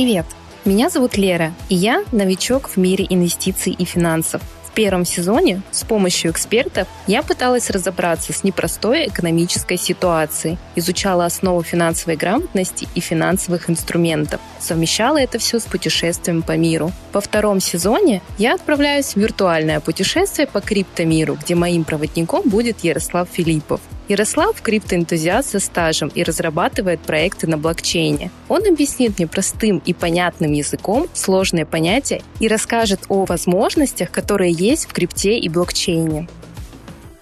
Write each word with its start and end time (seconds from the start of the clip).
привет! 0.00 0.24
Меня 0.64 0.88
зовут 0.88 1.18
Лера, 1.18 1.52
и 1.68 1.74
я 1.74 2.04
новичок 2.10 2.70
в 2.70 2.78
мире 2.78 3.06
инвестиций 3.10 3.76
и 3.78 3.84
финансов. 3.84 4.40
В 4.64 4.70
первом 4.70 5.04
сезоне 5.04 5.60
с 5.72 5.84
помощью 5.84 6.30
экспертов 6.30 6.88
я 7.06 7.22
пыталась 7.22 7.68
разобраться 7.68 8.32
с 8.32 8.42
непростой 8.42 9.08
экономической 9.08 9.76
ситуацией, 9.76 10.56
изучала 10.74 11.26
основу 11.26 11.62
финансовой 11.62 12.16
грамотности 12.16 12.88
и 12.94 13.00
финансовых 13.00 13.68
инструментов, 13.68 14.40
совмещала 14.58 15.20
это 15.20 15.38
все 15.38 15.60
с 15.60 15.64
путешествием 15.64 16.40
по 16.40 16.56
миру. 16.56 16.92
Во 17.12 17.20
втором 17.20 17.60
сезоне 17.60 18.22
я 18.38 18.54
отправляюсь 18.54 19.12
в 19.12 19.16
виртуальное 19.16 19.80
путешествие 19.80 20.46
по 20.46 20.62
криптомиру, 20.62 21.34
где 21.34 21.54
моим 21.54 21.84
проводником 21.84 22.48
будет 22.48 22.82
Ярослав 22.84 23.28
Филиппов. 23.30 23.82
Ярослав– 24.10 24.60
криптоэнтузиаст 24.62 25.50
со 25.50 25.60
стажем 25.60 26.10
и 26.12 26.24
разрабатывает 26.24 26.98
проекты 26.98 27.46
на 27.46 27.56
блокчейне. 27.56 28.32
Он 28.48 28.66
объяснит 28.66 29.16
мне 29.18 29.28
простым 29.28 29.80
и 29.86 29.94
понятным 29.94 30.50
языком 30.50 31.06
сложные 31.14 31.64
понятия 31.64 32.20
и 32.40 32.48
расскажет 32.48 33.02
о 33.08 33.24
возможностях, 33.24 34.10
которые 34.10 34.50
есть 34.50 34.86
в 34.86 34.92
крипте 34.92 35.38
и 35.38 35.48
блокчейне. 35.48 36.26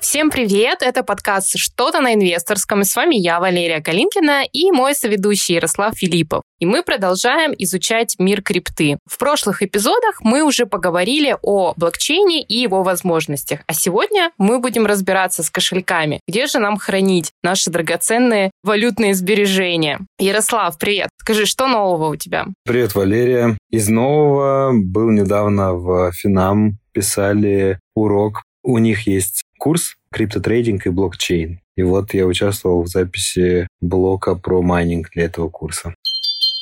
Всем 0.00 0.30
привет! 0.30 0.82
Это 0.82 1.02
подкаст 1.02 1.58
«Что-то 1.58 2.00
на 2.00 2.14
инвесторском». 2.14 2.84
с 2.84 2.94
вами 2.94 3.16
я, 3.16 3.40
Валерия 3.40 3.80
Калинкина, 3.80 4.44
и 4.44 4.70
мой 4.70 4.94
соведущий 4.94 5.56
Ярослав 5.56 5.94
Филиппов. 5.96 6.42
И 6.60 6.66
мы 6.66 6.84
продолжаем 6.84 7.52
изучать 7.58 8.14
мир 8.20 8.40
крипты. 8.40 8.98
В 9.10 9.18
прошлых 9.18 9.60
эпизодах 9.60 10.20
мы 10.20 10.44
уже 10.44 10.66
поговорили 10.66 11.36
о 11.42 11.74
блокчейне 11.76 12.42
и 12.42 12.58
его 12.60 12.84
возможностях. 12.84 13.60
А 13.66 13.74
сегодня 13.74 14.30
мы 14.38 14.60
будем 14.60 14.86
разбираться 14.86 15.42
с 15.42 15.50
кошельками. 15.50 16.20
Где 16.28 16.46
же 16.46 16.60
нам 16.60 16.78
хранить 16.78 17.32
наши 17.42 17.68
драгоценные 17.68 18.52
валютные 18.62 19.14
сбережения? 19.14 20.00
Ярослав, 20.20 20.78
привет! 20.78 21.08
Скажи, 21.20 21.44
что 21.44 21.66
нового 21.66 22.10
у 22.10 22.16
тебя? 22.16 22.46
Привет, 22.64 22.94
Валерия. 22.94 23.58
Из 23.70 23.88
нового 23.88 24.72
был 24.72 25.10
недавно 25.10 25.74
в 25.74 26.12
Финам 26.12 26.78
писали 26.92 27.80
урок. 27.94 28.42
У 28.62 28.78
них 28.78 29.06
есть 29.06 29.44
курс 29.58 29.97
криптотрейдинг 30.12 30.86
и 30.86 30.90
блокчейн. 30.90 31.60
И 31.76 31.82
вот 31.82 32.14
я 32.14 32.26
участвовал 32.26 32.82
в 32.82 32.88
записи 32.88 33.68
блока 33.80 34.34
про 34.34 34.62
майнинг 34.62 35.10
для 35.10 35.24
этого 35.24 35.48
курса. 35.48 35.94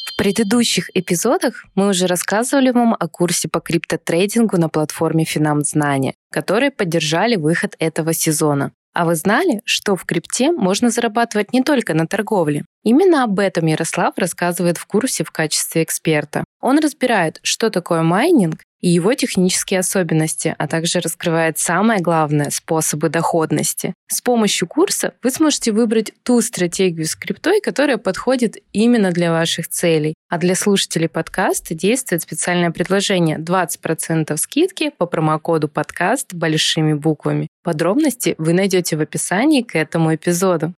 В 0.05 0.17
предыдущих 0.17 0.89
эпизодах 0.95 1.65
мы 1.75 1.89
уже 1.89 2.07
рассказывали 2.07 2.71
вам 2.71 2.97
о 2.99 3.09
курсе 3.09 3.49
по 3.49 3.61
криптотрейдингу 3.61 4.57
на 4.57 4.69
платформе 4.69 5.25
Финам-Знания, 5.25 6.15
которые 6.33 6.71
поддержали 6.71 7.37
выход 7.37 7.77
этого 7.79 8.15
сезона. 8.15 8.73
А 8.97 9.05
вы 9.05 9.15
знали, 9.15 9.61
что 9.67 9.95
в 9.95 10.07
крипте 10.07 10.53
можно 10.53 10.89
зарабатывать 10.89 11.53
не 11.53 11.63
только 11.63 11.93
на 11.93 12.07
торговле? 12.07 12.65
Именно 12.83 13.25
об 13.25 13.39
этом 13.39 13.67
Ярослав 13.67 14.15
рассказывает 14.17 14.79
в 14.79 14.87
курсе 14.87 15.23
в 15.23 15.31
качестве 15.31 15.83
эксперта. 15.83 16.45
Он 16.63 16.79
разбирает, 16.79 17.39
что 17.43 17.69
такое 17.69 18.01
майнинг 18.01 18.63
и 18.87 18.89
его 18.89 19.15
технические 19.15 19.81
особенности, 19.81 20.55
а 20.57 20.69
также 20.69 21.01
раскрывает 21.01 21.59
самое 21.59 22.01
главное– 22.01 22.51
способы 22.53 23.09
доходности. 23.09 23.95
С 24.07 24.21
помощью 24.21 24.69
курса 24.69 25.15
вы 25.25 25.33
сможете 25.33 25.73
выбрать 25.73 26.13
ту 26.23 26.41
стратегию 26.41 27.05
с 27.05 27.17
криптой, 27.17 27.61
которая 27.61 27.97
подходит 27.97 28.59
именно 28.73 29.11
для 29.11 29.33
ваших 29.33 29.67
целей. 29.67 30.15
А 30.29 30.39
для 30.39 30.55
слушателей 30.55 31.09
подкаста 31.09 31.75
действует 31.75 32.23
специальное 32.23 32.71
предложение 32.71 33.39
20% 33.39 34.37
скидки 34.37 34.93
по 34.97 35.07
промокоду 35.07 35.67
подкаст 35.67 36.33
большими 36.33 36.93
буквами. 36.93 37.49
Подробности 37.65 38.37
вы 38.39 38.53
найдете 38.53 38.97
в 38.97 39.01
описании 39.01 39.63
к 39.63 39.75
этому 39.75 40.15
эпизоду. 40.15 40.75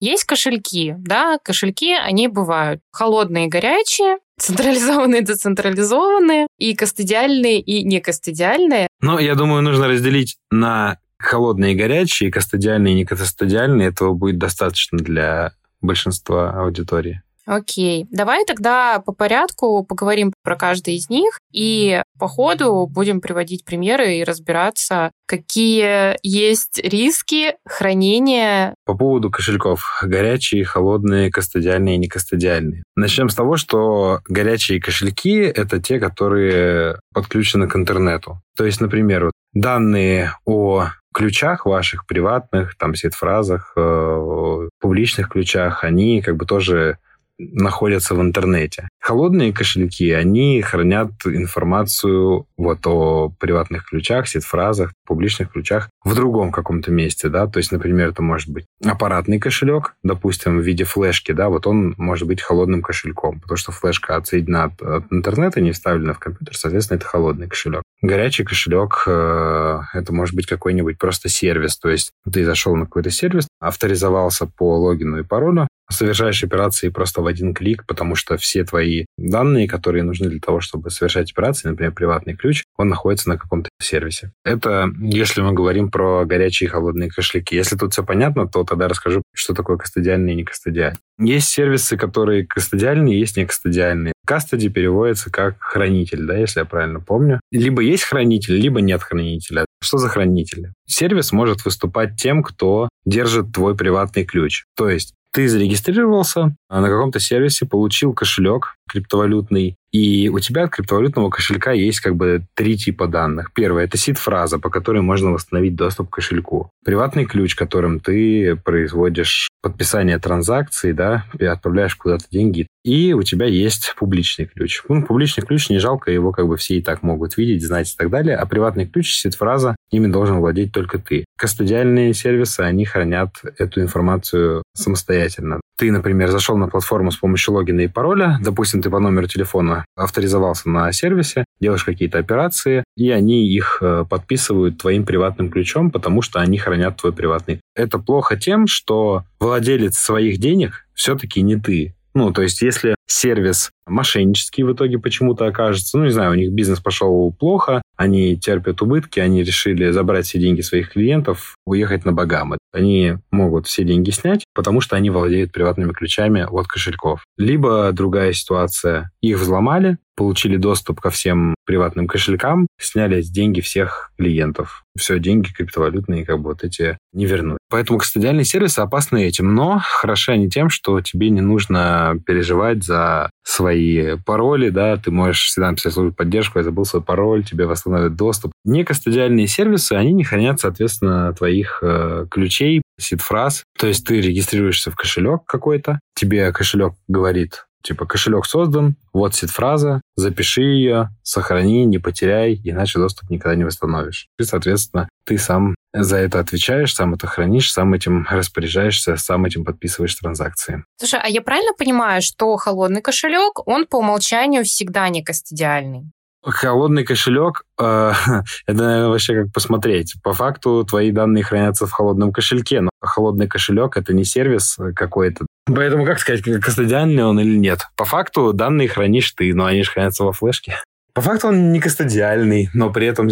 Есть 0.00 0.24
кошельки, 0.24 0.94
да, 0.98 1.38
кошельки, 1.42 1.92
они 1.92 2.28
бывают 2.28 2.80
холодные 2.92 3.46
и 3.46 3.48
горячие, 3.48 4.18
централизованные, 4.38 5.22
децентрализованные, 5.22 6.46
и 6.58 6.74
кастодиальные, 6.74 7.60
и 7.60 7.84
не 7.84 8.00
кастодиальные. 8.00 8.88
Но 9.00 9.18
я 9.18 9.34
думаю, 9.34 9.62
нужно 9.62 9.88
разделить 9.88 10.36
на 10.50 10.98
холодные 11.18 11.72
и 11.72 11.76
горячие, 11.76 12.30
кастодиальные 12.30 12.94
и 12.94 12.96
не 12.96 13.04
кастодиальные. 13.04 13.88
Этого 13.88 14.14
будет 14.14 14.38
достаточно 14.38 14.98
для 14.98 15.52
большинства 15.80 16.50
аудитории. 16.50 17.22
Окей, 17.50 18.06
давай 18.10 18.44
тогда 18.44 19.00
по 19.00 19.12
порядку 19.12 19.82
поговорим 19.82 20.34
про 20.44 20.54
каждый 20.54 20.96
из 20.96 21.08
них 21.08 21.38
и 21.50 22.02
по 22.18 22.28
ходу 22.28 22.86
будем 22.86 23.22
приводить 23.22 23.64
примеры 23.64 24.16
и 24.16 24.24
разбираться, 24.24 25.12
какие 25.26 26.18
есть 26.22 26.78
риски 26.78 27.54
хранения. 27.66 28.74
По 28.84 28.94
поводу 28.94 29.30
кошельков. 29.30 30.02
Горячие, 30.02 30.62
холодные, 30.62 31.30
кастодиальные 31.30 31.94
и 31.94 32.00
некастодиальные. 32.00 32.82
Начнем 32.96 33.30
с 33.30 33.34
того, 33.34 33.56
что 33.56 34.20
горячие 34.28 34.78
кошельки— 34.78 35.38
это 35.40 35.80
те, 35.80 35.98
которые 35.98 37.00
подключены 37.14 37.66
к 37.66 37.76
интернету. 37.76 38.42
То 38.58 38.66
есть, 38.66 38.82
например, 38.82 39.30
данные 39.54 40.34
о 40.44 40.88
ключах 41.14 41.64
ваших 41.64 42.06
приватных, 42.06 42.76
там, 42.76 42.94
сид-фразах, 42.94 43.72
э, 43.74 44.68
публичных 44.80 45.30
ключах, 45.30 45.82
они 45.82 46.20
как 46.20 46.36
бы 46.36 46.44
тоже 46.44 46.98
находятся 47.38 48.14
в 48.14 48.20
интернете. 48.20 48.88
Холодные 49.00 49.52
кошельки, 49.52 50.10
они 50.10 50.60
хранят 50.60 51.12
информацию 51.24 52.46
вот 52.56 52.86
о 52.86 53.32
приватных 53.38 53.86
ключах, 53.86 54.28
сид-фразах, 54.28 54.92
публичных 55.06 55.52
ключах 55.52 55.88
в 56.04 56.14
другом 56.14 56.52
каком-то 56.52 56.90
месте, 56.90 57.28
да, 57.28 57.46
то 57.46 57.58
есть, 57.58 57.72
например, 57.72 58.08
это 58.08 58.22
может 58.22 58.48
быть 58.48 58.66
аппаратный 58.84 59.38
кошелек, 59.38 59.94
допустим, 60.02 60.58
в 60.58 60.62
виде 60.62 60.84
флешки, 60.84 61.32
да, 61.32 61.48
вот 61.48 61.66
он 61.66 61.94
может 61.96 62.26
быть 62.26 62.42
холодным 62.42 62.82
кошельком, 62.82 63.40
потому 63.40 63.56
что 63.56 63.72
флешка 63.72 64.16
отсоединена 64.16 64.64
от, 64.64 64.82
от 64.82 65.12
интернета, 65.12 65.60
не 65.60 65.72
вставлена 65.72 66.14
в 66.14 66.18
компьютер, 66.18 66.56
соответственно, 66.56 66.96
это 66.98 67.06
холодный 67.06 67.48
кошелек. 67.48 67.82
Горячий 68.02 68.44
кошелек 68.44 69.04
э, 69.06 69.80
это 69.94 70.12
может 70.12 70.34
быть 70.34 70.46
какой-нибудь 70.46 70.98
просто 70.98 71.28
сервис, 71.28 71.78
то 71.78 71.88
есть 71.88 72.12
ты 72.30 72.44
зашел 72.44 72.76
на 72.76 72.84
какой-то 72.84 73.10
сервис, 73.10 73.48
авторизовался 73.60 74.46
по 74.46 74.78
логину 74.78 75.18
и 75.18 75.24
паролю, 75.24 75.68
совершаешь 75.90 76.42
операции 76.42 76.88
просто 76.88 77.22
в 77.22 77.26
один 77.26 77.54
клик, 77.54 77.84
потому 77.86 78.14
что 78.14 78.36
все 78.36 78.64
твои 78.64 79.06
данные, 79.16 79.68
которые 79.68 80.02
нужны 80.02 80.28
для 80.28 80.40
того, 80.40 80.60
чтобы 80.60 80.90
совершать 80.90 81.32
операции, 81.32 81.68
например, 81.68 81.92
приватный 81.92 82.34
ключ, 82.34 82.64
он 82.76 82.88
находится 82.88 83.28
на 83.28 83.38
каком-то 83.38 83.68
сервисе. 83.80 84.32
Это 84.44 84.90
если 85.00 85.40
мы 85.40 85.52
говорим 85.52 85.90
про 85.90 86.24
горячие 86.24 86.68
и 86.68 86.70
холодные 86.70 87.10
кошельки. 87.10 87.56
Если 87.56 87.76
тут 87.76 87.92
все 87.92 88.04
понятно, 88.04 88.46
то 88.46 88.64
тогда 88.64 88.88
расскажу, 88.88 89.22
что 89.34 89.54
такое 89.54 89.76
кастодиальный 89.76 90.32
и 90.32 90.36
не 90.36 90.44
кастодиальный. 90.44 90.98
Есть 91.18 91.48
сервисы, 91.48 91.96
которые 91.96 92.46
кастодиальные, 92.46 93.18
есть 93.18 93.36
не 93.36 93.44
кастодиальные. 93.44 94.12
Кастоди 94.24 94.68
переводится 94.68 95.30
как 95.30 95.56
хранитель, 95.58 96.26
да, 96.26 96.36
если 96.36 96.60
я 96.60 96.64
правильно 96.64 97.00
помню. 97.00 97.40
Либо 97.50 97.82
есть 97.82 98.04
хранитель, 98.04 98.54
либо 98.54 98.80
нет 98.80 99.02
хранителя. 99.02 99.64
Что 99.82 99.98
за 99.98 100.08
хранитель? 100.08 100.72
Сервис 100.86 101.32
может 101.32 101.64
выступать 101.64 102.16
тем, 102.16 102.42
кто 102.42 102.88
держит 103.04 103.52
твой 103.52 103.76
приватный 103.76 104.24
ключ. 104.24 104.64
То 104.76 104.88
есть 104.88 105.14
ты 105.32 105.48
зарегистрировался 105.48 106.56
на 106.70 106.88
каком-то 106.88 107.20
сервисе, 107.20 107.66
получил 107.66 108.12
кошелек 108.12 108.76
криптовалютный, 108.88 109.76
и 109.92 110.28
у 110.28 110.38
тебя 110.38 110.64
от 110.64 110.70
криптовалютного 110.70 111.30
кошелька 111.30 111.72
есть 111.72 112.00
как 112.00 112.16
бы 112.16 112.42
три 112.54 112.76
типа 112.76 113.06
данных. 113.06 113.52
Первое– 113.52 113.84
это 113.84 113.96
сид-фраза, 113.98 114.58
по 114.58 114.70
которой 114.70 115.02
можно 115.02 115.30
восстановить 115.30 115.76
доступ 115.76 116.10
к 116.10 116.14
кошельку. 116.14 116.70
Приватный 116.84 117.26
ключ, 117.26 117.54
которым 117.54 118.00
ты 118.00 118.56
производишь 118.56 119.47
подписание 119.62 120.18
транзакции, 120.18 120.92
да, 120.92 121.24
и 121.38 121.44
отправляешь 121.44 121.96
куда-то 121.96 122.24
деньги. 122.30 122.66
И 122.84 123.12
у 123.12 123.22
тебя 123.22 123.46
есть 123.46 123.94
публичный 123.98 124.46
ключ. 124.46 124.82
Ну, 124.88 125.04
публичный 125.04 125.44
ключ 125.44 125.68
не 125.68 125.78
жалко, 125.78 126.10
его 126.10 126.32
как 126.32 126.46
бы 126.46 126.56
все 126.56 126.78
и 126.78 126.82
так 126.82 127.02
могут 127.02 127.36
видеть, 127.36 127.66
знать 127.66 127.92
и 127.92 127.96
так 127.96 128.10
далее. 128.10 128.36
А 128.36 128.46
приватный 128.46 128.86
ключ, 128.86 129.14
сид-фраза, 129.14 129.76
ими 129.90 130.06
должен 130.06 130.38
владеть 130.38 130.72
только 130.72 130.98
ты. 130.98 131.24
Кастодиальные 131.36 132.14
сервисы, 132.14 132.60
они 132.60 132.84
хранят 132.84 133.30
эту 133.58 133.80
информацию 133.80 134.62
самостоятельно. 134.74 135.60
Ты, 135.78 135.92
например, 135.92 136.30
зашел 136.30 136.56
на 136.56 136.66
платформу 136.66 137.12
с 137.12 137.16
помощью 137.16 137.54
логина 137.54 137.82
и 137.82 137.86
пароля, 137.86 138.38
допустим, 138.42 138.82
ты 138.82 138.90
по 138.90 138.98
номеру 138.98 139.28
телефона 139.28 139.84
авторизовался 139.96 140.68
на 140.68 140.92
сервисе, 140.92 141.44
делаешь 141.60 141.84
какие-то 141.84 142.18
операции, 142.18 142.82
и 142.96 143.10
они 143.12 143.48
их 143.48 143.78
э, 143.80 144.04
подписывают 144.10 144.78
твоим 144.78 145.04
приватным 145.04 145.50
ключом, 145.50 145.92
потому 145.92 146.20
что 146.20 146.40
они 146.40 146.58
хранят 146.58 146.96
твой 146.96 147.12
приватный. 147.12 147.60
Это 147.76 148.00
плохо 148.00 148.36
тем, 148.36 148.66
что 148.66 149.22
владелец 149.38 149.96
своих 149.96 150.38
денег 150.38 150.88
все-таки 150.94 151.42
не 151.42 151.54
ты. 151.54 151.94
Ну, 152.12 152.32
то 152.32 152.42
есть, 152.42 152.60
если 152.60 152.96
сервис 153.06 153.70
мошеннический 153.88 154.64
в 154.64 154.72
итоге 154.72 154.98
почему-то 154.98 155.46
окажется, 155.46 155.98
ну, 155.98 156.04
не 156.04 156.10
знаю, 156.10 156.32
у 156.32 156.34
них 156.34 156.52
бизнес 156.52 156.80
пошел 156.80 157.32
плохо, 157.32 157.82
они 157.96 158.36
терпят 158.36 158.80
убытки, 158.82 159.20
они 159.20 159.42
решили 159.42 159.90
забрать 159.90 160.26
все 160.26 160.38
деньги 160.38 160.60
своих 160.60 160.92
клиентов, 160.92 161.56
уехать 161.66 162.04
на 162.04 162.12
Багамы. 162.12 162.58
Они 162.72 163.16
могут 163.30 163.66
все 163.66 163.84
деньги 163.84 164.10
снять, 164.10 164.44
потому 164.54 164.80
что 164.80 164.96
они 164.96 165.10
владеют 165.10 165.52
приватными 165.52 165.92
ключами 165.92 166.46
от 166.48 166.66
кошельков. 166.66 167.24
Либо 167.36 167.90
другая 167.92 168.32
ситуация, 168.32 169.10
их 169.20 169.38
взломали, 169.38 169.98
получили 170.18 170.56
доступ 170.56 171.00
ко 171.00 171.10
всем 171.10 171.54
приватным 171.64 172.08
кошелькам, 172.08 172.66
сняли 172.80 173.22
деньги 173.22 173.60
всех 173.60 174.10
клиентов. 174.18 174.82
Все, 174.98 175.20
деньги 175.20 175.52
криптовалютные, 175.52 176.26
как 176.26 176.40
бы 176.40 176.50
вот 176.50 176.64
эти 176.64 176.98
не 177.12 177.24
вернуть. 177.26 177.58
Поэтому 177.70 178.00
кастодиальные 178.00 178.44
сервисы 178.44 178.80
опасны 178.80 179.24
этим, 179.24 179.54
но 179.54 179.80
хороши 179.80 180.32
они 180.32 180.50
тем, 180.50 180.70
что 180.70 181.00
тебе 181.00 181.30
не 181.30 181.40
нужно 181.40 182.20
переживать 182.26 182.82
за 182.82 183.30
свои 183.48 184.16
пароли, 184.18 184.68
да, 184.68 184.96
ты 184.98 185.10
можешь 185.10 185.46
всегда 185.46 185.70
написать 185.70 185.94
службу 185.94 186.14
поддержку, 186.14 186.58
я 186.58 186.64
забыл 186.64 186.84
свой 186.84 187.02
пароль, 187.02 187.44
тебе 187.44 187.66
восстановят 187.66 188.14
доступ. 188.14 188.52
Некостадиальные 188.64 189.46
сервисы, 189.46 189.94
они 189.94 190.12
не 190.12 190.24
хранят, 190.24 190.60
соответственно, 190.60 191.32
твоих 191.32 191.78
э, 191.82 192.26
ключей, 192.30 192.82
сид-фраз. 193.00 193.64
То 193.78 193.86
есть 193.86 194.06
ты 194.06 194.20
регистрируешься 194.20 194.90
в 194.90 194.96
кошелек 194.96 195.44
какой-то, 195.46 195.98
тебе 196.14 196.52
кошелек 196.52 196.94
говорит, 197.08 197.64
Типа, 197.80 198.06
кошелек 198.06 198.44
создан, 198.44 198.96
вот 199.12 199.34
сид-фраза, 199.34 200.02
запиши 200.16 200.62
ее, 200.62 201.10
сохрани, 201.22 201.84
не 201.84 201.98
потеряй, 201.98 202.60
иначе 202.64 202.98
доступ 202.98 203.30
никогда 203.30 203.54
не 203.54 203.64
восстановишь. 203.64 204.26
И, 204.38 204.42
соответственно, 204.42 205.08
ты 205.24 205.38
сам 205.38 205.74
за 205.92 206.16
это 206.18 206.40
отвечаешь, 206.40 206.94
сам 206.94 207.14
это 207.14 207.26
хранишь, 207.26 207.72
сам 207.72 207.94
этим 207.94 208.26
распоряжаешься, 208.28 209.16
сам 209.16 209.44
этим 209.44 209.64
подписываешь 209.64 210.14
транзакции. 210.14 210.84
Слушай, 210.98 211.20
а 211.22 211.28
я 211.28 211.40
правильно 211.40 211.72
понимаю, 211.72 212.22
что 212.22 212.56
холодный 212.56 213.02
кошелек, 213.02 213.66
он 213.66 213.86
по 213.86 213.96
умолчанию 213.96 214.64
всегда 214.64 215.08
не 215.08 215.22
кастодиальный? 215.22 216.10
Холодный 216.44 217.04
кошелек, 217.04 217.64
э, 217.80 218.12
это, 218.66 218.78
наверное, 218.82 219.08
вообще 219.08 219.42
как 219.42 219.52
посмотреть. 219.52 220.14
По 220.22 220.32
факту 220.32 220.84
твои 220.84 221.10
данные 221.10 221.42
хранятся 221.42 221.86
в 221.86 221.92
холодном 221.92 222.32
кошельке, 222.32 222.80
но 222.80 222.90
холодный 223.00 223.48
кошелек 223.48 223.96
это 223.96 224.14
не 224.14 224.24
сервис 224.24 224.78
какой-то. 224.94 225.46
Поэтому 225.66 226.06
как 226.06 226.20
сказать, 226.20 226.42
кастодиальный 226.60 227.24
он 227.24 227.40
или 227.40 227.56
нет? 227.56 227.80
По 227.96 228.04
факту 228.04 228.52
данные 228.52 228.88
хранишь 228.88 229.32
ты, 229.32 229.52
но 229.52 229.66
они 229.66 229.82
же 229.82 229.90
хранятся 229.90 230.24
во 230.24 230.32
флешке. 230.32 230.76
По 231.18 231.22
факту 231.22 231.48
он 231.48 231.72
не 231.72 231.80
кастодиальный, 231.80 232.70
но 232.74 232.92
при 232.92 233.08
этом 233.08 233.28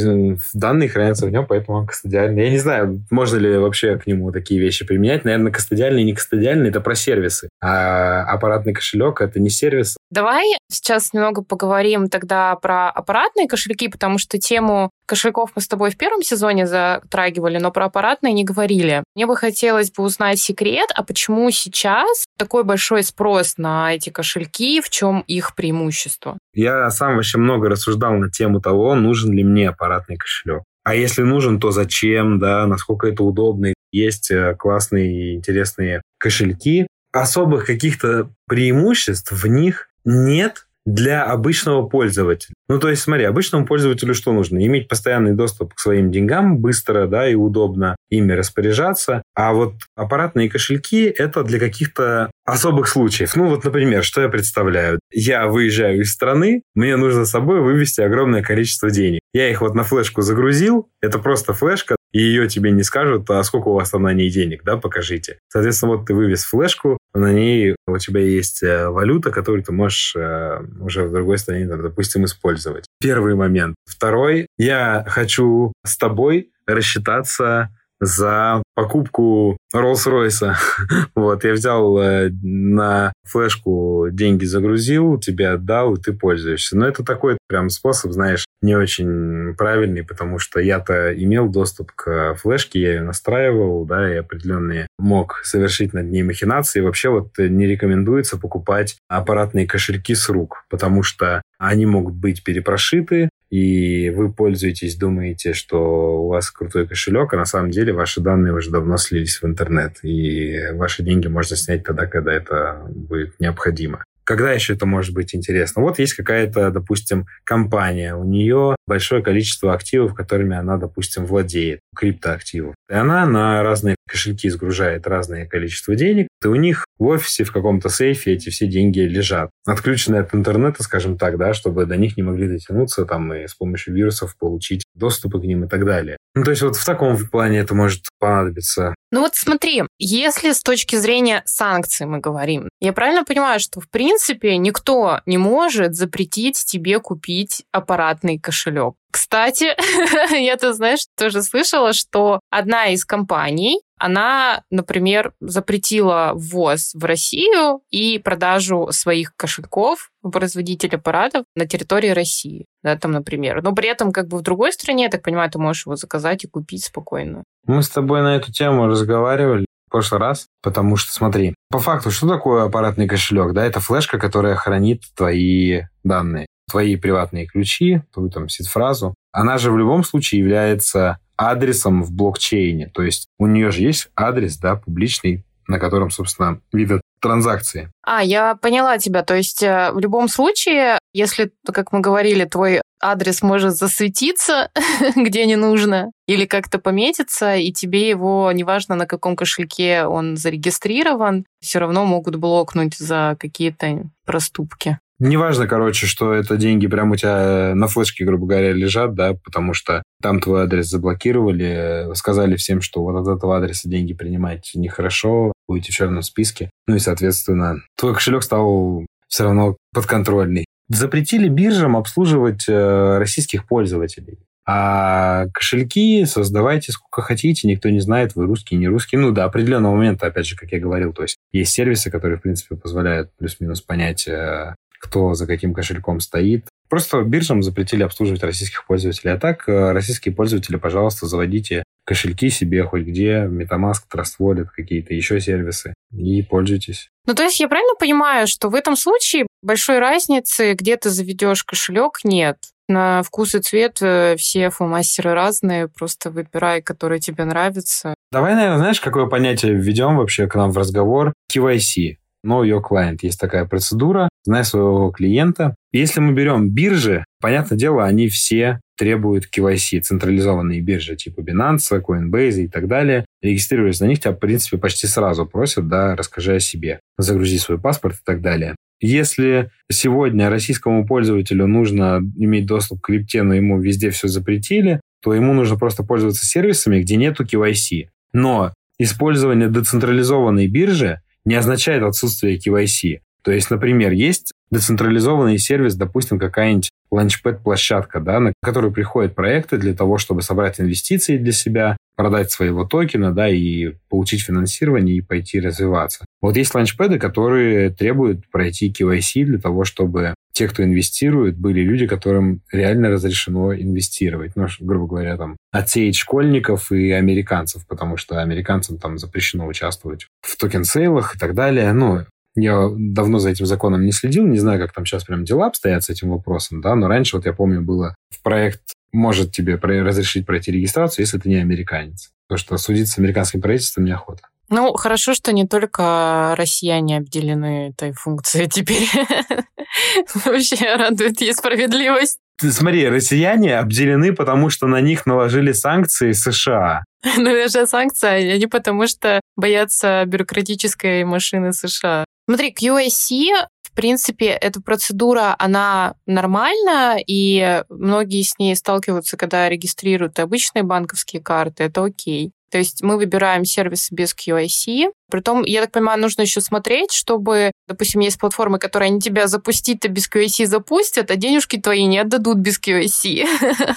данные 0.54 0.88
хранятся 0.88 1.26
в 1.26 1.30
нем, 1.30 1.46
поэтому 1.46 1.78
он 1.78 1.86
кастодиальный. 1.86 2.42
Я 2.42 2.50
не 2.50 2.58
знаю, 2.58 3.00
можно 3.12 3.36
ли 3.36 3.58
вообще 3.58 3.96
к 3.96 4.08
нему 4.08 4.32
такие 4.32 4.60
вещи 4.60 4.84
применять. 4.84 5.24
Наверное, 5.24 5.52
кастодиальный 5.52 6.02
и 6.02 6.04
не 6.04 6.12
кастодиальный– 6.12 6.68
это 6.70 6.80
про 6.80 6.96
сервисы. 6.96 7.48
А 7.62 8.24
аппаратный 8.24 8.72
кошелек– 8.72 9.20
это 9.20 9.38
не 9.38 9.50
сервис. 9.50 9.96
Давай 10.10 10.56
сейчас 10.68 11.12
немного 11.12 11.44
поговорим 11.44 12.08
тогда 12.08 12.56
про 12.56 12.90
аппаратные 12.90 13.46
кошельки, 13.46 13.86
потому 13.86 14.18
что 14.18 14.36
тему 14.36 14.90
кошельков 15.06 15.50
мы 15.54 15.62
с 15.62 15.68
тобой 15.68 15.90
в 15.90 15.96
первом 15.96 16.22
сезоне 16.22 16.66
затрагивали, 16.66 17.58
но 17.58 17.70
про 17.70 17.86
аппаратные 17.86 18.32
не 18.32 18.44
говорили. 18.44 19.02
Мне 19.14 19.26
бы 19.26 19.36
хотелось 19.36 19.90
бы 19.90 20.02
узнать 20.02 20.38
секрет, 20.38 20.90
а 20.94 21.02
почему 21.02 21.50
сейчас 21.50 22.26
такой 22.36 22.64
большой 22.64 23.02
спрос 23.02 23.54
на 23.56 23.94
эти 23.94 24.10
кошельки, 24.10 24.80
в 24.80 24.90
чем 24.90 25.20
их 25.20 25.54
преимущество? 25.54 26.38
Я 26.54 26.90
сам 26.90 27.16
вообще 27.16 27.38
много 27.38 27.68
рассуждал 27.68 28.14
на 28.14 28.30
тему 28.30 28.60
того, 28.60 28.94
нужен 28.94 29.32
ли 29.32 29.44
мне 29.44 29.68
аппаратный 29.68 30.16
кошелек. 30.16 30.62
А 30.84 30.94
если 30.94 31.22
нужен, 31.22 31.58
то 31.58 31.72
зачем, 31.72 32.38
да, 32.38 32.64
насколько 32.66 33.08
это 33.08 33.24
удобно. 33.24 33.74
Есть 33.90 34.30
э, 34.30 34.54
классные 34.56 35.32
и 35.32 35.34
интересные 35.34 36.00
кошельки. 36.18 36.86
Особых 37.12 37.66
каких-то 37.66 38.30
преимуществ 38.46 39.32
в 39.32 39.46
них 39.48 39.88
нет 40.04 40.65
для 40.86 41.24
обычного 41.24 41.86
пользователя. 41.86 42.54
Ну, 42.68 42.78
то 42.78 42.88
есть, 42.88 43.02
смотри, 43.02 43.24
обычному 43.24 43.66
пользователю 43.66 44.14
что 44.14 44.32
нужно? 44.32 44.64
Иметь 44.64 44.88
постоянный 44.88 45.34
доступ 45.34 45.74
к 45.74 45.80
своим 45.80 46.10
деньгам 46.10 46.58
быстро, 46.58 47.06
да, 47.06 47.28
и 47.28 47.34
удобно 47.34 47.96
ими 48.08 48.32
распоряжаться. 48.32 49.22
А 49.34 49.52
вот 49.52 49.74
аппаратные 49.96 50.48
кошельки— 50.48 51.04
это 51.18 51.42
для 51.42 51.58
каких-то 51.58 52.30
особых 52.44 52.88
случаев. 52.88 53.34
Ну, 53.34 53.48
вот, 53.48 53.64
например, 53.64 54.04
что 54.04 54.22
я 54.22 54.28
представляю? 54.28 55.00
Я 55.12 55.48
выезжаю 55.48 56.00
из 56.00 56.12
страны, 56.12 56.62
мне 56.74 56.96
нужно 56.96 57.24
с 57.24 57.30
собой 57.30 57.60
вывести 57.60 58.00
огромное 58.00 58.42
количество 58.42 58.90
денег. 58.90 59.20
Я 59.34 59.50
их 59.50 59.60
вот 59.60 59.74
на 59.74 59.82
флешку 59.82 60.22
загрузил, 60.22 60.88
это 61.02 61.18
просто 61.18 61.52
флешка, 61.52 61.95
и 62.16 62.18
ее 62.18 62.48
тебе 62.48 62.70
не 62.70 62.82
скажут, 62.82 63.28
а 63.28 63.42
сколько 63.42 63.68
у 63.68 63.74
вас 63.74 63.90
там 63.90 64.04
на 64.04 64.14
ней 64.14 64.30
денег, 64.30 64.62
да, 64.64 64.78
покажите. 64.78 65.38
Соответственно, 65.48 65.96
вот 65.96 66.06
ты 66.06 66.14
вывез 66.14 66.44
флешку, 66.44 66.96
на 67.12 67.30
ней 67.30 67.76
у 67.86 67.98
тебя 67.98 68.20
есть 68.20 68.62
э, 68.62 68.88
валюта, 68.88 69.30
которую 69.30 69.62
ты 69.62 69.72
можешь 69.72 70.16
э, 70.16 70.62
уже 70.80 71.04
в 71.04 71.12
другой 71.12 71.36
стране, 71.36 71.66
допустим, 71.66 72.24
использовать. 72.24 72.86
Первый 73.00 73.34
момент. 73.34 73.74
Второй, 73.84 74.46
я 74.56 75.04
хочу 75.06 75.74
с 75.84 75.98
тобой 75.98 76.52
рассчитаться 76.66 77.68
за 78.00 78.62
покупку 78.74 79.58
Rolls-Royce. 79.74 80.54
вот, 81.14 81.44
я 81.44 81.52
взял 81.52 81.98
э, 81.98 82.30
на 82.42 83.12
флешку 83.24 84.08
деньги 84.10 84.44
загрузил, 84.44 85.18
тебе 85.18 85.50
отдал, 85.50 85.94
и 85.94 86.00
ты 86.00 86.12
пользуешься. 86.12 86.76
Но 86.76 86.86
это 86.86 87.04
такой 87.04 87.38
прям 87.48 87.68
способ, 87.70 88.12
знаешь, 88.12 88.46
не 88.62 88.74
очень 88.74 89.54
правильный, 89.56 90.04
потому 90.04 90.38
что 90.38 90.60
я-то 90.60 91.12
имел 91.12 91.48
доступ 91.48 91.92
к 91.92 92.36
флешке, 92.36 92.80
я 92.80 92.94
ее 92.94 93.02
настраивал, 93.02 93.84
да, 93.84 94.12
и 94.12 94.16
определенные 94.16 94.86
мог 94.98 95.40
совершить 95.44 95.92
над 95.92 96.06
ней 96.10 96.22
махинации. 96.22 96.80
Вообще 96.80 97.08
вот 97.08 97.38
не 97.38 97.66
рекомендуется 97.66 98.38
покупать 98.38 98.96
аппаратные 99.08 99.66
кошельки 99.66 100.14
с 100.14 100.28
рук, 100.28 100.64
потому 100.70 101.02
что 101.02 101.42
они 101.58 101.86
могут 101.86 102.14
быть 102.14 102.44
перепрошиты, 102.44 103.28
и 103.50 104.10
вы 104.10 104.32
пользуетесь, 104.32 104.96
думаете, 104.96 105.52
что 105.52 106.24
у 106.24 106.28
вас 106.28 106.50
крутой 106.50 106.88
кошелек, 106.88 107.32
а 107.32 107.36
на 107.36 107.44
самом 107.44 107.70
деле 107.70 107.92
ваши 107.92 108.20
данные 108.20 108.52
уже 108.52 108.70
давно 108.70 108.96
слились 108.96 109.40
в 109.40 109.46
интернет, 109.46 109.55
и 110.02 110.70
ваши 110.72 111.02
деньги 111.02 111.26
можно 111.26 111.56
снять 111.56 111.84
тогда, 111.84 112.06
когда 112.06 112.32
это 112.32 112.86
будет 112.88 113.38
необходимо. 113.40 114.04
Когда 114.24 114.52
еще 114.52 114.74
это 114.74 114.86
может 114.86 115.14
быть 115.14 115.34
интересно? 115.36 115.82
Вот 115.82 116.00
есть 116.00 116.14
какая-то, 116.14 116.70
допустим, 116.70 117.26
компания, 117.44 118.16
у 118.16 118.24
нее 118.24 118.74
большое 118.86 119.22
количество 119.22 119.72
активов, 119.72 120.14
которыми 120.14 120.56
она, 120.56 120.78
допустим, 120.78 121.26
владеет, 121.26 121.80
криптоактивов. 121.94 122.74
И 122.90 122.94
она 122.94 123.24
на 123.26 123.62
разные 123.62 123.95
кошельки 124.08 124.48
сгружает 124.48 125.06
разное 125.06 125.46
количество 125.46 125.94
денег, 125.94 126.28
и 126.42 126.46
у 126.48 126.54
них 126.54 126.84
в 126.98 127.06
офисе 127.06 127.44
в 127.44 127.52
каком-то 127.52 127.88
сейфе 127.88 128.32
эти 128.32 128.50
все 128.50 128.66
деньги 128.66 129.00
лежат. 129.00 129.50
Отключены 129.66 130.16
от 130.16 130.34
интернета, 130.34 130.82
скажем 130.82 131.18
так, 131.18 131.38
да, 131.38 131.54
чтобы 131.54 131.86
до 131.86 131.96
них 131.96 132.16
не 132.16 132.22
могли 132.22 132.48
дотянуться 132.48 133.04
там 133.04 133.32
и 133.34 133.46
с 133.46 133.54
помощью 133.54 133.94
вирусов 133.94 134.36
получить 134.38 134.84
доступы 134.94 135.40
к 135.40 135.44
ним 135.44 135.64
и 135.64 135.68
так 135.68 135.84
далее. 135.84 136.16
Ну, 136.34 136.44
то 136.44 136.50
есть 136.50 136.62
вот 136.62 136.76
в 136.76 136.84
таком 136.84 137.16
плане 137.28 137.58
это 137.58 137.74
может 137.74 138.04
понадобиться. 138.18 138.94
Ну 139.12 139.20
вот 139.20 139.34
смотри, 139.34 139.84
если 139.98 140.52
с 140.52 140.62
точки 140.62 140.96
зрения 140.96 141.42
санкций 141.46 142.06
мы 142.06 142.18
говорим, 142.18 142.68
я 142.80 142.92
правильно 142.92 143.24
понимаю, 143.24 143.60
что 143.60 143.80
в 143.80 143.88
принципе 143.88 144.56
никто 144.56 145.20
не 145.26 145.38
может 145.38 145.94
запретить 145.94 146.64
тебе 146.66 146.98
купить 146.98 147.64
аппаратный 147.72 148.38
кошелек? 148.38 148.94
Кстати, 149.16 149.68
я, 150.38 150.56
ты 150.56 150.74
знаешь, 150.74 151.06
тоже 151.16 151.42
слышала, 151.42 151.94
что 151.94 152.38
одна 152.50 152.88
из 152.88 153.06
компаний, 153.06 153.80
она, 153.98 154.62
например, 154.70 155.32
запретила 155.40 156.32
ввоз 156.34 156.92
в 156.92 157.02
Россию 157.02 157.80
и 157.90 158.18
продажу 158.18 158.88
своих 158.90 159.32
кошельков 159.34 160.10
у 160.22 160.30
производителя 160.30 160.98
аппаратов 160.98 161.46
на 161.54 161.66
территории 161.66 162.10
России, 162.10 162.66
да, 162.82 162.94
там, 162.98 163.12
например. 163.12 163.62
Но 163.62 163.72
при 163.72 163.88
этом, 163.88 164.12
как 164.12 164.28
бы 164.28 164.36
в 164.36 164.42
другой 164.42 164.70
стране, 164.74 165.04
я 165.04 165.08
так 165.08 165.22
понимаю, 165.22 165.50
ты 165.50 165.58
можешь 165.58 165.86
его 165.86 165.96
заказать 165.96 166.44
и 166.44 166.48
купить 166.48 166.84
спокойно. 166.84 167.42
Мы 167.66 167.82
с 167.82 167.88
тобой 167.88 168.20
на 168.20 168.36
эту 168.36 168.52
тему 168.52 168.86
разговаривали 168.86 169.64
в 169.88 169.92
прошлый 169.92 170.20
раз, 170.20 170.46
потому 170.62 170.98
что, 170.98 171.14
смотри, 171.14 171.54
по 171.70 171.78
факту, 171.78 172.10
что 172.10 172.28
такое 172.28 172.64
аппаратный 172.64 173.08
кошелек? 173.08 173.54
Да, 173.54 173.64
это 173.64 173.80
флешка, 173.80 174.18
которая 174.18 174.56
хранит 174.56 175.04
твои 175.16 175.84
данные 176.04 176.46
твои 176.70 176.96
приватные 176.96 177.46
ключи, 177.46 178.02
твою 178.12 178.30
там 178.30 178.48
сид-фразу, 178.48 179.14
она 179.32 179.58
же 179.58 179.70
в 179.70 179.78
любом 179.78 180.04
случае 180.04 180.40
является 180.40 181.18
адресом 181.36 182.02
в 182.02 182.12
блокчейне. 182.12 182.88
То 182.88 183.02
есть 183.02 183.28
у 183.38 183.46
нее 183.46 183.70
же 183.70 183.82
есть 183.82 184.08
адрес, 184.16 184.56
да, 184.56 184.76
публичный, 184.76 185.44
на 185.68 185.78
котором, 185.78 186.10
собственно, 186.10 186.60
видят 186.72 187.02
транзакции. 187.20 187.90
А, 188.02 188.22
я 188.22 188.54
поняла 188.54 188.98
тебя. 188.98 189.22
То 189.22 189.34
есть 189.34 189.62
э, 189.62 189.90
в 189.92 189.98
любом 189.98 190.28
случае, 190.28 190.98
если, 191.12 191.50
как 191.72 191.92
мы 191.92 192.00
говорили, 192.00 192.44
твой 192.44 192.82
адрес 193.00 193.42
может 193.42 193.76
засветиться, 193.76 194.70
где 195.16 195.46
не 195.46 195.56
нужно, 195.56 196.12
или 196.26 196.46
как-то 196.46 196.78
пометиться, 196.78 197.56
и 197.56 197.72
тебе 197.72 198.08
его, 198.08 198.50
неважно 198.52 198.94
на 198.94 199.06
каком 199.06 199.36
кошельке 199.36 200.04
он 200.04 200.36
зарегистрирован, 200.36 201.46
все 201.60 201.78
равно 201.78 202.04
могут 202.04 202.36
блокнуть 202.36 202.96
за 202.96 203.36
какие-то 203.38 204.04
проступки. 204.24 204.98
Неважно, 205.18 205.66
короче, 205.66 206.06
что 206.06 206.34
это 206.34 206.56
деньги 206.56 206.86
прямо 206.86 207.12
у 207.14 207.16
тебя 207.16 207.72
на 207.74 207.86
флешке, 207.86 208.24
грубо 208.24 208.46
говоря, 208.46 208.72
лежат, 208.72 209.14
да, 209.14 209.32
потому 209.32 209.72
что 209.72 210.02
там 210.20 210.40
твой 210.40 210.64
адрес 210.64 210.88
заблокировали, 210.88 212.14
сказали 212.14 212.56
всем, 212.56 212.82
что 212.82 213.02
вот 213.02 213.16
от 213.16 213.36
этого 213.36 213.56
адреса 213.56 213.88
деньги 213.88 214.12
принимать 214.12 214.70
нехорошо, 214.74 215.52
будете 215.66 215.92
в 215.92 215.94
черном 215.94 216.22
списке. 216.22 216.70
Ну 216.86 216.96
и, 216.96 216.98
соответственно, 216.98 217.76
твой 217.96 218.12
кошелек 218.12 218.42
стал 218.42 219.06
все 219.28 219.44
равно 219.44 219.76
подконтрольный. 219.94 220.66
Запретили 220.88 221.48
биржам 221.48 221.96
обслуживать 221.96 222.68
э, 222.68 223.18
российских 223.18 223.66
пользователей. 223.66 224.38
А 224.68 225.46
кошельки 225.54 226.24
создавайте 226.24 226.90
сколько 226.90 227.22
хотите, 227.22 227.68
никто 227.68 227.88
не 227.88 228.00
знает, 228.00 228.34
вы 228.34 228.46
русский, 228.46 228.76
не 228.76 228.88
русский. 228.88 229.16
Ну, 229.16 229.30
до 229.30 229.44
определенного 229.44 229.94
момента, 229.94 230.26
опять 230.26 230.46
же, 230.46 230.56
как 230.56 230.72
я 230.72 230.80
говорил, 230.80 231.12
то 231.12 231.22
есть 231.22 231.36
есть 231.52 231.72
сервисы, 231.72 232.10
которые, 232.10 232.38
в 232.38 232.42
принципе, 232.42 232.74
позволяют 232.74 233.30
плюс-минус 233.38 233.80
понять, 233.80 234.26
э, 234.26 234.74
кто 235.00 235.34
за 235.34 235.46
каким 235.46 235.74
кошельком 235.74 236.20
стоит. 236.20 236.66
Просто 236.88 237.22
биржам 237.22 237.62
запретили 237.62 238.02
обслуживать 238.02 238.42
российских 238.42 238.86
пользователей. 238.86 239.32
А 239.32 239.38
так, 239.38 239.68
э, 239.68 239.92
российские 239.92 240.34
пользователи, 240.34 240.76
пожалуйста, 240.76 241.26
заводите 241.26 241.82
кошельки 242.04 242.48
себе 242.50 242.84
хоть 242.84 243.02
где, 243.02 243.48
MetaMask, 243.50 244.04
Trust 244.12 244.36
Wallet, 244.40 244.66
какие-то 244.74 245.12
еще 245.12 245.40
сервисы, 245.40 245.94
и 246.12 246.42
пользуйтесь. 246.42 247.08
Ну, 247.26 247.34
то 247.34 247.42
есть 247.42 247.58
я 247.58 247.68
правильно 247.68 247.94
понимаю, 247.98 248.46
что 248.46 248.68
в 248.68 248.74
этом 248.76 248.96
случае 248.96 249.46
большой 249.62 249.98
разницы, 249.98 250.74
где 250.74 250.96
ты 250.96 251.10
заведешь 251.10 251.64
кошелек, 251.64 252.20
нет? 252.22 252.56
На 252.88 253.24
вкус 253.24 253.56
и 253.56 253.58
цвет 253.58 253.98
э, 254.00 254.36
все 254.38 254.70
фломастеры 254.70 255.34
разные, 255.34 255.88
просто 255.88 256.30
выбирай, 256.30 256.82
который 256.82 257.18
тебе 257.18 257.44
нравится. 257.44 258.14
Давай, 258.30 258.54
наверное, 258.54 258.78
знаешь, 258.78 259.00
какое 259.00 259.26
понятие 259.26 259.74
введем 259.74 260.18
вообще 260.18 260.46
к 260.46 260.54
нам 260.54 260.70
в 260.70 260.78
разговор? 260.78 261.32
KYC. 261.52 262.18
Know 262.46 262.64
Your 262.64 262.82
Client. 262.82 263.18
Есть 263.22 263.40
такая 263.40 263.64
процедура, 263.64 264.28
знай 264.44 264.64
своего 264.64 265.10
клиента. 265.10 265.74
Если 265.92 266.20
мы 266.20 266.32
берем 266.32 266.70
биржи, 266.70 267.24
понятное 267.40 267.78
дело, 267.78 268.04
они 268.04 268.28
все 268.28 268.80
требуют 268.96 269.48
KYC, 269.54 270.00
централизованные 270.00 270.80
биржи 270.80 271.16
типа 271.16 271.40
Binance, 271.40 272.02
Coinbase 272.02 272.62
и 272.62 272.68
так 272.68 272.88
далее. 272.88 273.26
Регистрируясь 273.42 274.00
на 274.00 274.06
них, 274.06 274.20
тебя, 274.20 274.32
в 274.32 274.38
принципе, 274.38 274.78
почти 274.78 275.06
сразу 275.06 275.46
просят, 275.46 275.88
да, 275.88 276.16
расскажи 276.16 276.56
о 276.56 276.60
себе, 276.60 277.00
загрузи 277.18 277.58
свой 277.58 277.78
паспорт 277.78 278.16
и 278.16 278.24
так 278.24 278.40
далее. 278.40 278.74
Если 279.00 279.70
сегодня 279.92 280.48
российскому 280.48 281.06
пользователю 281.06 281.66
нужно 281.66 282.22
иметь 282.36 282.66
доступ 282.66 283.02
к 283.02 283.06
крипте, 283.06 283.42
но 283.42 283.54
ему 283.54 283.78
везде 283.78 284.10
все 284.10 284.28
запретили, 284.28 285.00
то 285.22 285.34
ему 285.34 285.52
нужно 285.52 285.76
просто 285.76 286.02
пользоваться 286.02 286.46
сервисами, 286.46 287.02
где 287.02 287.16
нету 287.16 287.44
KYC. 287.44 288.08
Но 288.32 288.72
использование 288.98 289.68
децентрализованной 289.68 290.66
биржи 290.66 291.20
не 291.46 291.54
означает 291.54 292.02
отсутствие 292.02 292.58
KYC. 292.58 293.20
То 293.42 293.52
есть, 293.52 293.70
например, 293.70 294.10
есть 294.10 294.52
децентрализованный 294.72 295.58
сервис, 295.58 295.94
допустим, 295.94 296.38
какая-нибудь 296.38 296.90
launchpad 297.12 297.57
-площадка, 297.57 298.20
да, 298.20 298.40
на 298.40 298.52
которую 298.60 298.92
приходят 298.92 299.36
проекты 299.36 299.78
для 299.78 299.94
того, 299.94 300.18
чтобы 300.18 300.42
собрать 300.42 300.80
инвестиции 300.80 301.38
для 301.38 301.52
себя, 301.52 301.96
продать 302.16 302.50
своего 302.50 302.84
токена, 302.84 303.32
да, 303.32 303.48
и 303.48 303.94
получить 304.08 304.42
финансирование 304.42 305.16
и 305.16 305.20
пойти 305.20 305.60
развиваться. 305.60 306.24
Вот 306.42 306.56
есть 306.56 306.74
launchpad 306.74 307.12
ы, 307.12 307.20
которые 307.20 307.90
требуют 307.90 308.50
пройти 308.50 308.90
KYC 308.90 309.44
для 309.44 309.58
того, 309.58 309.84
чтобы 309.84 310.34
те, 310.56 310.68
кто 310.68 310.82
инвестирует, 310.82 311.58
были 311.58 311.82
люди, 311.82 312.06
которым 312.06 312.62
реально 312.72 313.10
разрешено 313.10 313.74
инвестировать. 313.74 314.56
Ну, 314.56 314.68
грубо 314.80 315.06
говоря, 315.06 315.36
там, 315.36 315.58
отсеять 315.70 316.16
школьников 316.16 316.90
и 316.90 317.10
американцев, 317.10 317.86
потому 317.86 318.16
что 318.16 318.40
американцам 318.40 318.96
там 318.96 319.18
запрещено 319.18 319.66
участвовать 319.66 320.28
в 320.40 320.56
token 320.56 320.90
sale 320.90 321.16
ах 321.16 321.36
и 321.36 321.38
так 321.38 321.54
далее. 321.54 321.92
Ну, 321.92 322.24
я 322.54 322.88
давно 322.96 323.38
за 323.38 323.50
этим 323.50 323.66
законом 323.66 324.06
не 324.06 324.12
следил, 324.12 324.46
не 324.46 324.58
знаю, 324.58 324.80
как 324.80 324.94
там 324.94 325.04
сейчас 325.04 325.24
прям 325.24 325.44
дела 325.44 325.66
обстоят 325.66 326.04
с 326.04 326.08
этим 326.08 326.30
вопросом, 326.30 326.80
да, 326.80 326.94
но 326.94 327.06
раньше, 327.06 327.36
вот 327.36 327.44
я 327.44 327.52
помню, 327.52 327.82
было 327.82 328.14
в 328.30 328.42
проект 328.42 328.80
может 329.12 329.52
тебе 329.52 329.76
разрешить 329.76 330.46
пройти 330.46 330.72
регистрацию, 330.72 331.24
если 331.24 331.38
ты 331.38 331.50
не 331.50 331.56
американец. 331.56 332.30
Потому 332.48 332.58
что 332.58 332.78
судиться 332.78 333.14
с 333.14 333.18
американским 333.18 333.60
правительством 333.60 334.04
неохота. 334.04 334.48
Ну, 334.68 334.92
хорошо, 334.94 335.34
что 335.34 335.52
не 335.52 335.66
только 335.66 336.54
россияне 336.56 337.18
обделены 337.18 337.90
этой 337.90 338.12
функцией 338.12 338.68
теперь. 338.68 339.08
Вообще 340.44 340.94
радует, 340.96 341.40
есть 341.40 341.58
справедливость. 341.58 342.38
Смотри, 342.58 343.08
россияне 343.08 343.78
обделены, 343.78 344.32
потому 344.34 344.70
что 344.70 344.86
на 344.86 345.00
них 345.00 345.26
наложили 345.26 345.72
санкции 345.72 346.32
США. 346.32 347.04
Ну, 347.38 347.50
это 347.50 347.80
же 347.80 347.86
санкции, 347.86 348.28
а 348.28 348.56
не 348.56 348.66
потому 348.66 349.06
что 349.08 349.40
боятся 349.56 350.24
бюрократической 350.26 351.24
машины 351.24 351.72
США. 351.72 352.24
Смотри, 352.48 352.72
QAC, 352.72 353.66
принципе, 353.96 354.46
эта 354.46 354.80
процедура, 354.80 355.56
она 355.58 356.14
нормальна, 356.26 357.16
и 357.26 357.82
многие 357.88 358.42
с 358.42 358.58
ней 358.58 358.76
сталкиваются, 358.76 359.36
когда 359.36 359.68
регистрируют 359.68 360.38
обычные 360.38 360.84
банковские 360.84 361.42
карты, 361.42 361.84
это 361.84 362.04
окей. 362.04 362.52
То 362.70 362.78
есть 362.78 363.02
мы 363.02 363.16
выбираем 363.16 363.64
сервисы 363.64 364.14
без 364.14 364.34
QIC. 364.34 365.10
Притом, 365.30 365.62
я 365.64 365.80
так 365.82 365.92
понимаю, 365.92 366.20
нужно 366.20 366.42
еще 366.42 366.60
смотреть, 366.60 367.12
чтобы, 367.12 367.70
допустим, 367.88 368.20
есть 368.20 368.38
платформы, 368.38 368.78
которые 368.78 369.08
они 369.08 369.20
тебя 369.20 369.46
запустить-то 369.46 370.08
без 370.08 370.28
QIC 370.28 370.66
запустят, 370.66 371.30
а 371.30 371.36
денежки 371.36 371.78
твои 371.78 372.04
не 372.04 372.18
отдадут 372.18 372.58
без 372.58 372.80
QIC 372.80 373.46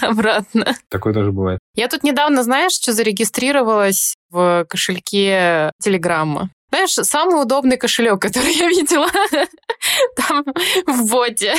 обратно. 0.02 0.74
Такое 0.88 1.12
тоже 1.12 1.32
бывает. 1.32 1.58
Я 1.74 1.88
тут 1.88 2.04
недавно, 2.04 2.42
знаешь, 2.42 2.72
что 2.72 2.92
зарегистрировалась 2.92 4.14
в 4.30 4.64
кошельке 4.68 5.72
Телеграмма. 5.82 6.50
Знаешь, 6.70 6.90
самый 6.90 7.42
удобный 7.42 7.76
кошелек, 7.76 8.20
который 8.20 8.52
я 8.58 8.68
видела 8.68 9.08
там 10.16 10.44
в 10.86 11.10
боте. 11.10 11.54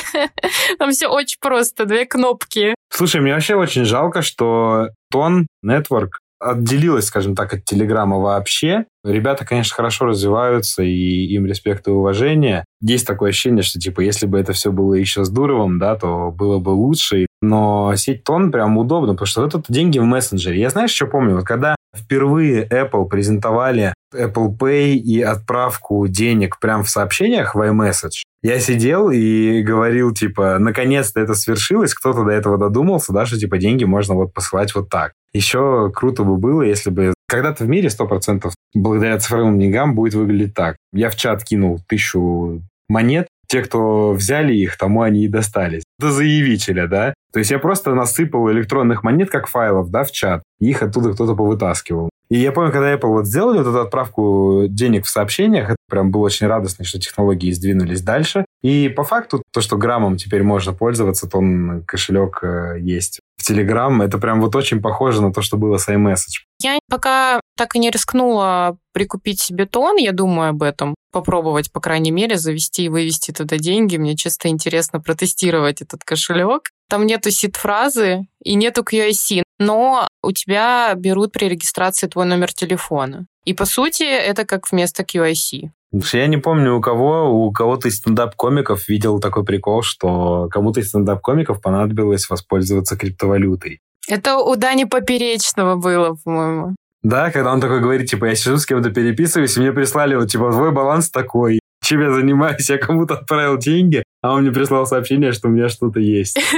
Там 0.80 0.92
все 0.92 1.08
очень 1.08 1.38
просто, 1.40 1.86
две 1.86 2.06
кнопки. 2.06 2.76
Слушай, 2.90 3.22
мне 3.22 3.34
вообще 3.34 3.56
очень 3.56 3.86
жалко, 3.86 4.22
что 4.22 4.90
Тон 5.12 5.48
Network 5.66 6.10
отделилась, 6.42 7.06
скажем 7.06 7.36
так, 7.36 7.54
от 7.54 7.66
Телеграма 7.66 8.18
вообще. 8.18 8.86
Ребята, 9.04 9.46
конечно, 9.46 9.76
хорошо 9.76 10.06
развиваются, 10.06 10.84
и 10.84 11.26
им 11.28 11.46
респект 11.46 11.88
и 11.88 11.92
уважение. 11.92 12.66
Есть 12.82 13.06
такое 13.06 13.30
ощущение, 13.30 13.64
что, 13.64 13.80
типа, 13.80 14.02
если 14.02 14.26
бы 14.26 14.40
это 14.40 14.54
все 14.54 14.72
было 14.72 14.96
еще 14.96 15.24
с 15.24 15.30
Дуровым, 15.30 15.78
да, 15.80 15.96
то 15.96 16.32
было 16.32 16.60
бы 16.60 16.70
лучше. 16.70 17.28
Но 17.42 17.94
сеть 17.96 18.24
Тон 18.24 18.52
прям 18.52 18.78
удобно, 18.78 19.14
потому 19.14 19.28
что 19.28 19.46
это 19.46 19.64
деньги 19.70 20.00
в 20.00 20.04
мессенджере. 20.04 20.60
Я 20.60 20.70
знаешь, 20.70 20.92
что 20.92 21.08
помню? 21.08 21.36
Вот 21.36 21.46
когда 21.46 21.76
впервые 21.96 22.68
Apple 22.68 23.08
презентовали 23.08 23.94
Apple 24.14 24.58
Pay 24.58 24.94
и 24.94 25.22
отправку 25.22 26.08
денег 26.08 26.60
прямо 26.60 26.84
в 26.84 26.90
сообщениях 26.90 27.56
в 27.56 27.60
iMessage, 27.60 28.24
я 28.44 28.60
сидел 28.60 29.12
и 29.12 29.62
говорил, 29.62 30.14
типа, 30.14 30.58
наконец-то 30.58 31.20
это 31.20 31.36
свершилось, 31.36 31.94
кто-то 31.94 32.24
до 32.24 32.32
этого 32.32 32.58
додумался, 32.58 33.14
да, 33.14 33.26
что, 33.26 33.38
типа, 33.38 33.60
деньги 33.60 33.84
можно 33.84 34.16
вот 34.16 34.34
посылать 34.34 34.74
вот 34.74 34.90
так. 34.90 35.14
Еще 35.32 35.92
круто 35.94 36.24
бы 36.24 36.38
было, 36.38 36.64
если 36.64 36.90
бы 36.90 37.14
когда-то 37.28 37.64
в 37.64 37.70
мире 37.70 37.90
100% 37.90 38.52
благодаря 38.74 39.20
цифровым 39.20 39.60
деньгам 39.60 39.94
будет 39.94 40.16
выглядеть 40.16 40.56
так. 40.56 40.76
Я 40.92 41.10
в 41.10 41.16
чат 41.16 41.44
кинул 41.44 41.80
тысячу 41.88 42.62
монет, 42.90 43.28
те, 43.52 43.62
кто 43.62 44.14
взяли 44.14 44.54
их, 44.54 44.78
тому 44.78 45.02
они 45.02 45.26
и 45.26 45.28
достались. 45.28 45.84
До 46.00 46.10
заявителя, 46.10 46.88
да? 46.88 47.14
То 47.34 47.40
есть 47.40 47.52
я 47.52 47.60
просто 47.60 47.94
насыпал 47.94 48.50
электронных 48.50 49.04
монет, 49.04 49.30
как 49.30 49.48
файлов, 49.48 49.92
да, 49.92 50.06
в 50.06 50.12
чат. 50.14 50.42
И 50.62 50.70
их 50.70 50.82
оттуда 50.82 51.12
кто-то 51.12 51.36
повытаскивал. 51.36 52.10
И 52.30 52.38
я 52.38 52.54
помню, 52.54 52.72
когда 52.72 52.94
Apple 52.94 53.10
вот 53.10 53.26
сделали 53.26 53.58
вот 53.58 53.68
эту 53.68 53.82
отправку 53.82 54.64
денег 54.70 55.06
в 55.06 55.10
сообщениях, 55.10 55.66
это 55.66 55.76
прям 55.90 56.12
было 56.12 56.22
очень 56.22 56.48
радостно, 56.48 56.86
что 56.86 56.98
технологии 56.98 57.52
сдвинулись 57.52 58.02
дальше. 58.02 58.46
И 58.62 58.88
по 58.88 59.04
факту 59.04 59.44
то, 59.52 59.60
что 59.60 59.76
граммом 59.76 60.16
теперь 60.16 60.44
можно 60.44 60.72
пользоваться, 60.72 61.28
то 61.28 61.40
он 61.40 61.84
кошелек 61.86 62.40
э, 62.44 62.78
есть 62.80 63.20
в 63.36 63.50
Telegram, 63.50 64.02
это 64.02 64.18
прям 64.18 64.40
вот 64.40 64.56
очень 64.56 64.82
похоже 64.82 65.22
на 65.22 65.34
то, 65.34 65.42
что 65.42 65.58
было 65.58 65.76
с 65.76 65.90
iMessage. 65.90 66.46
Я 66.62 66.80
пока 66.90 67.42
так 67.58 67.76
и 67.76 67.80
не 67.80 67.90
рискнула 67.90 68.78
прикупить 68.94 69.42
себе 69.42 69.66
тон, 69.66 69.98
я 69.98 70.14
думаю 70.14 70.52
об 70.52 70.64
этом. 70.64 70.96
Попробовать, 71.12 71.72
по 71.72 71.80
крайней 71.80 72.12
мере, 72.12 72.38
завести 72.38 72.86
и 72.86 72.90
вывести 72.90 73.32
туда 73.32 73.58
деньги. 73.58 73.98
Мне 73.98 74.16
чисто 74.16 74.48
интересно 74.48 75.00
протестировать 75.00 75.82
этот 75.82 76.04
кошелек. 76.04 76.70
Там 76.90 77.06
нету 77.06 77.32
сид-фразы 77.32 78.28
и 78.44 78.56
нету 78.56 78.84
QIC 78.84 79.44
но 79.62 80.08
у 80.24 80.32
тебя 80.32 80.94
берут 80.96 81.32
при 81.32 81.46
регистрации 81.46 82.08
твой 82.08 82.26
номер 82.26 82.52
телефона. 82.52 83.28
И, 83.46 83.54
по 83.54 83.66
сути, 83.66 84.04
это 84.04 84.44
как 84.44 84.72
вместо 84.72 85.04
QIC. 85.04 85.70
Я 86.14 86.28
не 86.28 86.38
помню, 86.38 86.76
у 86.76 86.82
кого, 86.82 87.30
у 87.46 87.52
кого-то 87.52 87.88
из 87.88 87.98
стендап-комиков 87.98 88.88
видел 88.90 89.20
такой 89.20 89.44
прикол, 89.44 89.84
что 89.84 90.48
кому-то 90.50 90.80
из 90.80 90.90
стендап-комиков 90.90 91.62
понадобилось 91.62 92.30
воспользоваться 92.30 92.98
криптовалютой. 92.98 93.82
Это 94.08 94.38
у 94.38 94.56
Дани 94.56 94.86
Поперечного 94.86 95.76
было, 95.76 96.18
по-моему. 96.24 96.76
Да, 97.04 97.32
когда 97.32 97.52
он 97.52 97.60
такой 97.60 97.80
говорит, 97.82 98.10
типа, 98.10 98.26
я 98.26 98.36
сижу 98.36 98.58
с 98.58 98.66
кем-то 98.66 98.92
переписываюсь, 98.92 99.58
и 99.58 99.60
мне 99.60 99.72
прислали, 99.72 100.16
вот, 100.16 100.30
типа, 100.30 100.52
твой 100.52 100.72
баланс 100.72 101.10
такой, 101.10 101.60
чем 101.84 102.02
я 102.02 102.12
занимаюсь, 102.14 102.70
я 102.70 102.78
кому-то 102.78 103.16
отправил 103.16 103.58
деньги, 103.58 104.04
а 104.22 104.34
он 104.34 104.44
мне 104.44 104.52
прислал 104.52 104.86
сообщение, 104.86 105.32
что 105.32 105.48
у 105.48 105.52
меня 105.52 105.70
что-то 105.70 106.00
есть. 106.00 106.40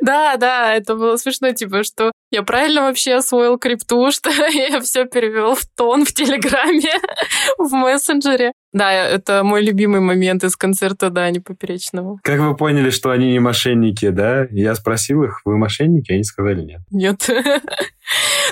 Да, 0.00 0.36
да, 0.36 0.74
это 0.74 0.94
было 0.94 1.16
смешно, 1.16 1.52
типа, 1.52 1.82
что 1.82 2.12
я 2.30 2.42
правильно 2.42 2.82
вообще 2.82 3.14
освоил 3.14 3.58
крипту, 3.58 4.10
что 4.12 4.30
я 4.30 4.80
все 4.80 5.04
перевел 5.04 5.54
в 5.54 5.64
тон 5.76 6.04
в 6.04 6.12
Телеграме, 6.12 6.92
в 7.58 7.72
мессенджере. 7.72 8.52
Да, 8.72 8.92
это 8.92 9.42
мой 9.42 9.62
любимый 9.62 10.00
момент 10.00 10.44
из 10.44 10.56
концерта 10.56 11.10
Дани 11.10 11.40
Поперечного. 11.40 12.18
Как 12.22 12.38
вы 12.40 12.56
поняли, 12.56 12.90
что 12.90 13.10
они 13.10 13.32
не 13.32 13.40
мошенники, 13.40 14.08
да? 14.10 14.46
Я 14.50 14.74
спросил 14.74 15.24
их, 15.24 15.40
вы 15.44 15.58
мошенники? 15.58 16.12
Они 16.12 16.22
сказали 16.22 16.62
нет. 16.62 16.80
Нет. 16.90 17.20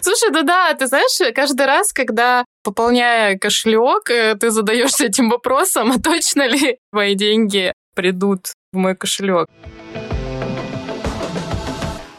Слушай, 0.02 0.32
да, 0.32 0.42
да, 0.42 0.74
ты 0.74 0.86
знаешь, 0.86 1.34
каждый 1.34 1.66
раз, 1.66 1.92
когда 1.92 2.44
пополняя 2.64 3.38
кошелек, 3.38 4.10
э, 4.10 4.34
ты 4.34 4.50
задаешься 4.50 5.06
этим 5.06 5.30
вопросом, 5.30 5.92
а 5.92 6.00
точно 6.00 6.48
ли 6.48 6.78
мои 6.92 7.14
деньги 7.14 7.72
придут 7.98 8.52
в 8.72 8.76
мой 8.76 8.94
кошелек. 8.94 9.48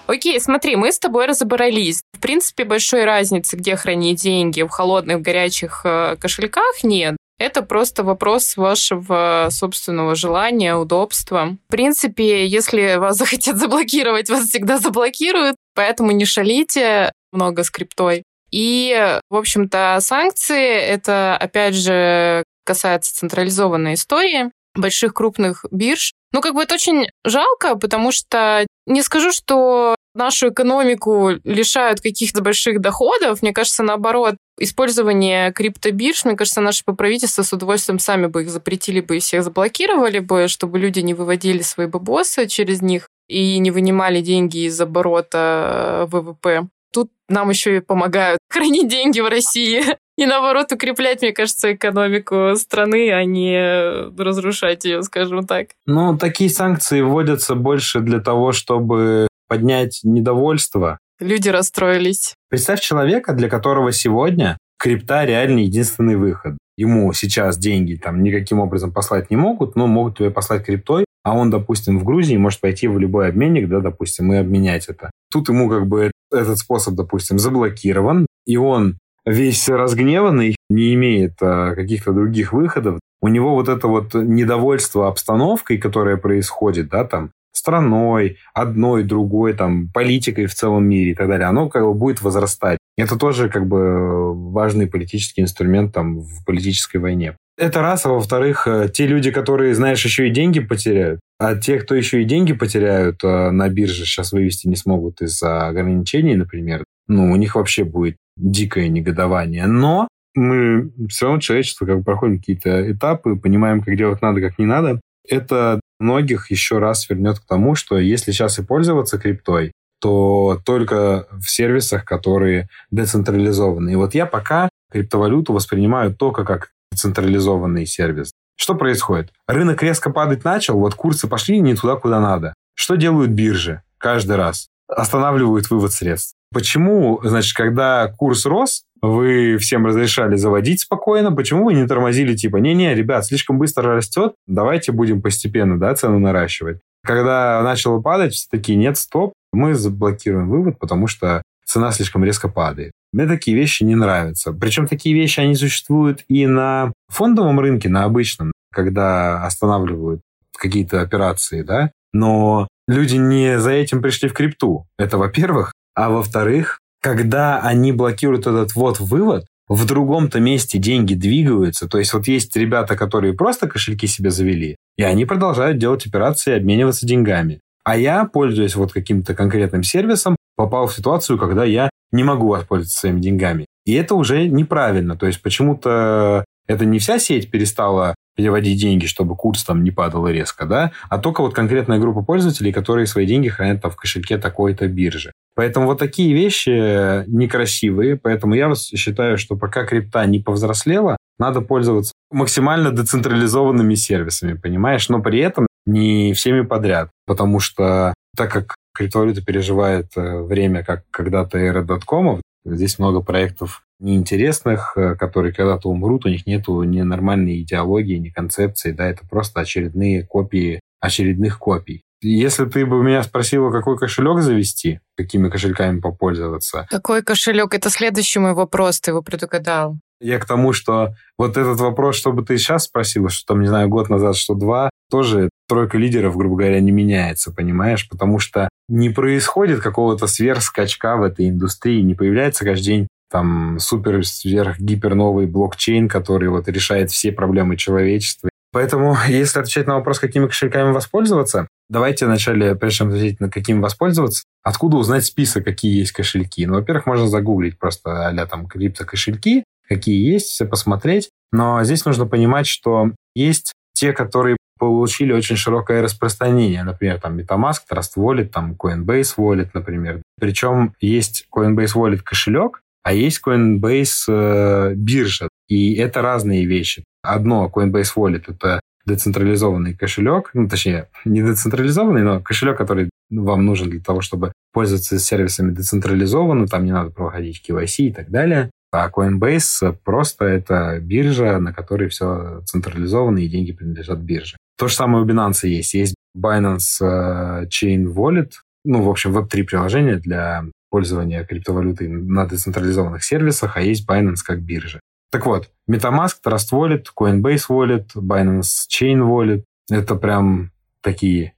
Окей, 0.07 0.37
смотри, 0.41 0.75
мы 0.75 0.91
с 0.91 0.99
тобой 0.99 1.25
разобрались. 1.25 2.01
В 2.17 2.19
принципе, 2.19 2.65
большой 2.65 3.05
разницы, 3.05 3.55
где 3.55 3.77
хранить 3.77 4.21
деньги, 4.21 4.61
в 4.61 4.67
холодных, 4.67 5.19
в 5.19 5.21
горячих 5.21 5.81
э, 5.85 6.17
кошельках 6.19 6.83
нет. 6.83 7.15
Это 7.39 7.61
просто 7.61 8.03
вопрос 8.03 8.57
вашего 8.57 9.47
собственного 9.51 10.15
желания, 10.15 10.75
удобства. 10.75 11.55
В 11.69 11.71
принципе, 11.71 12.45
если 12.45 12.97
вас 12.97 13.15
захотят 13.21 13.55
заблокировать, 13.55 14.29
вас 14.29 14.49
всегда 14.49 14.79
заблокируют, 14.79 15.55
поэтому 15.75 16.11
не 16.11 16.25
шалите 16.25 17.13
много 17.31 17.63
скриптой. 17.63 18.23
И, 18.51 19.17
в 19.29 19.35
общем-то, 19.37 19.99
санкции 20.01 20.73
это, 20.73 21.37
опять 21.37 21.75
же, 21.75 22.43
касается 22.65 23.15
централизованной 23.15 23.93
истории 23.93 24.51
больших 24.75 25.13
крупных 25.13 25.65
бирж. 25.71 26.13
Ну, 26.31 26.41
как 26.41 26.53
бы 26.53 26.63
это 26.63 26.75
очень 26.75 27.07
жалко, 27.25 27.75
потому 27.75 28.11
что 28.11 28.65
не 28.85 29.01
скажу, 29.01 29.31
что 29.31 29.95
нашу 30.13 30.49
экономику 30.49 31.31
лишают 31.43 32.01
каких-то 32.01 32.41
больших 32.41 32.81
доходов. 32.81 33.41
Мне 33.41 33.53
кажется, 33.53 33.83
наоборот, 33.83 34.35
использование 34.59 35.51
криптобирж, 35.51 36.25
мне 36.25 36.35
кажется, 36.35 36.61
наше 36.61 36.83
правительство 36.83 37.43
с 37.43 37.53
удовольствием 37.53 37.99
сами 37.99 38.27
бы 38.27 38.43
их 38.43 38.49
запретили 38.49 39.01
бы 39.01 39.17
и 39.17 39.19
всех 39.19 39.43
заблокировали 39.43 40.19
бы, 40.19 40.47
чтобы 40.47 40.79
люди 40.79 40.99
не 40.99 41.13
выводили 41.13 41.61
свои 41.61 41.87
бабосы 41.87 42.47
через 42.47 42.81
них 42.81 43.07
и 43.27 43.57
не 43.59 43.71
вынимали 43.71 44.21
деньги 44.21 44.65
из 44.67 44.79
оборота 44.81 46.07
э, 46.11 46.15
ВВП. 46.15 46.67
Тут 46.91 47.11
нам 47.29 47.49
еще 47.49 47.77
и 47.77 47.81
помогают 47.81 48.39
хранить 48.49 48.89
деньги 48.89 49.19
в 49.19 49.27
России. 49.27 49.83
И 50.19 50.25
наоборот, 50.25 50.69
укреплять, 50.73 51.21
мне 51.21 51.31
кажется, 51.31 51.73
экономику 51.73 52.53
страны, 52.57 53.09
а 53.09 53.23
не 53.23 54.11
разрушать 54.21 54.83
ее, 54.83 55.01
скажем 55.01 55.47
так. 55.47 55.69
Ну, 55.85 56.17
такие 56.17 56.49
санкции 56.49 56.99
вводятся 56.99 57.55
больше 57.55 58.01
для 58.01 58.19
того, 58.19 58.51
чтобы 58.51 59.29
поднять 59.47 60.01
недовольство. 60.03 60.97
Люди 61.21 61.47
расстроились. 61.47 62.33
Представь 62.49 62.81
человека, 62.81 63.31
для 63.31 63.47
которого 63.47 63.93
сегодня 63.93 64.57
крипта 64.77 65.23
реально 65.23 65.59
единственный 65.59 66.17
выход. 66.17 66.57
Ему 66.75 67.13
сейчас 67.13 67.57
деньги 67.57 67.95
там 67.95 68.21
никаким 68.21 68.59
образом 68.59 68.91
послать 68.91 69.29
не 69.29 69.37
могут, 69.37 69.77
но 69.77 69.87
могут 69.87 70.17
тебе 70.17 70.31
послать 70.31 70.65
криптой, 70.65 71.05
а 71.23 71.33
он, 71.33 71.49
допустим, 71.49 71.97
в 71.97 72.03
Грузии 72.03 72.35
может 72.35 72.59
пойти 72.59 72.89
в 72.89 72.99
любой 72.99 73.29
обменник, 73.29 73.69
да, 73.69 73.79
допустим, 73.79 74.33
и 74.33 74.35
обменять 74.35 74.89
это. 74.89 75.11
Тут 75.31 75.47
ему 75.47 75.69
как 75.69 75.87
бы 75.87 76.11
этот 76.29 76.57
способ, 76.57 76.95
допустим, 76.95 77.39
заблокирован, 77.39 78.25
и 78.45 78.57
он 78.57 78.97
весь 79.25 79.67
разгневанный, 79.69 80.55
не 80.69 80.93
имеет 80.93 81.33
а, 81.41 81.75
каких-то 81.75 82.13
других 82.13 82.53
выходов. 82.53 82.99
У 83.21 83.27
него 83.27 83.53
вот 83.53 83.69
это 83.69 83.87
вот 83.87 84.13
недовольство 84.13 85.07
обстановкой, 85.07 85.77
которая 85.77 86.17
происходит, 86.17 86.89
да, 86.89 87.03
там, 87.03 87.31
страной, 87.51 88.37
одной, 88.53 89.03
другой, 89.03 89.53
там, 89.53 89.89
политикой 89.89 90.45
в 90.45 90.53
целом 90.53 90.87
мире 90.87 91.11
и 91.11 91.15
так 91.15 91.27
далее, 91.27 91.47
оно 91.47 91.69
как 91.69 91.83
бы 91.83 91.93
будет 91.93 92.21
возрастать. 92.21 92.77
Это 92.97 93.17
тоже 93.17 93.49
как 93.49 93.67
бы 93.67 94.51
важный 94.51 94.87
политический 94.87 95.41
инструмент 95.41 95.93
там 95.93 96.19
в 96.19 96.45
политической 96.45 96.97
войне. 96.97 97.35
Это 97.57 97.81
раз, 97.81 98.05
а 98.05 98.09
во-вторых, 98.09 98.67
э, 98.67 98.89
те 98.93 99.05
люди, 99.05 99.31
которые, 99.31 99.75
знаешь, 99.75 100.03
еще 100.05 100.27
и 100.27 100.31
деньги 100.31 100.61
потеряют, 100.61 101.19
а 101.39 101.55
те, 101.55 101.77
кто 101.79 101.93
еще 101.93 102.21
и 102.21 102.25
деньги 102.25 102.53
потеряют 102.53 103.21
э, 103.23 103.51
на 103.51 103.67
бирже, 103.67 104.05
сейчас 104.05 104.31
вывести 104.31 104.67
не 104.67 104.77
смогут 104.77 105.21
из-за 105.21 105.67
ограничений, 105.67 106.35
например, 106.35 106.85
ну, 107.09 107.31
у 107.31 107.35
них 107.35 107.55
вообще 107.55 107.83
будет 107.83 108.15
дикое 108.39 108.87
негодование. 108.87 109.67
Но 109.67 110.07
мы 110.35 110.91
все 111.09 111.25
равно 111.25 111.41
человечество 111.41 111.85
как 111.85 111.97
бы 111.97 112.03
проходим 112.03 112.39
какие-то 112.39 112.91
этапы, 112.91 113.35
понимаем, 113.35 113.81
как 113.81 113.95
делать 113.95 114.21
надо, 114.21 114.41
как 114.41 114.57
не 114.57 114.65
надо. 114.65 115.01
Это 115.27 115.79
многих 115.99 116.49
еще 116.49 116.79
раз 116.79 117.09
вернет 117.09 117.39
к 117.39 117.45
тому, 117.45 117.75
что 117.75 117.97
если 117.97 118.31
сейчас 118.31 118.57
и 118.57 118.63
пользоваться 118.63 119.19
криптой, 119.19 119.73
то 119.99 120.59
только 120.65 121.27
в 121.31 121.49
сервисах, 121.49 122.05
которые 122.05 122.69
децентрализованы. 122.89 123.91
И 123.91 123.95
вот 123.95 124.15
я 124.15 124.25
пока 124.25 124.69
криптовалюту 124.91 125.53
воспринимаю 125.53 126.15
только 126.15 126.45
как 126.45 126.71
централизованный 126.95 127.85
сервис. 127.85 128.31
Что 128.55 128.75
происходит? 128.75 129.31
Рынок 129.47 129.83
резко 129.83 130.09
падать 130.09 130.43
начал, 130.43 130.79
вот 130.79 130.95
курсы 130.95 131.27
пошли 131.27 131.59
не 131.59 131.75
туда, 131.75 131.95
куда 131.95 132.19
надо. 132.19 132.53
Что 132.75 132.95
делают 132.95 133.31
биржи 133.31 133.83
каждый 133.97 134.37
раз? 134.37 134.69
Останавливают 134.87 135.69
вывод 135.69 135.93
средств. 135.93 136.35
Почему, 136.51 137.19
значит, 137.23 137.55
когда 137.55 138.07
курс 138.07 138.45
рос, 138.45 138.83
вы 139.01 139.57
всем 139.59 139.85
разрешали 139.85 140.35
заводить 140.35 140.81
спокойно, 140.81 141.31
почему 141.31 141.65
вы 141.65 141.73
не 141.73 141.87
тормозили, 141.87 142.35
типа, 142.35 142.57
не-не, 142.57 142.95
ребят, 142.95 143.25
слишком 143.25 143.57
быстро 143.57 143.95
растет, 143.95 144.33
давайте 144.47 144.91
будем 144.91 145.21
постепенно, 145.21 145.79
да, 145.79 145.93
цену 145.95 146.19
наращивать. 146.19 146.79
Когда 147.05 147.61
начало 147.63 148.01
падать, 148.01 148.33
все 148.33 148.47
такие, 148.49 148.77
нет, 148.77 148.97
стоп, 148.97 149.33
мы 149.53 149.73
заблокируем 149.73 150.49
вывод, 150.49 150.79
потому 150.79 151.07
что 151.07 151.43
цена 151.65 151.91
слишком 151.91 152.25
резко 152.25 152.49
падает. 152.49 152.91
Мне 153.13 153.25
такие 153.25 153.55
вещи 153.55 153.83
не 153.83 153.95
нравятся. 153.95 154.51
Причем 154.51 154.87
такие 154.87 155.15
вещи, 155.15 155.39
они 155.39 155.55
существуют 155.55 156.23
и 156.27 156.45
на 156.45 156.91
фондовом 157.07 157.59
рынке, 157.59 157.89
на 157.89 158.03
обычном, 158.03 158.51
когда 158.71 159.43
останавливают 159.45 160.21
какие-то 160.57 161.01
операции, 161.01 161.61
да, 161.61 161.91
но 162.11 162.67
люди 162.87 163.15
не 163.15 163.59
за 163.59 163.71
этим 163.71 164.01
пришли 164.01 164.29
в 164.29 164.33
крипту. 164.33 164.85
Это 164.97 165.17
во-первых. 165.17 165.73
А 165.99 166.09
во-вторых, 166.09 166.79
когда 167.01 167.59
они 167.59 167.91
блокируют 167.91 168.47
этот 168.47 168.73
вот 168.73 169.01
вывод, 169.01 169.45
в 169.67 169.85
другом-то 169.85 170.39
месте 170.39 170.77
деньги 170.77 171.13
двигаются. 171.13 171.89
То 171.89 171.97
есть 171.99 172.13
вот 172.13 172.25
есть 172.29 172.55
ребята, 172.55 172.95
которые 172.95 173.33
просто 173.33 173.67
кошельки 173.67 174.07
себе 174.07 174.31
завели, 174.31 174.77
и 174.95 175.03
они 175.03 175.25
продолжают 175.25 175.77
делать 175.77 176.05
операции 176.05 176.53
и 176.53 176.55
обмениваться 176.55 177.05
деньгами. 177.05 177.59
А 177.83 177.97
я, 177.97 178.23
пользуясь 178.23 178.77
вот 178.77 178.93
каким-то 178.93 179.35
конкретным 179.35 179.83
сервисом, 179.83 180.37
попал 180.55 180.87
в 180.87 180.93
ситуацию, 180.93 181.37
когда 181.37 181.65
я 181.65 181.89
не 182.13 182.23
могу 182.23 182.47
воспользоваться 182.47 182.97
своими 182.97 183.19
деньгами. 183.19 183.65
И 183.85 183.93
это 183.93 184.15
уже 184.15 184.47
неправильно. 184.47 185.17
То 185.17 185.27
есть 185.27 185.41
почему-то 185.41 186.45
это 186.65 186.85
не 186.85 186.99
вся 186.99 187.19
сеть 187.19 187.51
перестала 187.51 188.15
переводить 188.39 188.79
деньги, 188.79 189.05
чтобы 189.05 189.35
курс 189.35 189.65
там 189.65 189.83
не 189.83 189.91
падал 189.91 190.25
резко, 190.25 190.65
да, 190.65 190.93
а 191.09 191.17
только 191.17 191.41
вот 191.41 191.53
конкретная 191.53 191.99
группа 191.99 192.21
пользователей, 192.21 192.71
которые 192.71 193.05
свои 193.05 193.25
деньги 193.25 193.49
хранят 193.49 193.81
там 193.81 193.91
в 193.91 193.97
кошельке 193.97 194.37
такой-то 194.37 194.87
биржи. 194.87 195.33
Поэтому 195.55 195.87
вот 195.87 195.99
такие 195.99 196.33
вещи 196.33 197.25
некрасивые, 197.27 198.15
поэтому 198.15 198.53
я 198.53 198.73
считаю, 198.75 199.37
что 199.37 199.57
пока 199.57 199.83
крипта 199.83 200.25
не 200.25 200.39
повзрослела, 200.39 201.17
надо 201.37 201.59
пользоваться 201.59 202.13
максимально 202.31 202.91
децентрализованными 202.91 203.95
сервисами, 203.95 204.53
понимаешь, 204.53 205.09
но 205.09 205.21
при 205.21 205.39
этом 205.39 205.67
не 205.85 206.31
всеми 206.31 206.61
подряд, 206.61 207.09
потому 207.25 207.59
что 207.59 208.13
так 208.37 208.53
как 208.53 208.75
криптовалюта 208.95 209.43
переживает 209.43 210.11
э, 210.15 210.39
время, 210.43 210.85
как 210.85 211.03
когда-то 211.11 211.57
эра 211.57 211.83
доткомов, 211.83 212.39
здесь 212.63 212.99
много 212.99 213.19
проектов 213.19 213.83
неинтересных, 213.99 214.93
э, 214.95 215.15
которые 215.15 215.53
когда-то 215.53 215.89
умрут, 215.89 216.25
у 216.25 216.29
них 216.29 216.45
нету 216.47 216.81
ни 216.83 217.01
нормальной 217.01 217.61
идеологии, 217.61 218.17
ни 218.17 218.29
концепции, 218.29 218.91
да, 218.91 219.07
это 219.07 219.27
просто 219.27 219.59
очередные 219.61 220.25
копии 220.25 220.79
очередных 220.99 221.59
копий. 221.59 222.03
Если 222.21 222.65
ты 222.65 222.85
бы 222.85 223.01
меня 223.01 223.23
спросила, 223.23 223.71
какой 223.71 223.97
кошелек 223.97 224.41
завести, 224.41 224.99
какими 225.15 225.49
кошельками 225.49 226.01
попользоваться. 226.01 226.85
Какой 226.89 227.23
кошелек? 227.23 227.73
Это 227.73 227.89
следующий 227.89 228.39
мой 228.39 228.53
вопрос, 228.53 228.99
ты 228.99 229.11
его 229.11 229.21
предугадал. 229.21 229.97
Я 230.19 230.37
к 230.37 230.45
тому, 230.45 230.73
что 230.73 231.13
вот 231.37 231.55
этот 231.55 231.79
вопрос, 231.79 232.17
что 232.17 232.33
бы 232.33 232.43
ты 232.43 232.57
сейчас 232.57 232.83
спросила, 232.83 233.29
что 233.29 233.53
там, 233.53 233.61
не 233.61 233.67
знаю, 233.67 233.87
год 233.87 234.09
назад, 234.09 234.35
что 234.35 234.53
два, 234.53 234.89
тоже 235.09 235.49
тройка 235.69 235.97
лидеров, 235.97 236.35
грубо 236.35 236.57
говоря, 236.57 236.81
не 236.81 236.91
меняется, 236.91 237.53
понимаешь? 237.53 238.07
Потому 238.09 238.37
что 238.37 238.67
не 238.89 239.09
происходит 239.09 239.79
какого-то 239.79 240.27
сверхскачка 240.27 241.15
в 241.15 241.23
этой 241.23 241.47
индустрии, 241.47 242.01
не 242.01 242.15
появляется 242.15 242.65
каждый 242.65 242.83
день 242.83 243.07
там 243.29 243.79
супер 243.79 244.25
сверх 244.25 244.79
гипер 244.79 245.15
новый 245.15 245.45
блокчейн, 245.45 246.07
который 246.07 246.49
вот 246.49 246.67
решает 246.67 247.11
все 247.11 247.31
проблемы 247.31 247.77
человечества. 247.77 248.49
Поэтому, 248.71 249.17
если 249.27 249.59
отвечать 249.59 249.87
на 249.87 249.95
вопрос, 249.95 250.19
какими 250.19 250.45
кошельками 250.45 250.91
воспользоваться, 250.91 251.67
давайте 251.89 252.25
вначале, 252.25 252.75
прежде 252.75 252.97
чем 252.97 253.09
ответить 253.09 253.39
на 253.39 253.49
каким 253.49 253.81
воспользоваться, 253.81 254.43
откуда 254.63 254.97
узнать 254.97 255.25
список, 255.25 255.65
какие 255.65 255.97
есть 255.99 256.11
кошельки? 256.11 256.65
Ну, 256.65 256.75
во-первых, 256.75 257.05
можно 257.05 257.27
загуглить 257.27 257.79
просто 257.79 258.27
а 258.27 258.45
там 258.45 258.67
крипто-кошельки, 258.67 259.63
какие 259.87 260.31
есть, 260.31 260.47
все 260.47 260.65
посмотреть. 260.65 261.29
Но 261.51 261.83
здесь 261.83 262.05
нужно 262.05 262.27
понимать, 262.27 262.67
что 262.67 263.11
есть 263.35 263.73
те, 263.93 264.13
которые 264.13 264.55
получили 264.77 265.33
очень 265.33 265.57
широкое 265.57 266.01
распространение. 266.01 266.83
Например, 266.83 267.19
там 267.19 267.37
MetaMask, 267.37 267.81
Trust 267.91 268.17
Wallet, 268.17 268.45
там 268.45 268.73
Coinbase 268.73 269.35
Wallet, 269.37 269.69
например. 269.73 270.21
Причем 270.39 270.93
есть 271.01 271.47
Coinbase 271.53 271.95
Wallet 271.95 272.19
кошелек, 272.23 272.81
а 273.03 273.13
есть 273.13 273.41
Coinbase 273.45 274.25
э, 274.27 274.93
биржа. 274.95 275.47
И 275.67 275.95
это 275.95 276.21
разные 276.21 276.65
вещи. 276.65 277.03
Одно, 277.21 277.71
Coinbase 277.73 278.13
Wallet, 278.15 278.43
это 278.47 278.79
децентрализованный 279.05 279.95
кошелек, 279.95 280.51
ну, 280.53 280.67
точнее, 280.67 281.07
не 281.25 281.41
децентрализованный, 281.41 282.23
но 282.23 282.41
кошелек, 282.41 282.77
который 282.77 283.09
вам 283.29 283.65
нужен 283.65 283.89
для 283.89 284.01
того, 284.01 284.21
чтобы 284.21 284.51
пользоваться 284.73 285.19
сервисами 285.19 285.71
децентрализованно, 285.71 286.67
там 286.67 286.85
не 286.85 286.91
надо 286.91 287.11
проходить 287.11 287.63
KYC 287.67 287.95
и 288.05 288.13
так 288.13 288.29
далее. 288.29 288.71
А 288.91 289.09
Coinbase 289.09 289.95
просто 290.03 290.45
это 290.45 290.99
биржа, 290.99 291.59
на 291.59 291.73
которой 291.73 292.09
все 292.09 292.61
централизовано 292.65 293.37
и 293.37 293.47
деньги 293.47 293.71
принадлежат 293.71 294.19
бирже. 294.19 294.57
То 294.77 294.87
же 294.87 294.95
самое 294.95 295.23
у 295.23 295.27
Binance 295.27 295.67
есть. 295.67 295.93
Есть 295.93 296.15
Binance 296.35 297.01
э, 297.01 297.65
Chain 297.65 298.05
Wallet, 298.05 298.51
ну, 298.85 299.03
в 299.03 299.09
общем, 299.09 299.33
веб-3 299.33 299.63
приложение 299.63 300.15
для 300.15 300.63
пользования 300.89 301.43
криптовалютой 301.43 302.07
на 302.07 302.45
децентрализованных 302.45 303.23
сервисах, 303.23 303.77
а 303.77 303.81
есть 303.81 304.07
Binance 304.09 304.43
как 304.45 304.61
биржа. 304.61 304.99
Так 305.31 305.45
вот, 305.45 305.69
MetaMask, 305.89 306.37
Trust 306.43 306.71
Wallet, 306.71 307.05
Coinbase 307.15 307.67
Wallet, 307.69 308.07
Binance 308.15 308.87
Chain 308.89 309.19
Wallet— 309.19 309.63
это 309.89 310.15
прям 310.15 310.71
такие 311.01 311.53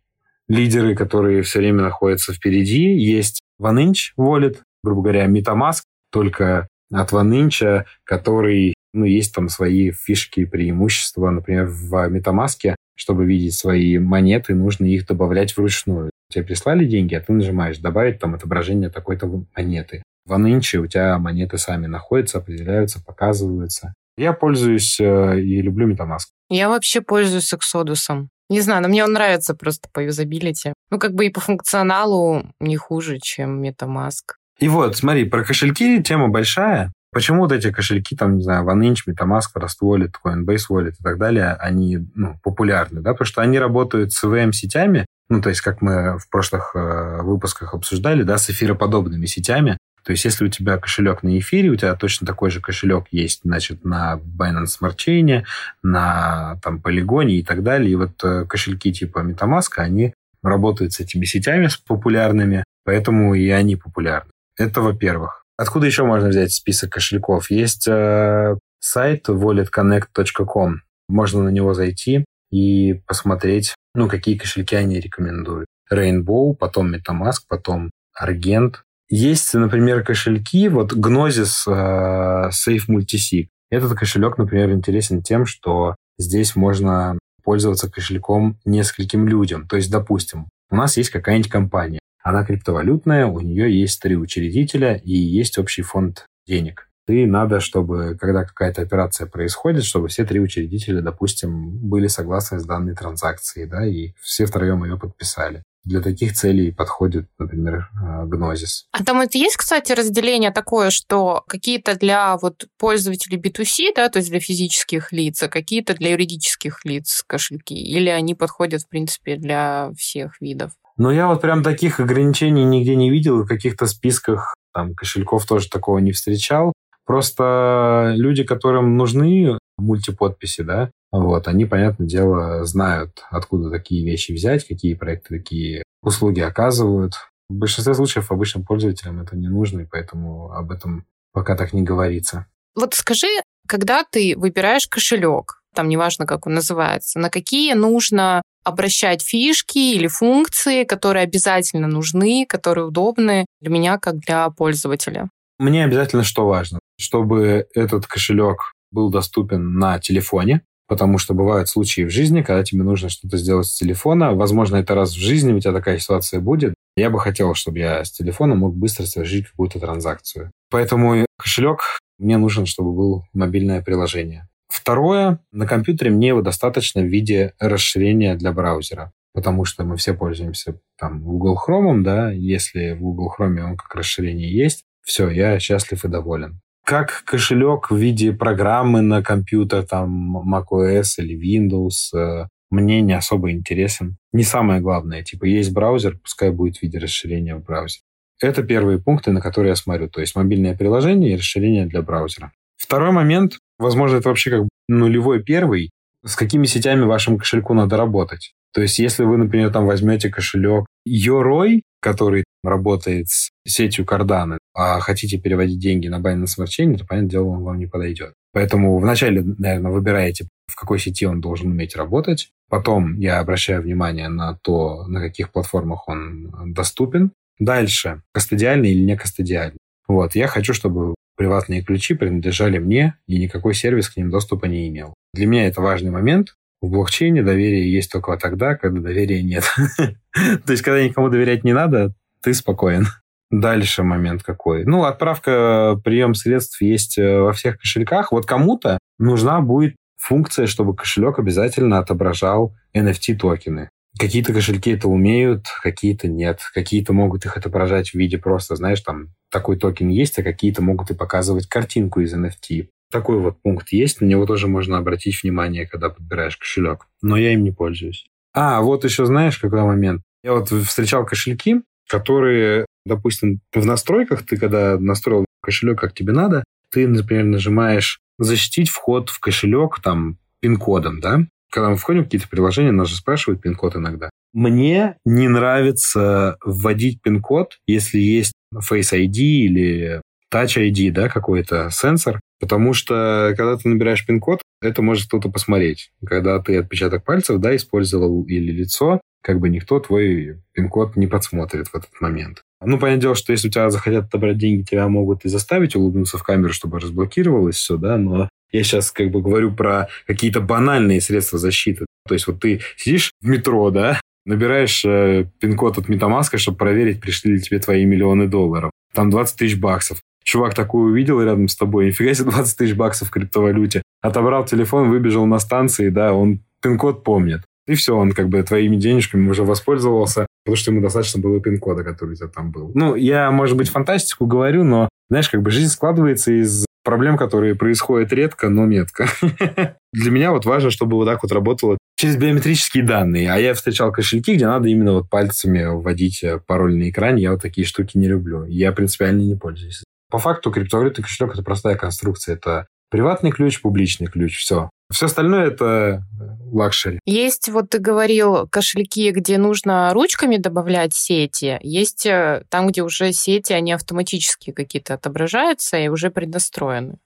лидеры, 0.50 0.96
которые 0.96 1.42
все 1.44 1.60
время 1.60 1.84
находятся 1.84 2.34
впереди. 2.34 2.94
Есть 2.98 3.42
OneInch 3.62 4.14
Wallet, 4.18 4.60
грубо 4.84 5.04
говоря, 5.04 5.28
MetaMask, 5.28 5.84
только 6.12 6.68
от 6.92 7.12
OneInch, 7.14 7.86
который, 8.04 8.74
ну, 8.94 9.06
есть 9.06 9.34
там 9.34 9.50
свои 9.50 9.92
фишки 9.92 10.42
и 10.42 10.46
преимущества. 10.46 11.30
Например, 11.30 11.66
в 11.66 11.94
MetaMask, 11.94 12.76
чтобы 12.96 13.26
видеть 13.26 13.56
свои 13.56 13.98
монеты, 13.98 14.54
нужно 14.54 14.86
их 14.86 15.06
добавлять 15.08 15.56
вручную. 15.56 16.12
Тебе 16.32 16.46
прислали 16.46 16.86
деньги, 16.86 17.16
а 17.16 17.22
ты 17.22 17.34
нажимаешь 17.34 17.78
добавить 17.78 18.20
там 18.20 18.36
отображение 18.36 18.90
такой-то 18.90 19.30
монеты. 19.56 20.04
В 20.26 20.34
OneInch 20.34 20.78
у 20.78 20.88
тебя 20.88 21.18
монеты 21.18 21.58
сами 21.58 21.88
находятся, 21.88 22.38
определяются, 22.38 23.04
показываются. 23.04 23.94
Я 24.18 24.34
пользуюсь 24.34 25.00
э, 25.00 25.40
и 25.40 25.62
люблю 25.62 25.92
MetaMask. 25.92 26.28
Я 26.50 26.70
вообще 26.70 27.02
пользуюсь 27.02 27.52
Exodus. 27.54 28.28
Не 28.50 28.62
знаю, 28.62 28.84
но 28.84 28.90
мне 28.90 29.04
он 29.04 29.14
нравится 29.14 29.56
просто 29.56 29.90
по 29.92 30.02
юзабилити. 30.02 30.74
Ну, 30.90 31.00
как 31.00 31.14
бы 31.14 31.26
и 31.26 31.30
по 31.30 31.40
функционалу 31.40 32.44
не 32.60 32.76
хуже, 32.76 33.18
чем 33.20 33.64
MetaMask. 33.64 34.36
И 34.60 34.68
вот, 34.68 34.96
смотри, 34.96 35.26
про 35.26 35.44
кошельки 35.44 36.04
тема 36.04 36.28
большая. 36.28 36.92
Почему 37.14 37.42
вот 37.42 37.52
эти 37.52 37.72
кошельки, 37.72 38.16
там, 38.16 38.38
не 38.38 38.44
знаю, 38.44 38.66
OneInch, 38.66 39.00
MetaMask, 39.08 39.50
Rust 39.56 39.82
Wallet, 39.84 40.14
Coinbase 40.24 40.66
Wallet 40.70 40.94
и 41.00 41.04
так 41.04 41.18
далее, 41.18 41.54
они 41.60 42.08
ну, 42.16 42.40
популярны, 42.42 43.02
да, 43.02 43.12
потому 43.12 43.26
что 43.26 43.42
они 43.42 43.60
работают 43.60 44.14
с 44.14 44.24
VM-сетями, 44.24 45.06
ну, 45.30 45.42
то 45.42 45.50
есть, 45.50 45.62
как 45.62 45.82
мы 45.82 46.18
в 46.18 46.30
прошлых 46.30 46.72
э, 46.74 47.22
выпусках 47.22 47.74
обсуждали, 47.74 48.24
да, 48.24 48.38
с 48.38 48.50
эфироподобными 48.50 49.26
сетями, 49.26 49.78
то 50.04 50.12
есть, 50.12 50.26
если 50.26 50.46
у 50.46 50.50
тебя 50.50 50.78
кошелек 50.78 51.22
на 51.22 51.38
эфире, 51.40 51.70
у 51.70 51.76
тебя 51.76 51.96
точно 51.96 52.26
такой 52.26 52.50
же 52.50 52.60
кошелек 52.60 53.06
есть, 53.12 53.42
значит, 53.44 53.86
на 53.86 54.16
Binance 54.16 54.80
Smart 54.82 54.96
Chain, 54.96 55.44
на 55.84 56.60
там 56.64 56.82
Polygon 56.84 57.30
и 57.30 57.44
так 57.44 57.62
далее. 57.62 57.92
И 57.92 57.96
вот 57.96 58.24
э, 58.24 58.46
кошельки 58.46 58.92
типа 58.92 59.20
MetaMask, 59.20 59.74
они 59.78 60.14
работают 60.42 60.94
с 60.94 61.00
этими 61.00 61.26
сетями 61.26 61.68
с 61.68 61.78
популярными, 61.78 62.64
поэтому 62.84 63.36
и 63.36 63.48
они 63.50 63.76
популярны. 63.76 64.32
Это 64.58 64.82
во-первых. 64.82 65.41
Откуда 65.62 65.86
еще 65.86 66.06
можно 66.06 66.30
взять 66.30 66.52
список 66.52 66.94
кошельков? 66.94 67.52
Есть 67.52 67.88
э, 67.88 68.56
сайт 68.80 69.30
walletconnect.com. 69.30 70.78
Можно 71.08 71.44
на 71.44 71.50
него 71.50 71.76
зайти 71.76 72.26
и 72.50 72.96
посмотреть, 73.06 73.76
ну, 73.94 74.10
какие 74.10 74.40
кошельки 74.40 74.76
они 74.76 75.00
рекомендуют. 75.00 75.68
Rainbow, 75.94 76.56
потом 76.56 76.96
MetaMask, 76.96 77.42
потом 77.48 77.92
Argent, 78.20 78.78
есть, 79.08 79.54
например, 79.54 80.04
кошельки, 80.04 80.68
вот 80.68 80.94
Gnosis 80.94 81.68
uh, 81.68 82.50
Safe 82.50 82.82
Multisig. 82.90 83.50
Этот 83.70 83.96
кошелек, 83.96 84.40
например, 84.40 84.72
интересен 84.72 85.22
тем, 85.22 85.46
что 85.46 85.96
здесь 86.18 86.56
можно 86.56 87.20
пользоваться 87.44 87.88
кошельком 87.88 88.58
нескольким 88.66 89.28
людям. 89.28 89.68
То 89.68 89.76
есть, 89.76 89.92
допустим, 89.92 90.48
у 90.72 90.76
нас 90.76 90.98
есть 90.98 91.12
какая-нибудь 91.12 91.52
компания, 91.52 92.00
она 92.24 92.44
криптовалютная, 92.46 93.26
у 93.26 93.40
нее 93.40 93.80
есть 93.80 94.02
три 94.02 94.16
учредителя 94.16 94.96
и 94.96 95.14
есть 95.14 95.58
общий 95.58 95.82
фонд 95.82 96.26
денег. 96.48 96.88
И 97.08 97.26
надо, 97.26 97.60
чтобы, 97.60 98.16
когда 98.20 98.44
какая-то 98.44 98.82
операция 98.84 99.28
происходит, 99.28 99.84
чтобы 99.84 100.08
все 100.08 100.24
три 100.24 100.40
учредителя, 100.40 101.02
допустим, 101.02 101.78
были 101.78 102.08
согласны 102.08 102.60
с 102.60 102.66
данной 102.66 102.96
транзакцией, 102.96 103.68
да, 103.68 103.86
и 103.86 104.14
все 104.22 104.46
втроем 104.46 104.84
ее 104.84 104.98
подписали. 104.98 105.64
Для 105.84 106.00
таких 106.00 106.34
целей 106.34 106.72
подходит, 106.72 107.28
например, 107.40 107.90
э, 107.92 108.26
гнозис. 108.28 108.86
А 108.92 109.04
там 109.04 109.20
это 109.20 109.40
есть, 109.40 109.58
кстати, 109.58 109.92
разделение 109.94 110.52
такое, 110.52 110.92
что 110.92 111.44
какие-то 111.48 111.96
для 111.96 112.38
вот 112.38 112.68
пользователей 112.78 113.40
B2C, 113.40 113.96
да, 113.96 114.10
то 114.10 114.20
есть 114.20 114.30
для 114.30 114.40
физических 114.40 115.12
лиц, 115.12 115.42
а 115.42 115.50
какие-то 115.50 115.96
для 115.96 116.12
юридических 116.12 116.86
лиц 116.86 117.24
кошельки? 117.26 117.74
Или 117.74 118.10
они 118.10 118.36
подходят, 118.36 118.84
в 118.84 118.90
принципе, 118.90 119.38
для 119.38 119.92
всех 119.98 120.40
видов? 120.40 120.72
Ну, 121.02 121.10
я 121.10 121.28
вот 121.28 121.42
прям 121.42 121.64
таких 121.64 122.00
ограничений 122.00 122.64
нигде 122.64 122.96
не 122.96 123.10
видел, 123.10 123.42
в 123.42 123.48
каких-то 123.48 123.88
списках 123.88 124.54
там 124.72 124.94
кошельков 124.94 125.48
тоже 125.48 125.68
такого 125.68 125.98
не 125.98 126.12
встречал. 126.12 126.74
Просто 127.08 128.14
люди, 128.16 128.44
которым 128.44 128.98
нужны 128.98 129.58
мультиподписи, 129.80 130.62
да, 130.62 130.92
вот, 131.12 131.48
они, 131.48 131.66
понятное 131.66 132.06
дело, 132.06 132.66
знают, 132.66 133.24
откуда 133.32 133.72
такие 133.72 134.06
вещи 134.06 134.32
взять, 134.32 134.68
какие 134.68 134.94
проекты 134.94 135.40
такие 135.40 135.82
услуги 136.04 136.40
оказывают. 136.40 137.14
В 137.50 137.56
большинстве 137.56 137.96
случаев 137.96 138.32
обычным 138.32 138.64
пользователям 138.64 139.22
это 139.22 139.36
не 139.36 139.48
нужно, 139.48 139.82
и 139.82 139.88
поэтому 139.90 140.52
об 140.52 140.72
этом 140.72 141.08
пока 141.34 141.56
так 141.56 141.74
не 141.74 141.82
говорится. 141.82 142.46
Вот 142.76 142.94
скажи, 142.94 143.26
когда 143.68 144.04
ты 144.04 144.36
выбираешь 144.38 144.88
кошелек, 144.88 145.64
там 145.74 145.90
неважно, 145.90 146.28
как 146.28 146.46
он 146.46 146.54
называется, 146.54 147.18
на 147.18 147.32
какие 147.32 147.74
нужно 147.74 148.44
обращать 148.64 149.22
фишки 149.22 149.94
или 149.96 150.08
функции, 150.08 150.84
которые 150.84 151.24
обязательно 151.24 151.88
нужны, 151.88 152.46
которые 152.48 152.88
удобны 152.88 153.46
для 153.62 153.72
меня 153.72 153.98
как 153.98 154.20
для 154.20 154.50
пользователя? 154.50 155.30
Мне 155.60 155.84
обязательно 155.84 156.24
что 156.24 156.48
важно? 156.48 156.80
Чтобы 157.00 157.68
этот 157.74 158.08
кошелек 158.08 158.74
был 158.92 159.10
доступен 159.10 159.76
на 159.76 160.00
телефоне, 160.00 160.62
потому 160.88 161.18
что 161.18 161.34
бывают 161.34 161.70
случаи 161.70 162.02
в 162.02 162.10
жизни, 162.10 162.42
когда 162.42 162.64
тебе 162.64 162.84
нужно 162.84 163.10
что-то 163.10 163.38
сделать 163.38 163.68
с 163.68 163.78
телефона. 163.78 164.34
Возможно, 164.34 164.76
это 164.76 164.94
раз 164.94 165.12
в 165.12 165.20
жизни 165.20 165.54
у 165.54 165.60
тебя 165.60 165.72
такая 165.72 166.00
ситуация 166.00 166.40
будет. 166.40 166.74
Я 166.98 167.10
бы 167.10 167.20
хотел, 167.20 167.54
чтобы 167.54 167.80
я 167.80 168.04
с 168.04 168.12
телефона 168.12 168.56
мог 168.56 168.76
быстро 168.76 169.06
совершить 169.06 169.48
какую-то 169.48 169.80
транзакцию. 169.80 170.52
Поэтому 170.70 171.26
кошелек 171.38 171.80
мне 172.20 172.38
нужен, 172.38 172.66
чтобы 172.66 172.94
был 172.94 173.24
мобильное 173.34 173.82
приложение. 173.82 174.48
Второе, 174.82 175.38
на 175.52 175.68
компьютере 175.68 176.10
мне 176.10 176.30
его 176.30 176.42
достаточно 176.42 177.04
в 177.04 177.06
виде 177.06 177.54
расширения 177.60 178.34
для 178.34 178.52
браузера, 178.52 179.12
потому 179.32 179.64
что 179.64 179.84
мы 179.84 179.96
все 179.96 180.16
пользуемся 180.16 180.80
там 180.98 181.22
Google 181.22 181.56
Chrome, 181.56 182.02
да, 182.02 182.32
если 182.32 182.94
в 182.94 183.02
Google 183.02 183.32
Chrome 183.38 183.62
он 183.62 183.78
как 183.78 183.94
расширение 183.94 184.52
есть, 184.52 184.84
все, 185.04 185.30
я 185.30 185.60
счастлив 185.60 186.04
и 186.04 186.08
доволен 186.08 186.62
как 186.84 187.24
кошелек 187.26 187.92
в 187.92 187.96
виде 187.96 188.34
программы 188.34 189.02
на 189.02 189.24
компьютер, 189.24 189.84
там 189.84 190.36
macOS 190.52 191.20
или 191.20 191.38
Windows, 191.38 192.18
э, 192.18 192.48
мне 192.70 193.02
не 193.02 193.14
особо 193.14 193.52
интересен. 193.52 194.18
Не 194.34 194.44
самое 194.44 194.82
главное, 194.82 195.24
типа 195.24 195.46
есть 195.46 195.72
браузер, 195.72 196.18
пускай 196.18 196.50
будет 196.50 196.78
в 196.78 196.82
виде 196.82 196.98
расширения 196.98 197.56
в 197.56 197.64
браузере. 197.64 198.04
Это 198.42 198.64
первые 198.64 199.00
пункты, 199.00 199.32
на 199.32 199.40
которые 199.40 199.70
я 199.70 199.76
смотрю, 199.76 200.10
то 200.10 200.20
есть 200.20 200.36
мобильное 200.36 200.76
приложение 200.76 201.32
и 201.32 201.38
расширение 201.38 201.86
для 201.86 202.02
браузера. 202.02 202.52
Второй 202.76 203.12
момент, 203.12 203.60
возможно, 203.82 204.18
это 204.18 204.30
вообще 204.30 204.50
как 204.52 204.70
нулевой 204.88 205.44
первый, 205.44 205.92
с 206.26 206.36
какими 206.36 206.66
сетями 206.66 207.04
вашему 207.04 207.38
кошельку 207.38 207.74
надо 207.74 207.98
работать. 207.98 208.54
То 208.74 208.82
есть, 208.82 209.00
если 209.00 209.24
вы, 209.24 209.38
например, 209.38 209.72
там 209.72 209.86
возьмете 209.86 210.30
кошелек 210.30 210.86
Yoroi, 211.08 211.82
который 212.00 212.46
работает 212.64 213.28
с 213.28 213.50
сетью 213.68 214.06
Cardano, 214.06 214.58
а 214.74 215.00
хотите 215.00 215.38
переводить 215.38 215.80
деньги 215.80 216.08
на 216.08 216.20
Binance 216.20 216.58
Smart 216.58 216.68
Chain, 216.68 216.98
то, 216.98 217.06
понятное 217.06 217.30
дело, 217.30 217.48
он 217.48 217.64
вам 217.64 217.80
не 217.80 217.88
подойдет. 217.88 218.34
Поэтому 218.54 218.98
вначале, 218.98 219.44
наверное, 219.44 219.92
выбираете, 219.92 220.48
в 220.68 220.76
какой 220.76 221.00
сети 221.00 221.26
он 221.26 221.42
должен 221.42 221.72
уметь 221.72 221.96
работать. 221.96 222.50
Потом 222.70 223.20
я 223.20 223.40
обращаю 223.40 223.82
внимание 223.82 224.30
на 224.30 224.58
то, 224.62 225.06
на 225.08 225.20
каких 225.20 225.52
платформах 225.52 226.08
он 226.08 226.74
доступен. 226.74 227.32
Дальше, 227.60 228.22
кастодиальный 228.34 228.92
или 228.92 229.04
не 229.04 229.18
кастодиальный. 229.18 229.78
Вот, 230.08 230.36
я 230.36 230.48
хочу, 230.48 230.74
чтобы 230.74 231.14
приватные 231.42 231.82
ключи 231.82 232.14
принадлежали 232.14 232.78
мне, 232.78 233.16
и 233.26 233.40
никакой 233.40 233.74
сервис 233.74 234.10
к 234.10 234.18
ним 234.18 234.30
доступа 234.30 234.66
не 234.68 234.88
имел. 234.90 235.16
Для 235.34 235.48
меня 235.48 235.66
это 235.66 235.82
важный 235.82 236.12
момент. 236.12 236.50
В 236.82 236.92
блокчейне 236.92 237.42
доверие 237.42 237.92
есть 237.92 238.12
только 238.12 238.38
тогда, 238.38 238.76
когда 238.76 239.02
доверия 239.02 239.42
нет. 239.42 239.64
То 240.36 240.72
есть, 240.72 240.84
когда 240.84 241.04
никому 241.04 241.30
доверять 241.30 241.64
не 241.64 241.74
надо, 241.74 242.14
ты 242.44 242.54
спокоен. 242.54 243.08
Дальше 243.50 244.04
момент 244.04 244.44
какой. 244.44 244.86
Ну, 244.86 245.04
отправка, 245.04 246.00
прием 246.04 246.36
средств 246.36 246.80
есть 246.80 247.18
э, 247.18 247.40
во 247.40 247.54
всех 247.54 247.80
кошельках. 247.80 248.32
Вот 248.32 248.46
кому-то 248.46 249.00
нужна 249.18 249.62
будет 249.62 249.96
функция, 250.18 250.68
чтобы 250.68 250.96
кошелек 250.96 251.40
обязательно 251.40 251.98
отображал 251.98 252.76
NFT-токены. 252.96 253.90
Какие-то 254.20 254.54
кошельки 254.54 254.92
это 254.92 255.08
умеют, 255.08 255.66
какие-то 255.82 256.28
нет. 256.28 256.60
Какие-то 256.74 257.14
могут 257.14 257.46
их 257.46 257.56
отображать 257.58 258.10
в 258.10 258.16
виде 258.16 258.38
просто, 258.38 258.76
знаешь, 258.76 259.02
там 259.02 259.30
такой 259.50 259.78
токен 259.78 260.10
есть, 260.10 260.38
а 260.40 260.44
какие-то 260.44 260.82
могут 260.82 261.12
и 261.12 261.16
показывать 261.16 261.68
картинку 261.68 262.20
из 262.20 262.34
NFT. 262.34 262.90
Такой 263.12 263.40
вот 263.40 263.62
пункт 263.62 263.92
есть, 263.92 264.22
на 264.22 264.26
него 264.26 264.46
тоже 264.46 264.68
можно 264.68 264.98
обратить 264.98 265.42
внимание, 265.44 265.88
когда 265.88 266.10
подбираешь 266.10 266.58
кошелек. 266.58 267.08
Но 267.22 267.38
я 267.38 267.54
им 267.54 267.64
не 267.64 267.72
пользуюсь. 267.72 268.26
А, 268.54 268.82
вот 268.82 269.04
еще 269.04 269.26
знаешь, 269.26 269.58
какой 269.58 269.82
момент? 269.84 270.22
Я 270.44 270.54
вот 270.54 270.70
встречал 270.70 271.26
кошельки, 271.26 271.82
которые, 272.10 272.86
допустим, 273.06 273.60
в 273.74 273.86
настройках, 273.86 274.46
ты 274.46 274.58
когда 274.58 274.98
настроил 274.98 275.46
кошелек, 275.62 276.00
как 276.00 276.14
тебе 276.14 276.34
надо, 276.34 276.64
ты, 276.92 277.08
например, 277.08 277.46
нажимаешь 277.46 278.20
«Защитить 278.38 278.90
вход 278.90 279.30
в 279.30 279.40
кошелек» 279.40 280.00
там 280.02 280.38
пин-кодом, 280.62 281.20
да? 281.22 281.46
Когда 281.72 281.90
мы 281.90 281.96
входим 281.96 282.22
в 282.22 282.24
какие-то 282.26 282.50
приложения, 282.50 282.92
нас 282.92 283.08
же 283.08 283.16
спрашивают 283.16 283.62
пин-код 283.62 283.96
иногда. 283.96 284.30
Мне 284.54 285.16
не 285.26 285.48
нравится 285.48 286.58
вводить 286.64 287.22
пин-код, 287.22 287.78
если 287.88 288.20
есть 288.20 288.52
Face 288.76 289.14
ID 289.14 289.38
или 289.38 290.22
Touch 290.54 290.78
ID, 290.78 291.12
да, 291.12 291.30
какой-то 291.30 291.90
сенсор, 291.92 292.42
потому 292.60 292.94
что 292.94 293.54
когда 293.56 293.78
ты 293.78 293.88
набираешь 293.88 294.26
пин-код, 294.26 294.62
это 294.82 295.02
может 295.02 295.28
кто-то 295.28 295.50
посмотреть. 295.50 296.12
Когда 296.26 296.60
ты 296.60 296.78
отпечаток 296.78 297.24
пальцев, 297.24 297.60
да, 297.60 297.74
использовал 297.76 298.44
или 298.44 298.72
лицо, 298.72 299.22
как 299.42 299.60
бы 299.60 299.70
никто 299.70 300.00
твой 300.00 300.62
пин-код 300.74 301.16
не 301.16 301.28
подсмотрит 301.28 301.88
в 301.88 301.96
этот 301.96 302.10
момент. 302.20 302.62
Ну, 302.84 303.00
понятное 303.00 303.22
дело, 303.22 303.36
что 303.36 303.54
если 303.54 303.70
у 303.70 303.72
тебя 303.72 303.90
захотят 303.90 304.26
отобрать 304.26 304.58
деньги, 304.58 304.84
тебя 304.84 305.08
могут 305.08 305.46
и 305.46 305.50
заставить 305.50 305.96
улыбнуться 305.96 306.38
в 306.38 306.44
камеру, 306.44 306.74
чтобы 306.74 307.00
разблокировалось 307.00 307.76
все, 307.76 307.98
да, 307.98 308.18
но 308.18 308.50
я 308.72 308.84
сейчас 308.84 309.12
как 309.12 309.32
бы 309.32 309.42
говорю 309.42 309.74
про 309.74 310.08
какие-то 310.28 310.62
банальные 310.62 311.22
средства 311.22 311.60
защиты. 311.60 312.06
То 312.28 312.34
есть 312.34 312.48
вот 312.48 312.60
ты 312.60 312.82
сидишь 312.98 313.32
в 313.42 313.48
метро, 313.48 313.90
да, 313.90 314.20
набираешь 314.46 315.04
э, 315.06 315.46
пин-код 315.60 315.98
от 315.98 316.10
Метамаска, 316.10 316.58
чтобы 316.58 316.78
проверить, 316.78 317.22
пришли 317.22 317.54
ли 317.54 317.60
тебе 317.60 317.80
твои 317.80 318.06
миллионы 318.06 318.48
долларов. 318.48 318.92
Там 319.14 319.30
20 319.30 319.58
тысяч 319.58 319.80
баксов. 319.80 320.20
Чувак 320.44 320.74
такой 320.74 321.12
увидел 321.12 321.42
рядом 321.42 321.68
с 321.68 321.76
тобой, 321.76 322.08
нифига 322.08 322.34
себе 322.34 322.52
20 322.52 322.78
тысяч 322.78 322.96
баксов 322.96 323.28
в 323.28 323.32
криптовалюте. 323.32 324.02
Отобрал 324.22 324.66
телефон, 324.66 325.10
выбежал 325.10 325.46
на 325.46 325.60
станции, 325.60 326.10
да, 326.10 326.34
он 326.34 326.60
пин-код 326.82 327.24
помнит. 327.24 327.62
И 327.88 327.96
все, 327.96 328.16
он 328.16 328.32
как 328.32 328.50
бы 328.50 328.62
твоими 328.64 328.96
денежками 328.96 329.50
уже 329.50 329.64
воспользовался, 329.64 330.48
потому 330.64 330.78
что 330.78 330.92
ему 330.92 331.02
достаточно 331.02 331.42
было 331.42 331.60
пин-кода, 331.60 332.04
который 332.04 332.32
у 332.32 332.36
тебя 332.36 332.48
там 332.48 332.72
был. 332.72 332.92
Ну, 332.94 333.16
я, 333.16 333.52
может 333.52 333.76
быть, 333.76 333.90
фантастику 333.90 334.46
говорю, 334.46 334.84
но, 334.84 335.10
знаешь, 335.30 335.50
как 335.50 335.62
бы 335.62 335.72
жизнь 335.72 335.90
складывается 335.90 336.52
из 336.52 336.86
проблем, 337.04 337.38
которые 337.38 337.76
происходят 337.76 338.32
редко, 338.34 338.70
но 338.70 338.86
метко. 338.86 339.28
Для 340.14 340.32
меня 340.32 340.52
вот 340.52 340.66
важно, 340.66 340.92
чтобы 340.92 341.18
вот 341.18 341.26
так 341.26 341.44
вот 341.44 341.52
работало 341.52 341.98
через 342.18 342.38
биометрические 342.38 343.04
данные. 343.04 343.52
А 343.52 343.58
я 343.58 343.74
встречал 343.74 344.12
кошельки, 344.12 344.56
где 344.56 344.68
надо 344.68 344.88
именно 344.88 345.14
вот 345.14 345.30
пальцами 345.30 345.84
вводить 345.86 346.44
э, 346.44 346.60
пароль 346.60 346.96
на 346.96 347.10
экране. 347.10 347.42
Я 347.42 347.52
вот 347.52 347.62
такие 347.62 347.86
штуки 347.86 348.18
не 348.18 348.28
люблю. 348.28 348.66
Я 348.66 348.92
принципиально 348.92 349.42
не 349.42 349.56
пользуюсь. 349.56 350.04
По 350.30 350.38
факту 350.38 350.72
криптовалютный 350.72 351.24
кошелек– 351.24 351.54
это 351.54 351.64
простая 351.64 351.96
конструкция. 351.96 352.56
Это 352.56 352.88
приватный 353.10 353.52
ключ, 353.52 353.82
публичный 353.82 354.28
ключ, 354.28 354.58
все. 354.58 354.90
Все 355.12 355.26
остальное 355.26 355.66
это 355.66 356.26
э, 356.40 356.51
luxury. 356.74 357.20
Есть, 357.26 357.70
вот 357.70 357.90
ты 357.90 358.00
говорил, 358.00 358.68
кошельки, 358.68 359.32
где 359.32 359.58
нужно 359.58 360.14
ручками 360.14 360.58
добавлять 360.58 361.14
сети. 361.14 361.80
Есть 361.82 362.26
э, 362.26 362.64
там, 362.70 362.88
где 362.88 363.04
уже 363.04 363.34
сети, 363.34 363.74
они 363.74 363.92
автоматически 363.92 364.72
какие-то 364.72 365.14
отображаются 365.14 365.98
и 365.98 366.08
уже 366.08 366.30
преднастроены. 366.30 367.18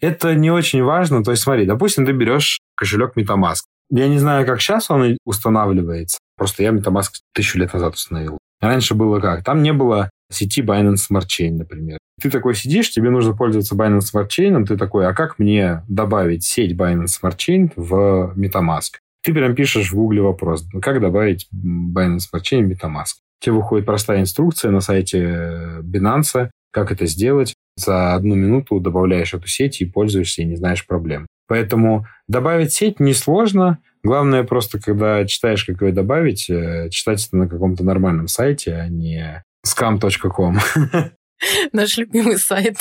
Это 0.00 0.34
не 0.34 0.50
очень 0.50 0.82
важно. 0.82 1.22
То 1.22 1.32
есть 1.32 1.42
смотри, 1.42 1.66
допустим, 1.66 2.06
ты 2.06 2.12
берешь 2.12 2.60
кошелек 2.76 3.16
MetaMask. 3.16 3.62
Я 3.90 4.08
не 4.08 4.18
знаю, 4.18 4.46
как 4.46 4.60
сейчас 4.60 4.90
он 4.90 5.18
устанавливается. 5.24 6.18
Просто 6.36 6.62
я 6.62 6.70
MetaMask 6.70 7.10
тысячу 7.32 7.58
лет 7.58 7.72
назад 7.72 7.94
установил. 7.94 8.38
Раньше 8.60 8.94
было 8.94 9.20
как? 9.20 9.44
Там 9.44 9.62
не 9.62 9.72
было 9.72 10.10
сети 10.32 10.62
Binance 10.62 11.08
Smart 11.10 11.26
Chain, 11.26 11.52
например. 11.52 11.98
Ты 12.20 12.30
такой 12.30 12.54
сидишь, 12.54 12.90
тебе 12.90 13.10
нужно 13.10 13.34
пользоваться 13.34 13.74
Binance 13.74 14.12
Smart 14.12 14.28
Chain, 14.28 14.64
ты 14.64 14.76
такой, 14.76 15.06
а 15.06 15.14
как 15.14 15.38
мне 15.38 15.82
добавить 15.88 16.44
сеть 16.44 16.72
Binance 16.76 17.20
Smart 17.20 17.36
Chain 17.36 17.72
в 17.76 18.34
MetaMask? 18.36 18.94
Ты 19.22 19.32
прям 19.32 19.54
пишешь 19.54 19.90
в 19.90 19.94
Google 19.94 20.24
вопрос, 20.24 20.66
как 20.80 21.00
добавить 21.00 21.48
Binance 21.52 22.22
Smart 22.32 22.42
Chain 22.42 22.64
в 22.64 22.70
MetaMask. 22.70 23.14
Тебе 23.40 23.56
выходит 23.56 23.84
простая 23.84 24.20
инструкция 24.20 24.70
на 24.70 24.80
сайте 24.80 25.80
Binance, 25.82 26.50
как 26.72 26.92
это 26.92 27.06
сделать. 27.06 27.54
За 27.76 28.14
одну 28.14 28.36
минуту 28.36 28.78
добавляешь 28.78 29.34
эту 29.34 29.48
сеть 29.48 29.80
и 29.80 29.84
пользуешься, 29.84 30.42
и 30.42 30.46
не 30.46 30.56
знаешь 30.56 30.86
проблем. 30.86 31.26
Поэтому 31.46 32.06
добавить 32.28 32.72
сеть 32.72 33.00
несложно. 33.00 33.78
Главное 34.02 34.44
просто, 34.44 34.80
когда 34.80 35.24
читаешь, 35.26 35.64
как 35.64 35.82
ее 35.82 35.92
добавить, 35.92 36.48
э, 36.48 36.88
читать 36.90 37.26
это 37.26 37.36
на 37.36 37.48
каком-то 37.48 37.84
нормальном 37.84 38.28
сайте, 38.28 38.74
а 38.74 38.88
не 38.88 39.42
scam.com. 39.66 40.58
Наш 41.72 41.96
любимый 41.96 42.38
сайт. 42.38 42.76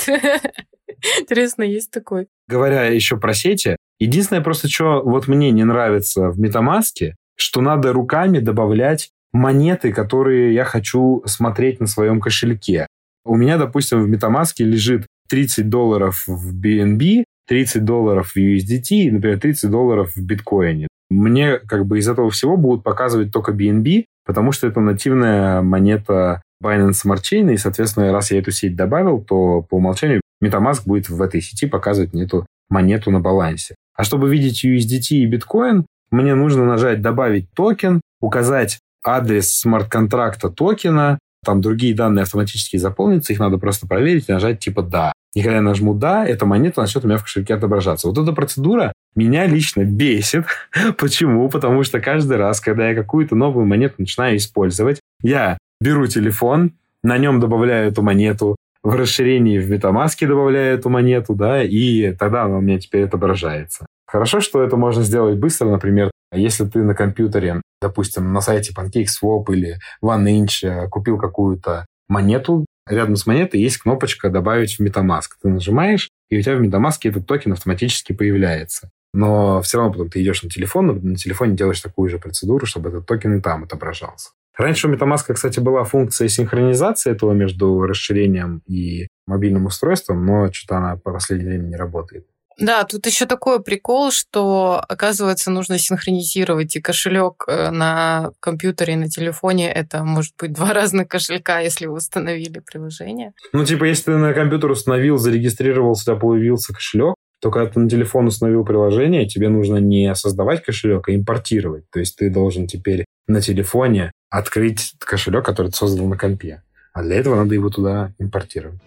Интересно, 1.19 1.63
есть 1.63 1.91
такой. 1.91 2.27
Говоря 2.47 2.85
еще 2.85 3.17
про 3.17 3.33
сети, 3.33 3.75
единственное 3.99 4.41
просто, 4.41 4.69
что 4.69 5.01
вот 5.03 5.27
мне 5.27 5.51
не 5.51 5.63
нравится 5.63 6.29
в 6.29 6.39
Метамаске, 6.39 7.15
что 7.35 7.61
надо 7.61 7.93
руками 7.93 8.39
добавлять 8.39 9.09
монеты, 9.31 9.91
которые 9.91 10.53
я 10.53 10.63
хочу 10.63 11.23
смотреть 11.25 11.79
на 11.79 11.87
своем 11.87 12.21
кошельке. 12.21 12.87
У 13.25 13.35
меня, 13.35 13.57
допустим, 13.57 14.03
в 14.03 14.09
Метамаске 14.09 14.63
лежит 14.63 15.07
30 15.29 15.69
долларов 15.69 16.23
в 16.27 16.53
BNB, 16.53 17.23
30 17.47 17.83
долларов 17.83 18.33
в 18.33 18.37
USDT 18.37 18.89
и, 18.89 19.11
например, 19.11 19.39
30 19.39 19.69
долларов 19.69 20.15
в 20.15 20.21
биткоине. 20.21 20.87
Мне 21.09 21.57
как 21.57 21.85
бы 21.85 21.99
из 21.99 22.07
этого 22.07 22.29
всего 22.29 22.57
будут 22.57 22.83
показывать 22.83 23.31
только 23.31 23.51
BNB, 23.51 24.05
потому 24.25 24.51
что 24.51 24.67
это 24.67 24.79
нативная 24.79 25.61
монета 25.61 26.41
Binance 26.63 27.03
Smart 27.05 27.21
Chain, 27.21 27.53
и, 27.53 27.57
соответственно, 27.57 28.11
раз 28.11 28.31
я 28.31 28.39
эту 28.39 28.51
сеть 28.51 28.75
добавил, 28.75 29.21
то 29.21 29.61
по 29.61 29.75
умолчанию 29.75 30.21
MetaMask 30.43 30.83
будет 30.85 31.09
в 31.09 31.21
этой 31.21 31.41
сети 31.41 31.67
показывать 31.67 32.13
мне 32.13 32.23
эту 32.23 32.45
монету 32.69 33.11
на 33.11 33.19
балансе. 33.19 33.75
А 33.95 34.03
чтобы 34.03 34.31
видеть 34.31 34.65
USDT 34.65 35.17
и 35.17 35.25
биткоин, 35.25 35.85
мне 36.11 36.35
нужно 36.35 36.65
нажать 36.65 37.01
«Добавить 37.01 37.51
токен», 37.53 38.01
указать 38.21 38.79
адрес 39.03 39.51
смарт-контракта 39.53 40.49
токена, 40.49 41.19
там 41.43 41.61
другие 41.61 41.93
данные 41.93 42.23
автоматически 42.23 42.77
заполнятся, 42.77 43.33
их 43.33 43.39
надо 43.39 43.57
просто 43.57 43.87
проверить 43.87 44.29
и 44.29 44.31
нажать 44.31 44.59
типа 44.59 44.81
«Да». 44.81 45.11
И 45.33 45.41
когда 45.41 45.57
я 45.57 45.61
нажму 45.61 45.93
«Да», 45.93 46.25
эта 46.25 46.45
монета 46.45 46.81
начнет 46.81 47.03
у 47.03 47.07
меня 47.07 47.17
в 47.17 47.23
кошельке 47.23 47.55
отображаться. 47.55 48.07
Вот 48.07 48.17
эта 48.17 48.31
процедура 48.33 48.93
меня 49.15 49.45
лично 49.45 49.83
бесит. 49.83 50.45
Почему? 50.97 51.49
Потому 51.49 51.83
что 51.83 51.99
каждый 51.99 52.37
раз, 52.37 52.59
когда 52.59 52.89
я 52.89 52.95
какую-то 52.95 53.35
новую 53.35 53.65
монету 53.65 53.95
начинаю 53.97 54.37
использовать, 54.37 54.99
я 55.21 55.57
беру 55.83 56.07
телефон, 56.07 56.71
на 57.03 57.17
нем 57.17 57.39
добавляю 57.39 57.91
эту 57.91 58.01
монету, 58.01 58.55
в 58.81 58.95
расширении 58.95 59.59
в 59.59 59.71
MetaMask 59.71 60.27
добавляю 60.27 60.77
эту 60.77 60.89
монету, 60.89 61.35
да, 61.35 61.63
и 61.63 62.13
тогда 62.13 62.43
она 62.43 62.57
у 62.57 62.61
меня 62.61 62.79
теперь 62.79 63.03
отображается. 63.03 63.85
Хорошо, 64.07 64.41
что 64.41 64.63
это 64.63 64.77
можно 64.77 65.03
сделать 65.03 65.37
быстро, 65.37 65.69
например, 65.69 66.11
если 66.33 66.65
ты 66.65 66.83
на 66.83 66.95
компьютере, 66.95 67.61
допустим, 67.81 68.31
на 68.33 68.41
сайте 68.41 68.73
PancakeSwap 68.73 69.45
или 69.49 69.77
OneInch 70.03 70.67
э, 70.67 70.87
купил 70.89 71.17
какую-то 71.17 71.85
монету, 72.07 72.65
рядом 72.87 73.15
с 73.15 73.25
монетой 73.25 73.59
есть 73.59 73.77
кнопочка 73.77 74.29
«Добавить 74.29 74.77
в 74.77 74.81
MetaMask». 74.81 75.29
Ты 75.41 75.49
нажимаешь, 75.49 76.09
и 76.29 76.37
у 76.37 76.41
тебя 76.41 76.55
в 76.55 76.61
MetaMask 76.61 76.97
этот 77.03 77.25
токен 77.25 77.53
автоматически 77.53 78.13
появляется. 78.13 78.89
Но 79.13 79.61
все 79.61 79.77
равно 79.77 79.93
потом 79.93 80.09
ты 80.09 80.21
идешь 80.21 80.43
на 80.43 80.49
телефон, 80.49 80.87
на 81.01 81.15
телефоне 81.15 81.55
делаешь 81.55 81.81
такую 81.81 82.09
же 82.09 82.19
процедуру, 82.19 82.65
чтобы 82.65 82.89
этот 82.89 83.05
токен 83.05 83.37
и 83.37 83.41
там 83.41 83.63
отображался. 83.63 84.31
Раньше 84.57 84.87
у 84.87 84.93
MetaMask, 84.93 85.33
кстати, 85.33 85.59
была 85.59 85.83
функция 85.83 86.27
синхронизации 86.27 87.11
этого 87.11 87.33
между 87.33 87.81
расширением 87.81 88.61
и 88.67 89.07
мобильным 89.25 89.65
устройством, 89.65 90.25
но 90.25 90.51
что-то 90.51 90.77
она 90.77 90.95
по 90.97 91.11
последнее 91.11 91.49
время 91.49 91.67
не 91.67 91.75
работает. 91.75 92.25
Да, 92.59 92.83
тут 92.83 93.05
еще 93.07 93.25
такой 93.25 93.63
прикол, 93.63 94.11
что, 94.11 94.83
оказывается, 94.87 95.49
нужно 95.49 95.79
синхронизировать 95.79 96.75
и 96.75 96.81
кошелек 96.81 97.45
э, 97.47 97.71
на 97.71 98.31
компьютере 98.39 98.93
и 98.93 98.97
на 98.97 99.09
телефоне. 99.09 99.71
Это 99.71 100.03
может 100.03 100.33
быть 100.39 100.53
два 100.53 100.73
разных 100.73 101.07
кошелька, 101.07 101.59
если 101.59 101.87
вы 101.87 101.95
установили 101.95 102.59
приложение. 102.59 103.33
Ну, 103.53 103.65
типа, 103.65 103.85
если 103.85 104.11
ты 104.11 104.17
на 104.17 104.33
компьютер 104.33 104.71
установил, 104.71 105.17
зарегистрировался, 105.17 106.03
у 106.03 106.15
тебя 106.15 106.27
появился 106.27 106.73
кошелек, 106.73 107.15
то 107.41 107.51
когда 107.51 107.71
ты 107.71 107.79
на 107.79 107.89
телефон 107.89 108.27
установил 108.27 108.63
приложение, 108.63 109.27
тебе 109.27 109.49
нужно 109.49 109.77
не 109.77 110.13
создавать 110.15 110.63
кошелек, 110.63 111.09
а 111.09 111.15
импортировать. 111.15 111.85
То 111.91 111.99
есть 111.99 112.15
ты 112.17 112.29
должен 112.29 112.67
теперь 112.67 113.05
на 113.27 113.41
телефоне 113.41 114.11
открыть 114.33 114.95
кошелек, 114.99 115.45
который 115.45 115.67
ты 115.67 115.77
создал 115.77 116.07
на 116.07 116.17
компе. 116.17 116.63
А 116.91 117.03
для 117.03 117.17
этого 117.17 117.35
надо 117.35 117.53
его 117.53 117.69
туда 117.69 118.13
импортировать. 118.17 118.79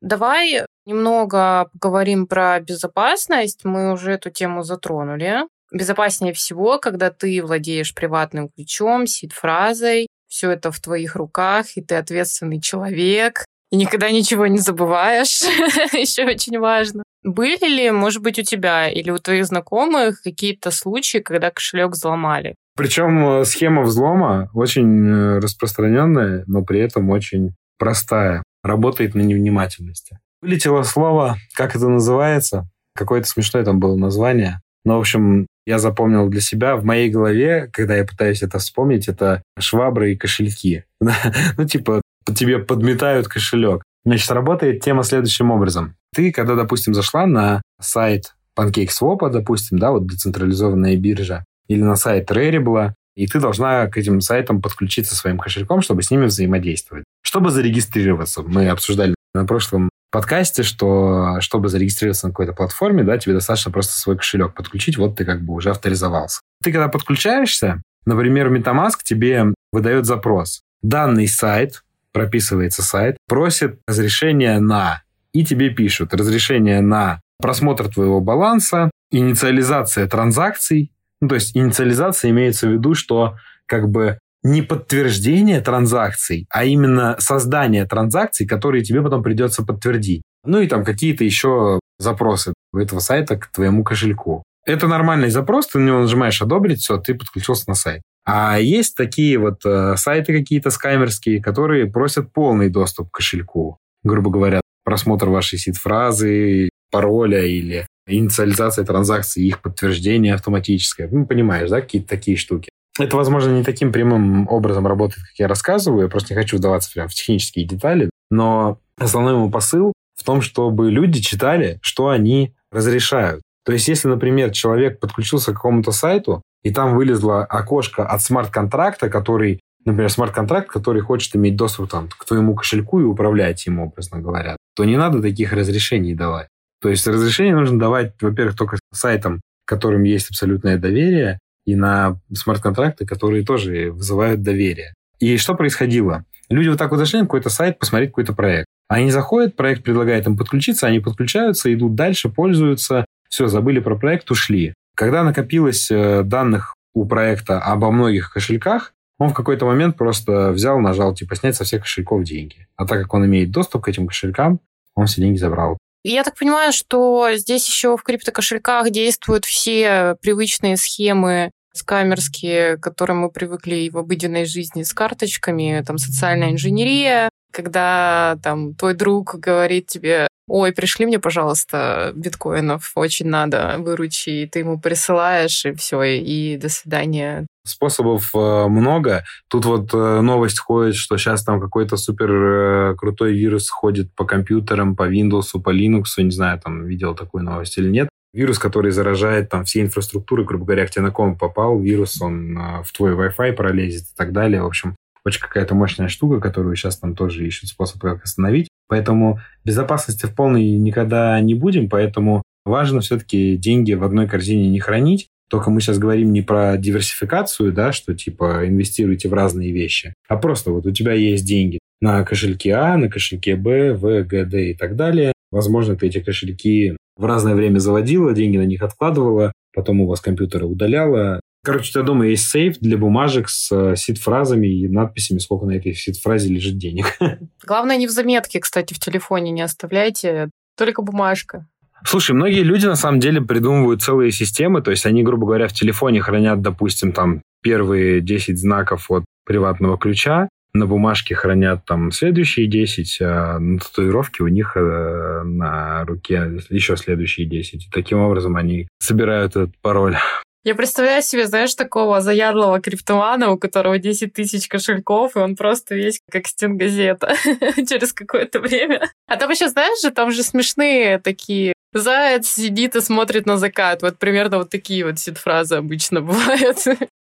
Давай 0.00 0.64
немного 0.86 1.68
поговорим 1.72 2.26
про 2.26 2.60
безопасность. 2.60 3.64
Мы 3.64 3.92
уже 3.92 4.12
эту 4.12 4.30
тему 4.30 4.62
затронули. 4.62 5.40
Безопаснее 5.72 6.32
всего, 6.32 6.78
когда 6.78 7.10
ты 7.10 7.42
владеешь 7.42 7.94
приватным 7.94 8.48
ключом, 8.48 9.06
сид-фразой, 9.06 10.06
все 10.28 10.52
это 10.52 10.70
в 10.70 10.78
твоих 10.80 11.16
руках, 11.16 11.66
и 11.76 11.82
ты 11.82 11.96
ответственный 11.96 12.60
человек, 12.60 13.44
и 13.70 13.76
никогда 13.76 14.10
ничего 14.10 14.46
не 14.46 14.58
забываешь. 14.58 15.42
Еще 15.92 16.24
очень 16.24 16.58
важно. 16.58 17.02
Были 17.22 17.68
ли, 17.68 17.90
может 17.90 18.22
быть, 18.22 18.38
у 18.38 18.42
тебя 18.42 18.88
или 18.88 19.10
у 19.10 19.18
твоих 19.18 19.46
знакомых 19.46 20.22
какие-то 20.22 20.70
случаи, 20.70 21.18
когда 21.18 21.50
кошелек 21.50 21.92
взломали? 21.92 22.54
Причем 22.76 23.40
э, 23.40 23.44
схема 23.44 23.82
взлома 23.82 24.48
очень 24.54 25.06
э, 25.06 25.38
распространенная, 25.38 26.44
но 26.46 26.62
при 26.62 26.80
этом 26.80 27.10
очень 27.10 27.54
простая. 27.78 28.42
Работает 28.62 29.14
на 29.14 29.20
невнимательности. 29.20 30.18
Вылетело 30.40 30.82
слово, 30.82 31.36
как 31.54 31.76
это 31.76 31.88
называется? 31.88 32.68
Какое-то 32.94 33.28
смешное 33.28 33.64
там 33.64 33.80
было 33.80 33.96
название. 33.96 34.60
Но, 34.84 34.96
в 34.96 35.00
общем, 35.00 35.46
я 35.66 35.78
запомнил 35.78 36.28
для 36.28 36.40
себя 36.40 36.76
в 36.76 36.84
моей 36.84 37.10
голове, 37.10 37.68
когда 37.72 37.96
я 37.96 38.04
пытаюсь 38.04 38.42
это 38.42 38.58
вспомнить, 38.58 39.08
это 39.08 39.42
швабры 39.58 40.12
и 40.12 40.16
кошельки. 40.16 40.84
ну, 41.00 41.66
типа, 41.66 42.00
тебе 42.34 42.58
подметают 42.58 43.28
кошелек. 43.28 43.82
Значит, 44.04 44.30
работает 44.30 44.82
тема 44.82 45.04
следующим 45.04 45.50
образом. 45.50 45.96
Ты, 46.14 46.32
когда, 46.32 46.54
допустим, 46.54 46.94
зашла 46.94 47.26
на 47.26 47.62
сайт 47.80 48.34
PancakeSwap, 48.58 49.30
допустим, 49.30 49.78
да, 49.78 49.90
вот 49.92 50.06
децентрализованная 50.06 50.96
биржа, 50.96 51.44
или 51.68 51.82
на 51.82 51.96
сайт 51.96 52.30
Rarible, 52.30 52.92
и 53.14 53.26
ты 53.26 53.38
должна 53.38 53.86
к 53.86 53.96
этим 53.96 54.20
сайтам 54.20 54.60
подключиться 54.60 55.14
своим 55.14 55.38
кошельком, 55.38 55.82
чтобы 55.82 56.02
с 56.02 56.10
ними 56.10 56.26
взаимодействовать. 56.26 57.04
Чтобы 57.22 57.50
зарегистрироваться, 57.50 58.42
мы 58.42 58.68
обсуждали 58.68 59.14
на 59.34 59.44
прошлом 59.44 59.88
подкасте, 60.10 60.62
что 60.62 61.40
чтобы 61.40 61.68
зарегистрироваться 61.68 62.26
на 62.26 62.32
какой-то 62.32 62.52
платформе, 62.52 63.04
да, 63.04 63.18
тебе 63.18 63.34
достаточно 63.34 63.70
просто 63.70 63.92
свой 63.92 64.16
кошелек 64.16 64.54
подключить, 64.54 64.96
вот 64.96 65.16
ты 65.16 65.24
как 65.24 65.42
бы 65.42 65.54
уже 65.54 65.70
авторизовался. 65.70 66.40
Ты 66.62 66.72
когда 66.72 66.88
подключаешься, 66.88 67.82
например, 68.06 68.52
MetaMask 68.52 68.98
тебе 69.04 69.54
выдает 69.72 70.06
запрос. 70.06 70.62
Данный 70.82 71.28
сайт, 71.28 71.84
прописывается 72.12 72.82
сайт, 72.82 73.16
просит 73.28 73.78
разрешение 73.86 74.58
на, 74.58 75.02
и 75.32 75.44
тебе 75.44 75.70
пишут 75.70 76.14
разрешение 76.14 76.80
на 76.80 77.20
просмотр 77.40 77.88
твоего 77.88 78.20
баланса, 78.20 78.90
инициализация 79.10 80.06
транзакций. 80.06 80.92
Ну, 81.20 81.28
то 81.28 81.34
есть 81.34 81.56
инициализация 81.56 82.30
имеется 82.30 82.68
в 82.68 82.72
виду, 82.72 82.94
что 82.94 83.36
как 83.66 83.88
бы 83.88 84.18
не 84.42 84.62
подтверждение 84.62 85.60
транзакций, 85.60 86.46
а 86.50 86.64
именно 86.64 87.16
создание 87.18 87.84
транзакций, 87.86 88.46
которые 88.46 88.82
тебе 88.82 89.02
потом 89.02 89.22
придется 89.22 89.64
подтвердить. 89.64 90.22
Ну 90.44 90.60
и 90.60 90.66
там 90.66 90.84
какие-то 90.84 91.24
еще 91.24 91.78
запросы 91.98 92.54
этого 92.74 93.00
сайта 93.00 93.36
к 93.36 93.48
твоему 93.48 93.84
кошельку. 93.84 94.42
Это 94.64 94.88
нормальный 94.88 95.30
запрос, 95.30 95.68
ты 95.68 95.78
на 95.78 95.86
него 95.86 96.00
нажимаешь 96.00 96.40
«Одобрить», 96.40 96.80
все, 96.80 96.98
ты 96.98 97.14
подключился 97.14 97.64
на 97.68 97.74
сайт. 97.74 98.02
А 98.24 98.58
есть 98.58 98.94
такие 98.94 99.38
вот 99.38 99.64
э, 99.64 99.96
сайты 99.96 100.32
какие-то 100.32 100.70
скаймерские, 100.70 101.42
которые 101.42 101.90
просят 101.90 102.32
полный 102.32 102.68
доступ 102.68 103.10
к 103.10 103.14
кошельку. 103.16 103.78
Грубо 104.02 104.30
говоря, 104.30 104.59
просмотр 104.84 105.28
вашей 105.28 105.58
сид-фразы, 105.58 106.70
пароля 106.90 107.44
или 107.44 107.86
инициализация 108.06 108.84
транзакций, 108.84 109.44
их 109.44 109.60
подтверждение 109.60 110.34
автоматическое. 110.34 111.08
Ну, 111.10 111.26
понимаешь, 111.26 111.70
да, 111.70 111.80
какие-то 111.80 112.08
такие 112.08 112.36
штуки. 112.36 112.70
Это, 112.98 113.16
возможно, 113.16 113.50
не 113.50 113.62
таким 113.62 113.92
прямым 113.92 114.48
образом 114.48 114.86
работает, 114.86 115.24
как 115.26 115.38
я 115.38 115.48
рассказываю. 115.48 116.02
Я 116.02 116.08
просто 116.08 116.34
не 116.34 116.40
хочу 116.40 116.56
вдаваться 116.56 116.90
прям 116.92 117.08
в 117.08 117.14
технические 117.14 117.64
детали. 117.64 118.10
Но 118.30 118.78
основной 118.98 119.34
ему 119.34 119.50
посыл 119.50 119.92
в 120.16 120.24
том, 120.24 120.42
чтобы 120.42 120.90
люди 120.90 121.20
читали, 121.20 121.78
что 121.82 122.08
они 122.08 122.54
разрешают. 122.70 123.42
То 123.64 123.72
есть, 123.72 123.88
если, 123.88 124.08
например, 124.08 124.50
человек 124.50 125.00
подключился 125.00 125.52
к 125.52 125.56
какому-то 125.56 125.92
сайту, 125.92 126.42
и 126.62 126.72
там 126.72 126.94
вылезло 126.94 127.44
окошко 127.44 128.06
от 128.06 128.20
смарт-контракта, 128.22 129.08
который, 129.08 129.60
например, 129.84 130.10
смарт-контракт, 130.10 130.68
который 130.68 131.00
хочет 131.00 131.36
иметь 131.36 131.56
доступ 131.56 131.90
там, 131.90 132.08
к 132.08 132.24
твоему 132.24 132.54
кошельку 132.54 133.00
и 133.00 133.04
управлять 133.04 133.66
им, 133.66 133.80
образно 133.80 134.18
говоря, 134.20 134.56
то 134.80 134.86
не 134.86 134.96
надо 134.96 135.20
таких 135.20 135.52
разрешений 135.52 136.14
давать. 136.14 136.48
То 136.80 136.88
есть 136.88 137.06
разрешение 137.06 137.54
нужно 137.54 137.78
давать, 137.78 138.14
во-первых, 138.22 138.56
только 138.56 138.78
сайтам, 138.94 139.42
которым 139.66 140.04
есть 140.04 140.30
абсолютное 140.30 140.78
доверие, 140.78 141.38
и 141.66 141.76
на 141.76 142.18
смарт-контракты, 142.32 143.04
которые 143.04 143.44
тоже 143.44 143.90
вызывают 143.90 144.40
доверие. 144.40 144.94
И 145.18 145.36
что 145.36 145.54
происходило? 145.54 146.24
Люди 146.48 146.68
вот 146.68 146.78
так 146.78 146.92
вот 146.92 146.96
зашли 146.96 147.18
на 147.18 147.26
какой-то 147.26 147.50
сайт 147.50 147.78
посмотреть 147.78 148.08
какой-то 148.12 148.32
проект. 148.32 148.64
Они 148.88 149.10
заходят, 149.10 149.54
проект 149.54 149.82
предлагает 149.82 150.26
им 150.26 150.38
подключиться, 150.38 150.86
они 150.86 151.00
подключаются, 151.00 151.70
идут 151.74 151.94
дальше, 151.94 152.30
пользуются, 152.30 153.04
все, 153.28 153.48
забыли 153.48 153.80
про 153.80 153.96
проект, 153.96 154.30
ушли. 154.30 154.72
Когда 154.96 155.24
накопилось 155.24 155.90
э, 155.90 156.22
данных 156.22 156.74
у 156.94 157.04
проекта 157.04 157.60
обо 157.60 157.90
многих 157.90 158.32
кошельках, 158.32 158.94
он 159.18 159.28
в 159.28 159.34
какой-то 159.34 159.66
момент 159.66 159.98
просто 159.98 160.52
взял, 160.52 160.80
нажал, 160.80 161.14
типа, 161.14 161.36
снять 161.36 161.54
со 161.54 161.64
всех 161.64 161.82
кошельков 161.82 162.24
деньги. 162.24 162.66
А 162.76 162.86
так 162.86 163.02
как 163.02 163.12
он 163.12 163.26
имеет 163.26 163.50
доступ 163.50 163.84
к 163.84 163.88
этим 163.88 164.06
кошелькам, 164.06 164.60
он 164.94 165.06
все 165.06 165.20
деньги 165.20 165.38
забрал. 165.38 165.78
Я 166.02 166.24
так 166.24 166.38
понимаю, 166.38 166.72
что 166.72 167.28
здесь 167.34 167.66
еще 167.66 167.96
в 167.96 168.02
криптокошельках 168.02 168.90
действуют 168.90 169.44
все 169.44 170.16
привычные 170.22 170.76
схемы 170.76 171.50
скамерские, 171.72 172.76
к 172.76 172.82
которым 172.82 173.18
мы 173.18 173.30
привыкли 173.30 173.76
и 173.76 173.90
в 173.90 173.98
обыденной 173.98 174.44
жизни 174.44 174.82
с 174.82 174.92
карточками, 174.92 175.82
там 175.86 175.98
социальная 175.98 176.50
инженерия, 176.50 177.28
когда 177.50 178.38
там 178.42 178.74
твой 178.74 178.94
друг 178.94 179.34
говорит 179.36 179.86
тебе, 179.86 180.28
ой, 180.50 180.72
пришли 180.72 181.06
мне, 181.06 181.20
пожалуйста, 181.20 182.12
биткоинов, 182.14 182.90
очень 182.96 183.28
надо, 183.28 183.76
выручи, 183.78 184.30
и 184.30 184.46
ты 184.46 184.60
ему 184.60 184.80
присылаешь, 184.80 185.64
и 185.64 185.72
все, 185.74 186.02
и 186.02 186.56
до 186.56 186.68
свидания. 186.68 187.46
Способов 187.64 188.30
э, 188.34 188.66
много. 188.68 189.22
Тут 189.48 189.64
вот 189.64 189.94
э, 189.94 190.20
новость 190.20 190.58
ходит, 190.58 190.96
что 190.96 191.16
сейчас 191.18 191.44
там 191.44 191.60
какой-то 191.60 191.96
супер 191.96 192.30
э, 192.32 192.94
крутой 192.96 193.34
вирус 193.34 193.68
ходит 193.70 194.12
по 194.16 194.24
компьютерам, 194.24 194.96
по 194.96 195.08
Windows, 195.08 195.60
по 195.62 195.72
Linux, 195.72 196.04
не 196.18 196.32
знаю, 196.32 196.58
там 196.58 196.84
видел 196.84 197.14
такую 197.14 197.44
новость 197.44 197.78
или 197.78 197.88
нет. 197.88 198.08
Вирус, 198.32 198.58
который 198.58 198.90
заражает 198.90 199.50
там 199.50 199.64
все 199.64 199.82
инфраструктуры, 199.82 200.44
грубо 200.44 200.64
говоря, 200.64 200.86
к 200.86 200.90
тебе 200.90 201.02
на 201.02 201.10
ком 201.10 201.36
попал, 201.36 201.78
вирус, 201.78 202.20
он 202.20 202.82
в 202.84 202.92
твой 202.92 203.12
Wi-Fi 203.12 203.52
пролезет 203.52 204.02
и 204.02 204.16
так 204.16 204.32
далее. 204.32 204.62
В 204.62 204.66
общем, 204.66 204.94
очень 205.24 205.40
какая-то 205.40 205.74
мощная 205.74 206.08
штука, 206.08 206.40
которую 206.40 206.76
сейчас 206.76 206.98
там 206.98 207.14
тоже 207.14 207.46
ищут 207.46 207.68
способ 207.68 208.00
как 208.00 208.24
остановить. 208.24 208.68
Поэтому 208.88 209.40
безопасности 209.64 210.26
в 210.26 210.34
полной 210.34 210.64
никогда 210.76 211.40
не 211.40 211.54
будем, 211.54 211.88
поэтому 211.88 212.42
важно 212.64 213.00
все-таки 213.00 213.56
деньги 213.56 213.92
в 213.92 214.04
одной 214.04 214.28
корзине 214.28 214.68
не 214.68 214.80
хранить. 214.80 215.28
Только 215.48 215.70
мы 215.70 215.80
сейчас 215.80 215.98
говорим 215.98 216.32
не 216.32 216.42
про 216.42 216.76
диверсификацию, 216.76 217.72
да, 217.72 217.92
что 217.92 218.14
типа 218.14 218.68
инвестируйте 218.68 219.28
в 219.28 219.34
разные 219.34 219.72
вещи, 219.72 220.14
а 220.28 220.36
просто 220.36 220.70
вот 220.70 220.86
у 220.86 220.92
тебя 220.92 221.12
есть 221.12 221.44
деньги 221.44 221.80
на 222.00 222.24
кошельке 222.24 222.72
А, 222.74 222.96
на 222.96 223.08
кошельке 223.08 223.56
Б, 223.56 223.94
В, 223.94 224.22
Г, 224.22 224.44
Д 224.44 224.70
и 224.70 224.74
так 224.74 224.96
далее. 224.96 225.32
Возможно, 225.50 225.96
ты 225.96 226.06
эти 226.06 226.20
кошельки 226.20 226.96
в 227.16 227.24
разное 227.24 227.56
время 227.56 227.78
заводила, 227.78 228.32
деньги 228.32 228.56
на 228.56 228.64
них 228.64 228.82
откладывала, 228.82 229.52
потом 229.74 230.00
у 230.00 230.06
вас 230.06 230.20
компьютеры 230.20 230.66
удаляла, 230.66 231.40
Короче, 231.62 231.90
у 231.90 231.92
тебя 231.92 232.02
дома 232.02 232.26
есть 232.26 232.48
сейф 232.48 232.78
для 232.78 232.96
бумажек 232.96 233.48
с 233.48 233.70
э, 233.70 233.94
сид-фразами 233.96 234.66
и 234.66 234.88
надписями, 234.88 235.38
сколько 235.38 235.66
на 235.66 235.72
этой 235.72 235.94
сид-фразе 235.94 236.48
лежит 236.52 236.78
денег. 236.78 237.18
Главное, 237.66 237.98
не 237.98 238.06
в 238.06 238.10
заметке, 238.10 238.60
кстати, 238.60 238.94
в 238.94 238.98
телефоне 238.98 239.50
не 239.50 239.60
оставляйте, 239.60 240.48
только 240.76 241.02
бумажка. 241.02 241.66
Слушай, 242.04 242.32
многие 242.32 242.62
люди 242.62 242.86
на 242.86 242.96
самом 242.96 243.20
деле 243.20 243.42
придумывают 243.42 244.02
целые 244.02 244.32
системы, 244.32 244.80
то 244.80 244.90
есть 244.90 245.04
они, 245.04 245.22
грубо 245.22 245.46
говоря, 245.46 245.68
в 245.68 245.74
телефоне 245.74 246.22
хранят, 246.22 246.62
допустим, 246.62 247.12
там 247.12 247.42
первые 247.62 248.22
10 248.22 248.58
знаков 248.58 249.10
от 249.10 249.24
приватного 249.44 249.98
ключа, 249.98 250.48
на 250.72 250.86
бумажке 250.86 251.34
хранят 251.34 251.84
там 251.84 252.12
следующие 252.12 252.66
10, 252.68 253.18
а 253.20 253.58
на 253.58 253.78
татуировке 253.80 254.44
у 254.44 254.48
них 254.48 254.76
э, 254.76 255.42
на 255.44 256.04
руке 256.04 256.58
еще 256.70 256.96
следующие 256.96 257.46
10. 257.46 257.86
И 257.86 257.90
таким 257.90 258.18
образом 258.18 258.56
они 258.56 258.86
собирают 259.00 259.56
этот 259.56 259.76
пароль. 259.82 260.16
Я 260.62 260.74
представляю 260.74 261.22
себе, 261.22 261.46
знаешь, 261.46 261.74
такого 261.74 262.20
заядлого 262.20 262.80
криптомана, 262.80 263.50
у 263.50 263.58
которого 263.58 263.98
10 263.98 264.32
тысяч 264.32 264.68
кошельков, 264.68 265.36
и 265.36 265.38
он 265.38 265.56
просто 265.56 265.94
весь 265.94 266.20
как 266.30 266.46
стенгазета 266.46 267.34
через 267.88 268.12
какое-то 268.12 268.60
время. 268.60 269.10
А 269.26 269.36
там 269.36 269.50
еще, 269.50 269.68
знаешь 269.68 270.00
же, 270.02 270.10
там 270.10 270.30
же 270.30 270.42
смешные 270.42 271.18
такие 271.18 271.72
Заяц 271.92 272.48
сидит 272.48 272.94
и 272.94 273.00
смотрит 273.00 273.46
на 273.46 273.56
закат. 273.56 274.02
Вот 274.02 274.18
примерно 274.18 274.58
вот 274.58 274.70
такие 274.70 275.04
вот 275.04 275.18
сид-фразы 275.18 275.76
обычно 275.76 276.20
бывают. 276.20 276.78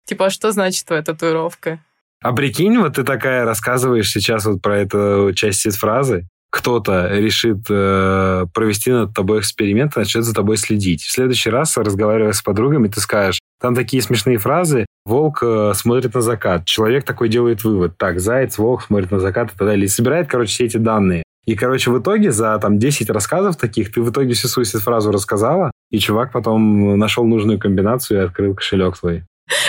Типа, 0.07 0.27
а 0.27 0.31
что 0.31 0.53
значит 0.53 0.87
твоя 0.87 1.03
татуировка? 1.03 1.81
А 2.23 2.33
прикинь, 2.33 2.79
вот 2.79 2.94
ты 2.94 3.05
такая 3.05 3.44
рассказываешь 3.44 4.11
сейчас 4.11 4.47
вот 4.47 4.62
про 4.62 4.79
эту 4.79 5.33
часть 5.35 5.61
сид-фразы, 5.61 6.27
кто-то 6.55 7.09
решит 7.09 7.67
э, 7.69 8.47
провести 8.55 8.93
над 8.93 9.12
тобой 9.12 9.40
эксперимент 9.40 9.97
и 9.97 9.99
начнет 9.99 10.23
за 10.23 10.33
тобой 10.33 10.57
следить. 10.57 11.03
В 11.03 11.11
следующий 11.11 11.51
раз, 11.51 11.77
разговаривая 11.77 12.33
с 12.33 12.43
подругами, 12.43 12.87
ты 12.87 13.01
скажешь, 13.01 13.40
там 13.61 13.75
такие 13.75 14.01
смешные 14.01 14.38
фразы, 14.38 14.87
волк 15.05 15.40
э, 15.43 15.73
смотрит 15.75 16.14
на 16.14 16.21
закат, 16.21 16.64
человек 16.64 17.05
такой 17.05 17.29
делает 17.29 17.64
вывод, 17.64 17.99
так, 17.99 18.21
заяц, 18.21 18.57
волк 18.57 18.85
смотрит 18.85 19.11
на 19.11 19.19
закат 19.19 19.49
и 19.49 19.59
так 19.59 19.67
далее. 19.67 19.87
И 19.87 19.88
собирает, 19.88 20.29
короче, 20.29 20.53
все 20.53 20.67
эти 20.67 20.77
данные. 20.77 21.25
И, 21.45 21.57
короче, 21.57 21.90
в 21.90 21.99
итоге 21.99 22.31
за 22.31 22.57
там 22.61 22.79
10 22.79 23.11
рассказов 23.11 23.57
таких 23.57 23.93
ты 23.93 24.01
в 24.01 24.12
итоге 24.12 24.35
всю 24.35 24.47
свою 24.47 24.64
фразу 24.64 25.11
рассказала, 25.11 25.73
и 25.90 25.99
чувак 25.99 26.31
потом 26.31 26.97
нашел 26.97 27.25
нужную 27.25 27.59
комбинацию 27.59 28.21
и 28.21 28.25
открыл 28.25 28.55
кошелек 28.55 28.97
твой. 28.97 29.25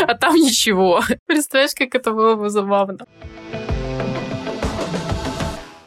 А 0.08 0.14
там 0.14 0.36
ничего. 0.36 1.02
Представляешь, 1.26 1.74
как 1.76 1.96
это 1.96 2.12
было 2.12 2.36
бы 2.36 2.52
забавно. 2.52 3.08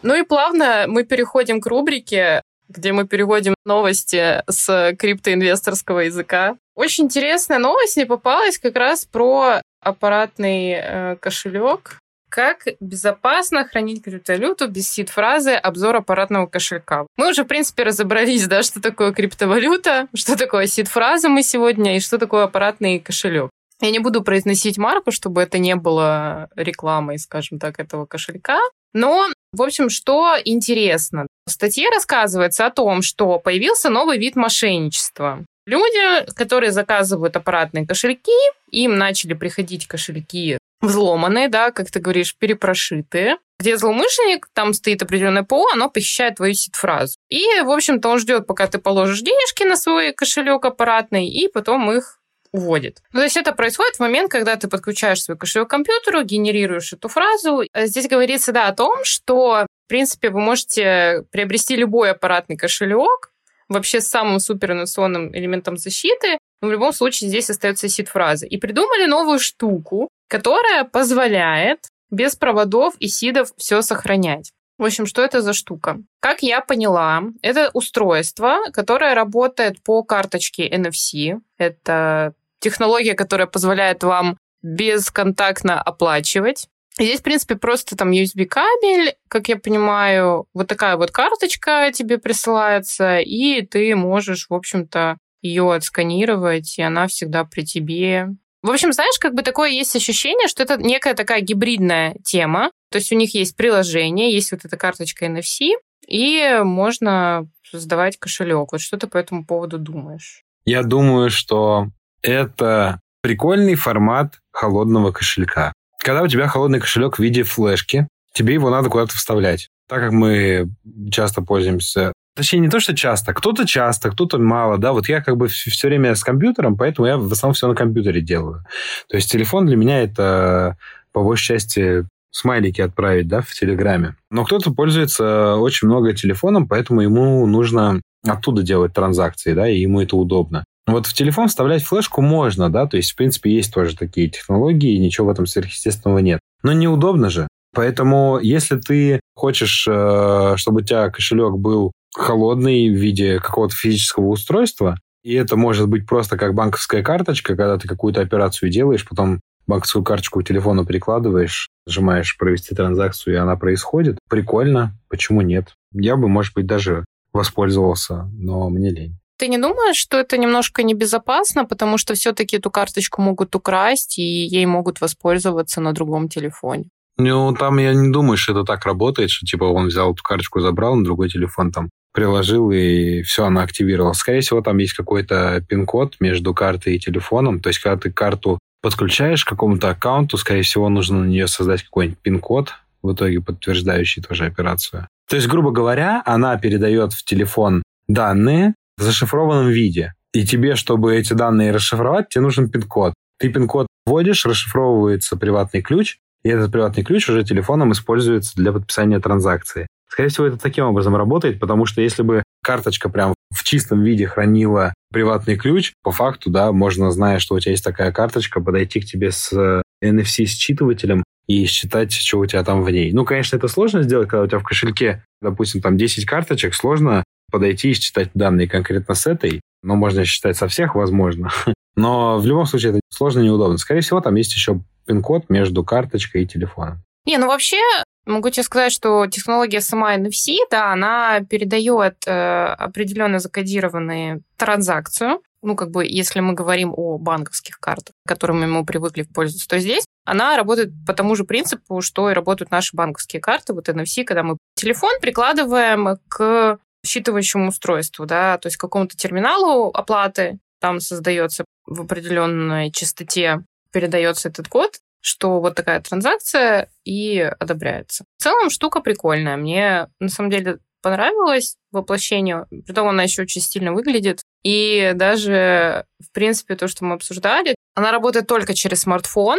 Ну 0.03 0.15
и 0.15 0.23
плавно 0.23 0.85
мы 0.87 1.05
переходим 1.05 1.61
к 1.61 1.67
рубрике, 1.67 2.43
где 2.69 2.93
мы 2.93 3.07
переводим 3.07 3.55
новости 3.65 4.43
с 4.49 4.95
криптоинвесторского 4.99 6.01
языка. 6.01 6.57
Очень 6.75 7.05
интересная 7.05 7.59
новость 7.59 7.97
мне 7.97 8.07
попалась 8.07 8.59
как 8.59 8.77
раз 8.77 9.05
про 9.05 9.61
аппаратный 9.81 10.75
э, 10.75 11.17
кошелек. 11.17 11.99
Как 12.31 12.67
безопасно 12.79 13.65
хранить 13.65 14.05
криптовалюту 14.05 14.69
без 14.69 14.90
сид-фразы 14.90 15.55
«обзор 15.55 15.96
аппаратного 15.96 16.46
кошелька». 16.46 17.07
Мы 17.17 17.31
уже, 17.31 17.44
в 17.44 17.46
принципе, 17.46 17.85
разобрались, 17.85 18.46
да, 18.46 18.63
что 18.63 18.83
такое 18.83 19.13
криптовалюта, 19.13 20.09
что 20.15 20.37
такое 20.37 20.67
сид-фраза 20.67 21.31
мы 21.31 21.42
сегодня 21.42 21.96
и 21.96 22.01
что 22.01 22.19
такое 22.19 22.44
аппаратный 22.44 23.01
кошелек. 23.01 23.51
Я 23.81 23.90
не 23.90 23.99
буду 23.99 24.23
произносить 24.23 24.77
марку, 24.77 25.11
чтобы 25.11 25.40
это 25.40 25.59
не 25.59 25.75
было 25.75 26.51
рекламой, 26.55 27.19
скажем 27.19 27.59
так, 27.59 27.79
этого 27.81 28.05
кошелька. 28.05 28.59
Но, 28.95 29.27
в 29.53 29.63
общем, 29.63 29.91
что 29.91 30.37
интересно. 30.45 31.27
В 31.47 31.51
статье 31.51 31.89
рассказывается 31.91 32.67
о 32.67 32.71
том, 32.71 33.03
что 33.03 33.39
появился 33.39 33.91
новый 33.91 34.19
вид 34.19 34.37
мошенничества. 34.37 35.45
Люди, 35.67 36.33
которые 36.35 36.73
заказывают 36.73 37.37
аппаратные 37.37 37.87
кошельки, 37.87 38.33
им 38.71 38.97
начали 38.97 39.35
приходить 39.35 39.87
кошельки 39.87 40.59
взломанные, 40.81 41.49
да, 41.49 41.73
как 41.73 41.91
ты 41.91 42.01
говоришь, 42.01 42.37
перепрошитые, 42.37 43.37
где 43.59 43.77
злоумышленник, 43.77 44.49
там 44.53 44.73
стоит 44.73 45.03
определенное 45.03 45.43
ПО, 45.43 45.67
оно 45.73 45.91
похищает 45.91 46.37
твою 46.37 46.55
сид-фразу. 46.55 47.17
И, 47.29 47.45
в 47.63 47.71
общем-то, 47.71 48.09
он 48.09 48.19
ждет, 48.21 48.47
пока 48.47 48.67
ты 48.69 48.79
положишь 48.79 49.21
денежки 49.21 49.65
на 49.65 49.77
свой 49.77 50.13
кошелек 50.13 50.65
аппаратный, 50.65 51.29
и 51.29 51.49
потом 51.49 51.91
их 51.91 52.17
уводит. 52.53 53.03
Ну, 53.13 53.21
то 53.21 53.25
есть 53.25 53.37
это 53.37 53.53
происходит 53.53 53.96
в 53.96 54.01
момент, 54.01 54.31
когда 54.31 54.57
ты 54.57 54.69
подключаешь 54.69 55.23
свой 55.23 55.37
кошелек 55.37 55.69
к 55.69 55.71
компьютеру, 55.71 56.23
генерируешь 56.23 56.92
эту 56.92 57.09
фразу. 57.09 57.65
А 57.73 57.87
здесь 57.87 58.09
говорится, 58.09 58.53
да, 58.53 58.69
о 58.69 58.75
том, 58.75 59.05
что, 59.05 59.67
в 59.87 59.88
принципе, 59.88 60.31
вы 60.31 60.40
можете 60.40 61.25
приобрести 61.31 61.77
любой 61.77 62.11
аппаратный 62.11 62.57
кошелек, 62.57 63.31
вообще 63.69 64.01
с 64.01 64.09
самым 64.09 64.40
суперинновационным 64.40 65.35
элементом 65.37 65.77
защиты, 65.77 66.38
но 66.61 66.69
в 66.69 66.73
любом 66.73 66.92
случае 66.92 67.29
здесь 67.29 67.51
остается 67.51 67.88
сид-фраза. 67.88 68.46
И 68.46 68.57
придумали 68.57 69.07
новую 69.07 69.38
штуку, 69.38 70.09
которая 70.29 70.85
позволяет 70.85 71.88
без 72.11 72.35
проводов 72.35 72.94
и 72.99 73.09
сидов 73.09 73.53
все 73.57 73.83
сохранять. 73.83 74.51
В 74.79 74.85
общем, 74.85 75.07
что 75.07 75.23
это 75.23 75.42
за 75.42 75.53
штука? 75.53 75.99
Как 76.21 76.42
я 76.42 76.61
поняла, 76.61 77.25
это 77.42 77.71
устройство, 77.75 78.61
которое 78.73 79.15
работает 79.15 79.83
по 79.83 80.05
карточке 80.05 80.69
NFC. 80.69 81.40
Это 81.59 82.33
технология, 82.61 83.15
которая 83.15 83.46
позволяет 83.46 84.02
вам 84.02 84.38
бесконтактно 84.63 85.81
оплачивать. 85.81 86.69
Здесь, 86.98 87.21
в 87.21 87.23
принципе, 87.23 87.54
просто 87.54 87.96
там 87.96 88.11
USB-кабель, 88.11 89.15
как 89.29 89.48
я 89.48 89.56
понимаю, 89.56 90.46
вот 90.52 90.67
такая 90.67 90.96
вот 90.96 91.13
карточка 91.13 91.92
тебе 91.94 92.19
присылается, 92.19 93.19
и 93.19 93.63
ты 93.63 93.94
можешь, 93.94 94.46
в 94.48 94.54
общем-то, 94.54 95.17
ее 95.40 95.73
отсканировать, 95.73 96.77
и 96.79 96.83
она 96.83 97.06
всегда 97.06 97.44
при 97.44 97.63
тебе. 97.63 98.29
В 98.63 98.71
общем, 98.71 98.92
знаешь, 98.92 99.19
как 99.21 99.35
бы 99.35 99.42
такое 99.42 99.71
есть 99.71 99.94
ощущение, 99.94 100.48
что 100.48 100.65
это 100.65 100.77
некая 100.77 101.15
такая 101.15 101.40
гибридная 101.40 102.17
тема. 102.25 102.73
То 102.90 102.98
есть 102.98 103.13
у 103.13 103.15
них 103.15 103.33
есть 103.35 103.56
приложение, 103.56 104.33
есть 104.33 104.50
вот 104.50 104.65
эта 104.65 104.77
карточка 104.77 105.27
NFC, 105.27 105.75
и 106.09 106.59
можно 106.65 107.48
создавать 107.63 108.19
кошелек. 108.19 108.73
Вот 108.73 108.81
что 108.81 108.96
ты 108.96 109.06
по 109.06 109.19
этому 109.19 109.46
поводу 109.46 109.79
думаешь? 109.79 110.42
Я 110.65 110.83
думаю, 110.83 111.31
что 111.31 111.88
это 112.23 113.00
прикольный 113.23 113.75
формат 113.75 114.38
холодного 114.52 115.12
кошелька. 115.12 115.73
Когда 115.98 116.23
у 116.23 116.29
тебя 116.29 116.48
холодный 116.48 116.81
кошелек 116.81 117.16
в 117.16 117.23
виде 117.23 117.42
флешки, 117.42 118.08
тебе 118.33 118.54
его 118.54 118.71
надо 118.71 118.88
куда-то 118.88 119.16
вставлять. 119.16 119.69
Так 119.88 120.00
как 120.00 120.12
мы 120.12 120.69
часто 121.10 121.42
пользуемся 121.42 122.12
Точнее, 122.38 122.60
не 122.60 122.69
то, 122.69 122.79
что 122.79 122.94
часто. 122.94 123.35
Кто-то 123.35 123.66
часто, 123.66 124.12
кто-то 124.12 124.38
мало, 124.38 124.79
да. 124.79 124.92
Вот 124.92 125.08
я 125.08 125.21
как 125.21 125.37
бы 125.37 125.48
все 125.48 125.88
время 125.88 126.14
с 126.14 126.23
компьютером, 126.23 126.77
поэтому 126.77 127.08
я 127.08 127.19
в 127.19 127.33
основном 127.33 127.54
все 127.54 127.66
на 127.66 127.75
компьютере 127.75 128.21
делаю. 128.21 128.64
То 129.08 129.16
есть 129.16 129.29
телефон 129.29 129.66
для 129.66 129.75
меня 129.75 130.00
это 130.04 130.77
по 131.10 131.25
большей 131.25 131.46
части 131.46 132.06
смайлики 132.31 132.81
отправить, 132.81 133.27
да, 133.27 133.40
в 133.40 133.52
Телеграме. 133.52 134.14
Но 134.31 134.44
кто-то 134.44 134.73
пользуется 134.73 135.56
очень 135.56 135.88
много 135.88 136.12
телефоном, 136.12 136.69
поэтому 136.69 137.00
ему 137.00 137.44
нужно 137.44 138.00
оттуда 138.25 138.62
делать 138.62 138.92
транзакции, 138.92 139.52
да, 139.52 139.69
и 139.69 139.81
ему 139.81 140.00
это 140.00 140.16
удобно. 140.16 140.64
Вот 140.89 141.07
в 141.07 141.13
телефон 141.13 141.49
вставлять 141.49 141.85
флешку 141.85 142.23
можно, 142.23 142.71
да, 142.71 142.87
то 142.87 142.97
есть, 142.97 143.13
в 143.13 143.17
принципе, 143.17 143.53
есть 143.53 143.73
тоже 143.73 143.97
такие 143.97 144.29
технологии, 144.29 144.95
и 144.95 144.99
ничего 144.99 145.27
в 145.27 145.31
этом 145.31 145.47
сверхъестественного 145.47 146.19
нет. 146.19 146.41
Но 146.63 146.73
неудобно 146.73 147.31
же. 147.31 147.47
Поэтому, 147.75 148.39
если 148.43 148.77
ты 148.79 149.21
хочешь, 149.37 149.87
э, 149.89 150.55
чтобы 150.57 150.81
у 150.81 150.85
тебя 150.85 151.11
кошелек 151.11 151.57
был 151.57 151.93
холодный 152.15 152.89
в 152.89 152.95
виде 152.95 153.39
какого-то 153.39 153.75
физического 153.75 154.27
устройства. 154.27 154.99
И 155.23 155.35
это 155.35 155.57
может 155.57 155.89
быть 155.89 156.07
просто 156.07 156.37
как 156.37 156.55
банковская 156.55 157.03
карточка, 157.03 157.55
когда 157.55 157.77
ты 157.79 157.87
какую-то 157.87 158.21
операцию 158.21 158.71
делаешь, 158.71 159.07
потом 159.07 159.41
банковскую 159.67 160.03
карточку 160.03 160.41
к 160.41 160.45
телефону 160.45 160.87
прикладываешь, 160.87 161.69
нажимаешь 161.87 162.37
провести 162.39 162.75
транзакцию, 162.75 163.35
и 163.35 163.39
она 163.39 163.57
происходит. 163.57 164.19
Прикольно. 164.29 164.97
Почему 165.09 165.43
нет? 165.43 165.75
Я 165.93 166.17
бы, 166.17 166.29
может 166.29 166.55
быть, 166.55 166.67
даже 166.67 167.05
воспользовался, 167.33 168.31
но 168.33 168.71
мне 168.71 168.91
лень. 168.91 169.19
Ты 169.39 169.49
не 169.49 169.59
думаешь, 169.59 169.97
что 169.97 170.19
это 170.19 170.37
немножко 170.37 170.83
небезопасно, 170.83 171.65
потому 171.65 171.97
что 171.97 172.15
все-таки 172.15 172.57
эту 172.57 172.71
карточку 172.71 173.23
могут 173.23 173.55
украсть, 173.55 174.19
и 174.19 174.23
ей 174.23 174.67
могут 174.67 175.01
воспользоваться 175.01 175.81
на 175.81 175.93
другом 175.93 176.29
телефоне? 176.29 176.87
Ну, 177.19 177.55
там 177.55 177.79
я 177.79 177.95
не 177.95 178.13
думаю, 178.13 178.37
что 178.37 178.53
это 178.53 178.65
так 178.65 178.85
работает, 178.85 179.31
что 179.31 179.47
типа 179.47 179.65
он 179.65 179.89
взял 179.89 180.13
эту 180.13 180.23
карточку, 180.23 180.61
забрал, 180.61 180.97
на 180.97 181.05
другой 181.05 181.29
телефон 181.29 181.71
там 181.71 181.89
приложил, 182.13 182.73
и 182.73 183.23
все, 183.23 183.45
она 183.45 183.63
активировалась. 183.63 184.19
Скорее 184.19 184.41
всего, 184.41 184.61
там 184.61 184.79
есть 184.79 184.95
какой-то 184.95 185.65
пин-код 185.69 186.17
между 186.19 186.53
картой 186.53 186.97
и 186.97 186.99
телефоном. 186.99 187.61
То 187.61 187.69
есть, 187.69 187.79
когда 187.79 187.97
ты 187.97 188.11
карту 188.11 188.59
подключаешь 188.83 189.45
к 189.45 189.49
какому-то 189.49 189.91
аккаунту, 189.91 190.37
скорее 190.37 190.63
всего, 190.63 190.89
нужно 190.89 191.21
на 191.21 191.27
нее 191.27 191.47
создать 191.47 191.85
какой-нибудь 191.85 192.19
пин-код, 192.19 192.75
в 193.03 193.13
итоге 193.13 193.41
подтверждающий 193.41 194.23
тоже 194.23 194.47
операцию. 194.47 195.07
То 195.29 195.37
есть, 195.37 195.49
грубо 195.49 195.71
говоря, 195.71 196.23
она 196.27 196.57
передает 196.57 197.13
в 197.13 197.25
телефон 197.25 197.83
данные 198.09 198.75
в 198.99 199.03
зашифрованном 199.03 199.69
виде. 199.69 200.13
И 200.33 200.44
тебе, 200.44 200.75
чтобы 200.75 201.17
эти 201.17 201.33
данные 201.33 201.73
расшифровать, 201.73 202.29
тебе 202.29 202.42
нужен 202.42 202.69
пин-код. 202.69 203.15
Ты 203.38 203.49
пин-код 203.49 203.87
вводишь, 204.05 204.44
расшифровывается 204.44 205.37
приватный 205.37 205.81
ключ, 205.81 206.19
и 206.42 206.49
этот 206.49 206.73
приватный 206.73 207.05
ключ 207.05 207.29
уже 207.29 207.44
телефоном 207.44 207.92
используется 207.92 208.55
для 208.57 208.73
подписания 208.73 209.21
транзакции. 209.21 209.87
Скорее 210.09 210.29
всего, 210.31 210.46
это 210.46 210.59
таким 210.59 210.87
образом 210.87 211.15
работает, 211.17 211.61
потому 211.61 211.87
что 211.87 212.01
если 212.01 212.23
бы 212.23 212.42
карточка 212.63 213.09
прям 213.09 213.35
в 213.55 213.63
чистом 213.65 214.03
виде 214.03 214.27
хранила 214.27 214.94
приватный 215.13 215.57
ключ, 215.57 215.92
по 216.03 216.11
факту, 216.11 216.51
да, 216.51 216.73
можно, 216.73 217.11
зная, 217.11 217.38
что 217.38 217.55
у 217.55 217.61
тебя 217.61 217.73
есть 217.73 217.85
такая 217.85 218.13
карточка, 218.13 218.61
подойти 218.61 219.01
к 219.01 219.05
тебе 219.05 219.31
с 219.31 219.83
NFC-считывателем 220.03 221.23
и 221.46 221.67
считать, 221.67 222.13
что 222.13 222.38
у 222.38 222.46
тебя 222.46 222.65
там 222.65 222.83
в 222.83 222.90
ней. 222.90 223.13
Ну, 223.13 223.25
конечно, 223.25 223.57
это 223.57 223.69
сложно 223.69 224.03
сделать, 224.03 224.29
когда 224.29 224.44
у 224.44 224.46
тебя 224.46 224.59
в 224.59 224.65
кошельке, 224.65 225.25
допустим, 225.40 225.81
там 225.81 225.96
10 225.96 226.25
карточек, 226.25 226.75
сложно 226.75 227.25
подойти 227.51 227.90
и 227.90 227.94
считать 227.94 228.31
данные 228.35 228.69
конкретно 228.69 229.15
с 229.15 229.27
этой, 229.27 229.61
но 229.83 229.94
можно 229.94 230.25
считать 230.25 230.57
со 230.57 230.69
всех, 230.69 230.94
возможно. 230.94 231.51
Но 231.96 232.38
в 232.38 232.46
любом 232.46 232.65
случае 232.67 232.92
это 232.92 233.01
сложно 233.11 233.40
и 233.40 233.44
неудобно. 233.44 233.77
Скорее 233.77 234.03
всего, 234.03 234.21
там 234.21 234.37
есть 234.37 234.55
еще 234.55 234.81
пин-код 235.07 235.51
между 235.51 235.83
карточкой 235.83 236.44
и 236.44 236.46
телефоном. 236.46 237.03
Не, 237.27 237.38
ну 237.38 237.49
вообще, 237.49 237.81
могу 238.25 238.51
тебе 238.51 238.63
сказать, 238.63 238.92
что 238.92 239.27
технология 239.27 239.81
сама 239.81 240.17
NFC, 240.17 240.59
да, 240.71 240.92
она 240.92 241.40
передает 241.40 242.17
э, 242.27 242.67
определенно 242.79 243.38
закодированные 243.40 244.40
транзакцию. 244.57 245.42
Ну, 245.61 245.75
как 245.75 245.90
бы, 245.90 246.07
если 246.07 246.38
мы 246.38 246.55
говорим 246.55 246.94
о 246.96 247.19
банковских 247.19 247.81
картах, 247.81 248.15
которыми 248.27 248.67
мы 248.67 248.87
привыкли 248.87 249.23
пользоваться, 249.23 249.69
то 249.69 249.81
здесь 249.81 250.05
она 250.25 250.57
работает 250.57 250.92
по 251.05 251.15
тому 251.15 251.35
же 251.35 251.44
принципу, 251.44 252.01
что 252.01 252.31
и 252.31 252.35
работают 252.35 252.71
наши 252.71 252.96
банковские 252.96 253.42
карты, 253.42 253.73
вот 253.73 253.88
NFC, 253.88 254.25
когда 254.25 254.44
мы 254.44 254.57
телефон 254.77 255.11
прикладываем 255.21 256.17
к 256.29 256.79
считывающему 257.07 257.69
устройству, 257.69 258.27
да, 258.27 258.59
то 258.59 258.69
есть 258.69 258.77
какому-то 258.77 259.17
терминалу 259.17 259.90
оплаты, 259.90 260.59
там 260.81 261.01
создается 261.01 261.65
в 261.87 262.03
определенной 262.03 262.90
частоте 262.90 263.65
передается 263.92 264.49
этот 264.49 264.69
код, 264.69 264.99
что 265.21 265.61
вот 265.61 265.75
такая 265.75 266.01
транзакция 266.01 266.90
и 267.05 267.38
одобряется. 267.40 268.25
В 268.38 268.42
целом 268.42 268.71
штука 268.71 269.01
прикольная. 269.01 269.57
Мне 269.57 270.09
на 270.21 270.29
самом 270.29 270.51
деле 270.51 270.79
понравилось 271.03 271.77
воплощение. 271.90 272.67
Притом 272.87 273.09
она 273.09 273.23
еще 273.25 273.42
очень 273.42 273.61
стильно 273.61 273.92
выглядит. 273.92 274.42
И 274.63 275.13
даже, 275.15 276.05
в 276.21 276.33
принципе, 276.33 276.77
то, 276.77 276.88
что 276.88 277.05
мы 277.05 277.15
обсуждали, 277.15 277.75
она 277.94 278.11
работает 278.11 278.46
только 278.46 278.75
через 278.75 279.01
смартфон 279.01 279.59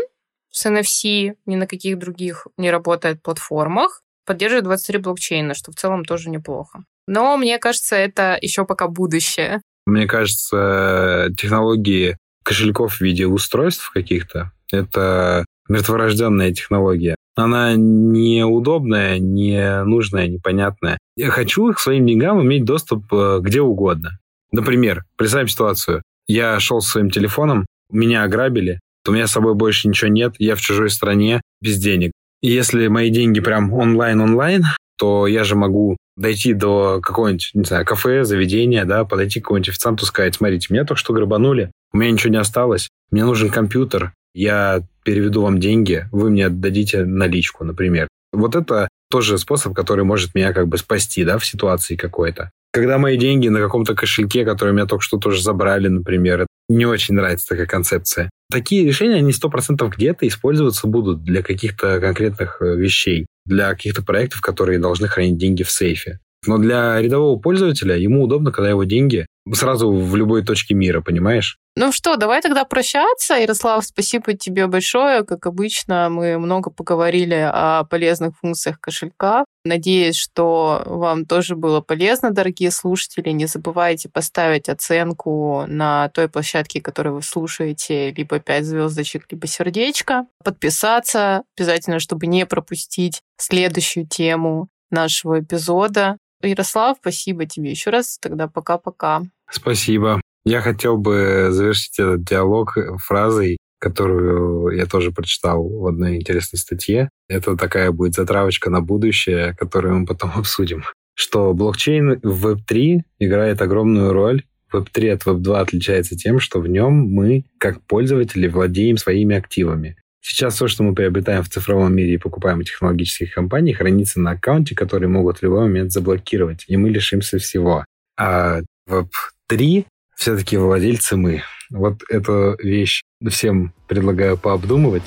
с 0.51 0.65
NFC, 0.65 1.35
ни 1.45 1.55
на 1.55 1.67
каких 1.67 1.97
других 1.97 2.47
не 2.57 2.71
работает 2.71 3.21
платформах. 3.21 4.01
Поддерживает 4.25 4.65
23 4.65 4.99
блокчейна, 4.99 5.53
что 5.53 5.71
в 5.71 5.75
целом 5.75 6.05
тоже 6.05 6.29
неплохо. 6.29 6.83
Но 7.09 7.37
мне 7.37 7.57
кажется, 7.57 7.95
это 7.95 8.37
еще 8.39 8.65
пока 8.65 8.87
будущее. 8.87 9.61
Мне 9.87 10.05
кажется, 10.05 11.31
технологии 11.35 12.17
кошельков 12.43 12.97
в 12.97 13.01
виде 13.01 13.25
устройств 13.25 13.89
каких-то. 13.91 14.51
Это 14.71 15.43
мертворожденная 15.67 16.53
технология. 16.53 17.15
Она 17.35 17.73
неудобная, 17.75 19.17
не 19.17 19.83
нужная, 19.85 20.27
непонятная. 20.27 20.99
Я 21.15 21.31
хочу 21.31 21.73
к 21.73 21.79
своим 21.79 22.05
деньгам 22.05 22.43
иметь 22.43 22.63
доступ 22.63 23.11
э, 23.11 23.39
где 23.41 23.61
угодно. 23.61 24.19
Например, 24.51 25.03
представим 25.15 25.47
ситуацию. 25.47 26.03
Я 26.27 26.59
шел 26.59 26.79
со 26.79 26.91
своим 26.91 27.09
телефоном, 27.09 27.65
меня 27.91 28.21
ограбили, 28.21 28.79
у 29.07 29.11
меня 29.11 29.25
с 29.25 29.31
собой 29.31 29.55
больше 29.55 29.87
ничего 29.87 30.11
нет, 30.11 30.35
я 30.37 30.55
в 30.55 30.61
чужой 30.61 30.91
стране, 30.91 31.41
без 31.59 31.77
денег. 31.77 32.11
И 32.41 32.51
если 32.51 32.85
мои 32.85 33.09
деньги 33.09 33.39
прям 33.39 33.73
онлайн-онлайн, 33.73 34.63
то 34.99 35.27
я 35.27 35.45
же 35.45 35.55
могу 35.55 35.95
дойти 36.17 36.53
до 36.53 36.99
какого-нибудь, 37.01 37.51
не 37.53 37.63
знаю, 37.63 37.85
кафе, 37.85 38.25
заведения, 38.25 38.83
да, 38.83 39.05
подойти 39.05 39.39
к 39.39 39.43
какому-нибудь 39.43 39.69
официанту, 39.69 40.05
сказать, 40.05 40.35
смотрите, 40.35 40.67
меня 40.69 40.83
только 40.83 40.99
что 40.99 41.13
грабанули, 41.13 41.71
у 41.93 41.97
меня 41.97 42.11
ничего 42.11 42.31
не 42.31 42.39
осталось, 42.39 42.89
мне 43.09 43.23
нужен 43.23 43.49
компьютер, 43.49 44.11
я 44.33 44.81
переведу 45.03 45.41
вам 45.41 45.59
деньги, 45.59 46.05
вы 46.11 46.29
мне 46.29 46.49
дадите 46.49 47.05
наличку, 47.05 47.63
например. 47.63 48.09
Вот 48.33 48.55
это 48.55 48.89
тоже 49.09 49.37
способ, 49.37 49.73
который 49.73 50.03
может 50.03 50.35
меня 50.35 50.51
как 50.53 50.67
бы 50.67 50.77
спасти, 50.77 51.23
да, 51.23 51.37
в 51.37 51.45
ситуации 51.45 51.95
какой-то. 51.95 52.51
Когда 52.71 52.97
мои 52.97 53.17
деньги 53.17 53.47
на 53.47 53.59
каком-то 53.59 53.95
кошельке, 53.95 54.45
который 54.45 54.73
меня 54.73 54.85
только 54.85 55.03
что 55.03 55.17
тоже 55.17 55.41
забрали, 55.41 55.87
например, 55.87 56.45
не 56.69 56.85
очень 56.85 57.15
нравится 57.15 57.47
такая 57.49 57.65
концепция. 57.65 58.29
Такие 58.51 58.85
решения, 58.85 59.15
они 59.15 59.31
сто 59.31 59.49
процентов 59.49 59.95
где-то 59.95 60.27
использоваться 60.27 60.87
будут 60.87 61.23
для 61.23 61.41
каких-то 61.41 61.99
конкретных 61.99 62.61
э, 62.61 62.75
вещей, 62.75 63.25
для 63.45 63.69
каких-то 63.71 64.03
проектов, 64.03 64.41
которые 64.41 64.79
должны 64.79 65.07
хранить 65.07 65.37
деньги 65.37 65.63
в 65.63 65.71
сейфе. 65.71 66.19
Но 66.45 66.57
для 66.57 67.01
рядового 67.01 67.39
пользователя 67.39 67.97
ему 67.97 68.23
удобно, 68.23 68.51
когда 68.51 68.69
его 68.69 68.83
деньги 68.83 69.25
сразу 69.53 69.91
в 69.91 70.15
любой 70.15 70.43
точке 70.43 70.73
мира, 70.73 71.01
понимаешь? 71.01 71.57
Ну 71.75 71.91
что, 71.91 72.17
давай 72.17 72.41
тогда 72.41 72.65
прощаться. 72.65 73.35
Ярослав, 73.35 73.85
спасибо 73.85 74.33
тебе 74.33 74.67
большое. 74.67 75.23
Как 75.23 75.45
обычно, 75.45 76.09
мы 76.09 76.37
много 76.37 76.71
поговорили 76.71 77.49
о 77.49 77.85
полезных 77.85 78.37
функциях 78.37 78.81
кошелька. 78.81 79.45
Надеюсь, 79.63 80.17
что 80.17 80.83
вам 80.85 81.25
тоже 81.25 81.55
было 81.55 81.79
полезно, 81.79 82.31
дорогие 82.31 82.71
слушатели. 82.71 83.29
Не 83.29 83.45
забывайте 83.45 84.09
поставить 84.09 84.67
оценку 84.67 85.63
на 85.67 86.09
той 86.09 86.27
площадке, 86.27 86.81
которую 86.81 87.15
вы 87.15 87.21
слушаете, 87.21 88.11
либо 88.11 88.39
5 88.39 88.65
звездочек, 88.65 89.25
либо 89.29 89.47
сердечко. 89.47 90.25
Подписаться 90.43 91.43
обязательно, 91.57 91.99
чтобы 91.99 92.27
не 92.27 92.45
пропустить 92.45 93.21
следующую 93.37 94.05
тему 94.05 94.67
нашего 94.91 95.39
эпизода. 95.39 96.17
Ярослав, 96.41 96.97
спасибо 97.01 97.45
тебе 97.45 97.71
еще 97.71 97.89
раз. 97.89 98.17
Тогда 98.19 98.47
пока-пока. 98.47 99.23
Спасибо. 99.51 100.21
Я 100.45 100.61
хотел 100.61 100.97
бы 100.97 101.47
завершить 101.51 101.99
этот 101.99 102.23
диалог 102.23 102.77
фразой, 103.05 103.57
которую 103.79 104.75
я 104.75 104.85
тоже 104.85 105.11
прочитал 105.11 105.67
в 105.67 105.87
одной 105.87 106.17
интересной 106.17 106.57
статье. 106.59 107.09
Это 107.27 107.55
такая 107.55 107.91
будет 107.91 108.13
затравочка 108.13 108.69
на 108.69 108.81
будущее, 108.81 109.55
которую 109.57 109.99
мы 109.99 110.05
потом 110.05 110.31
обсудим. 110.35 110.83
Что 111.15 111.53
блокчейн 111.53 112.19
в 112.21 112.47
Web3 112.47 113.01
играет 113.19 113.61
огромную 113.61 114.13
роль. 114.13 114.43
Web3 114.73 115.09
от 115.09 115.23
Web2 115.23 115.59
отличается 115.59 116.15
тем, 116.15 116.39
что 116.39 116.59
в 116.59 116.67
нем 116.67 116.93
мы, 116.93 117.45
как 117.57 117.81
пользователи, 117.81 118.47
владеем 118.47 118.97
своими 118.97 119.35
активами. 119.35 119.97
Сейчас 120.21 120.55
все, 120.55 120.67
что 120.67 120.83
мы 120.83 120.93
приобретаем 120.93 121.43
в 121.43 121.49
цифровом 121.49 121.95
мире 121.95 122.15
и 122.15 122.17
покупаем 122.17 122.59
у 122.59 122.63
технологических 122.63 123.33
компаний, 123.33 123.73
хранится 123.73 124.19
на 124.19 124.31
аккаунте, 124.31 124.75
который 124.75 125.07
могут 125.07 125.37
в 125.37 125.43
любой 125.43 125.61
момент 125.61 125.91
заблокировать, 125.91 126.65
и 126.67 126.77
мы 126.77 126.89
лишимся 126.89 127.37
всего. 127.39 127.85
А 128.17 128.59
Web3 128.89 129.85
все-таки 130.15 130.57
владельцы 130.57 131.15
мы. 131.15 131.43
Вот 131.69 132.01
эту 132.09 132.57
вещь 132.61 133.03
всем 133.29 133.73
предлагаю 133.87 134.37
пообдумывать. 134.37 135.03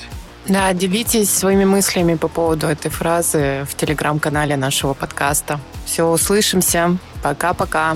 Да, 0.47 0.73
делитесь 0.73 1.29
своими 1.29 1.63
мыслями 1.63 2.15
по 2.15 2.27
поводу 2.27 2.67
этой 2.67 2.91
фразы 2.91 3.65
в 3.69 3.75
телеграм-канале 3.75 4.57
нашего 4.57 4.93
подкаста. 4.93 5.59
Все, 5.85 6.05
услышимся. 6.05 6.97
Пока-пока. 7.21 7.95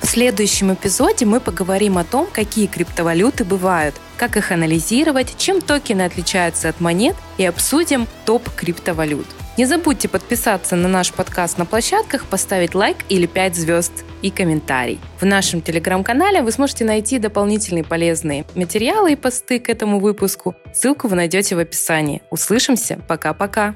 В 0.00 0.06
следующем 0.06 0.72
эпизоде 0.72 1.26
мы 1.26 1.40
поговорим 1.40 1.98
о 1.98 2.04
том, 2.04 2.28
какие 2.32 2.68
криптовалюты 2.68 3.44
бывают, 3.44 3.96
как 4.16 4.36
их 4.36 4.52
анализировать, 4.52 5.36
чем 5.38 5.60
токены 5.60 6.02
отличаются 6.02 6.68
от 6.68 6.80
монет 6.80 7.16
и 7.38 7.44
обсудим 7.44 8.06
топ 8.24 8.48
криптовалют. 8.54 9.26
Не 9.56 9.64
забудьте 9.64 10.06
подписаться 10.08 10.76
на 10.76 10.86
наш 10.86 11.12
подкаст 11.12 11.56
на 11.56 11.64
площадках, 11.64 12.26
поставить 12.26 12.74
лайк 12.74 12.98
или 13.08 13.24
5 13.26 13.54
звезд 13.54 13.92
и 14.20 14.30
комментарий. 14.30 15.00
В 15.18 15.24
нашем 15.24 15.62
телеграм-канале 15.62 16.42
вы 16.42 16.52
сможете 16.52 16.84
найти 16.84 17.18
дополнительные 17.18 17.82
полезные 17.82 18.44
материалы 18.54 19.12
и 19.12 19.16
посты 19.16 19.58
к 19.58 19.70
этому 19.70 19.98
выпуску. 19.98 20.54
Ссылку 20.74 21.08
вы 21.08 21.16
найдете 21.16 21.56
в 21.56 21.58
описании. 21.58 22.22
Услышимся. 22.30 23.00
Пока-пока. 23.08 23.74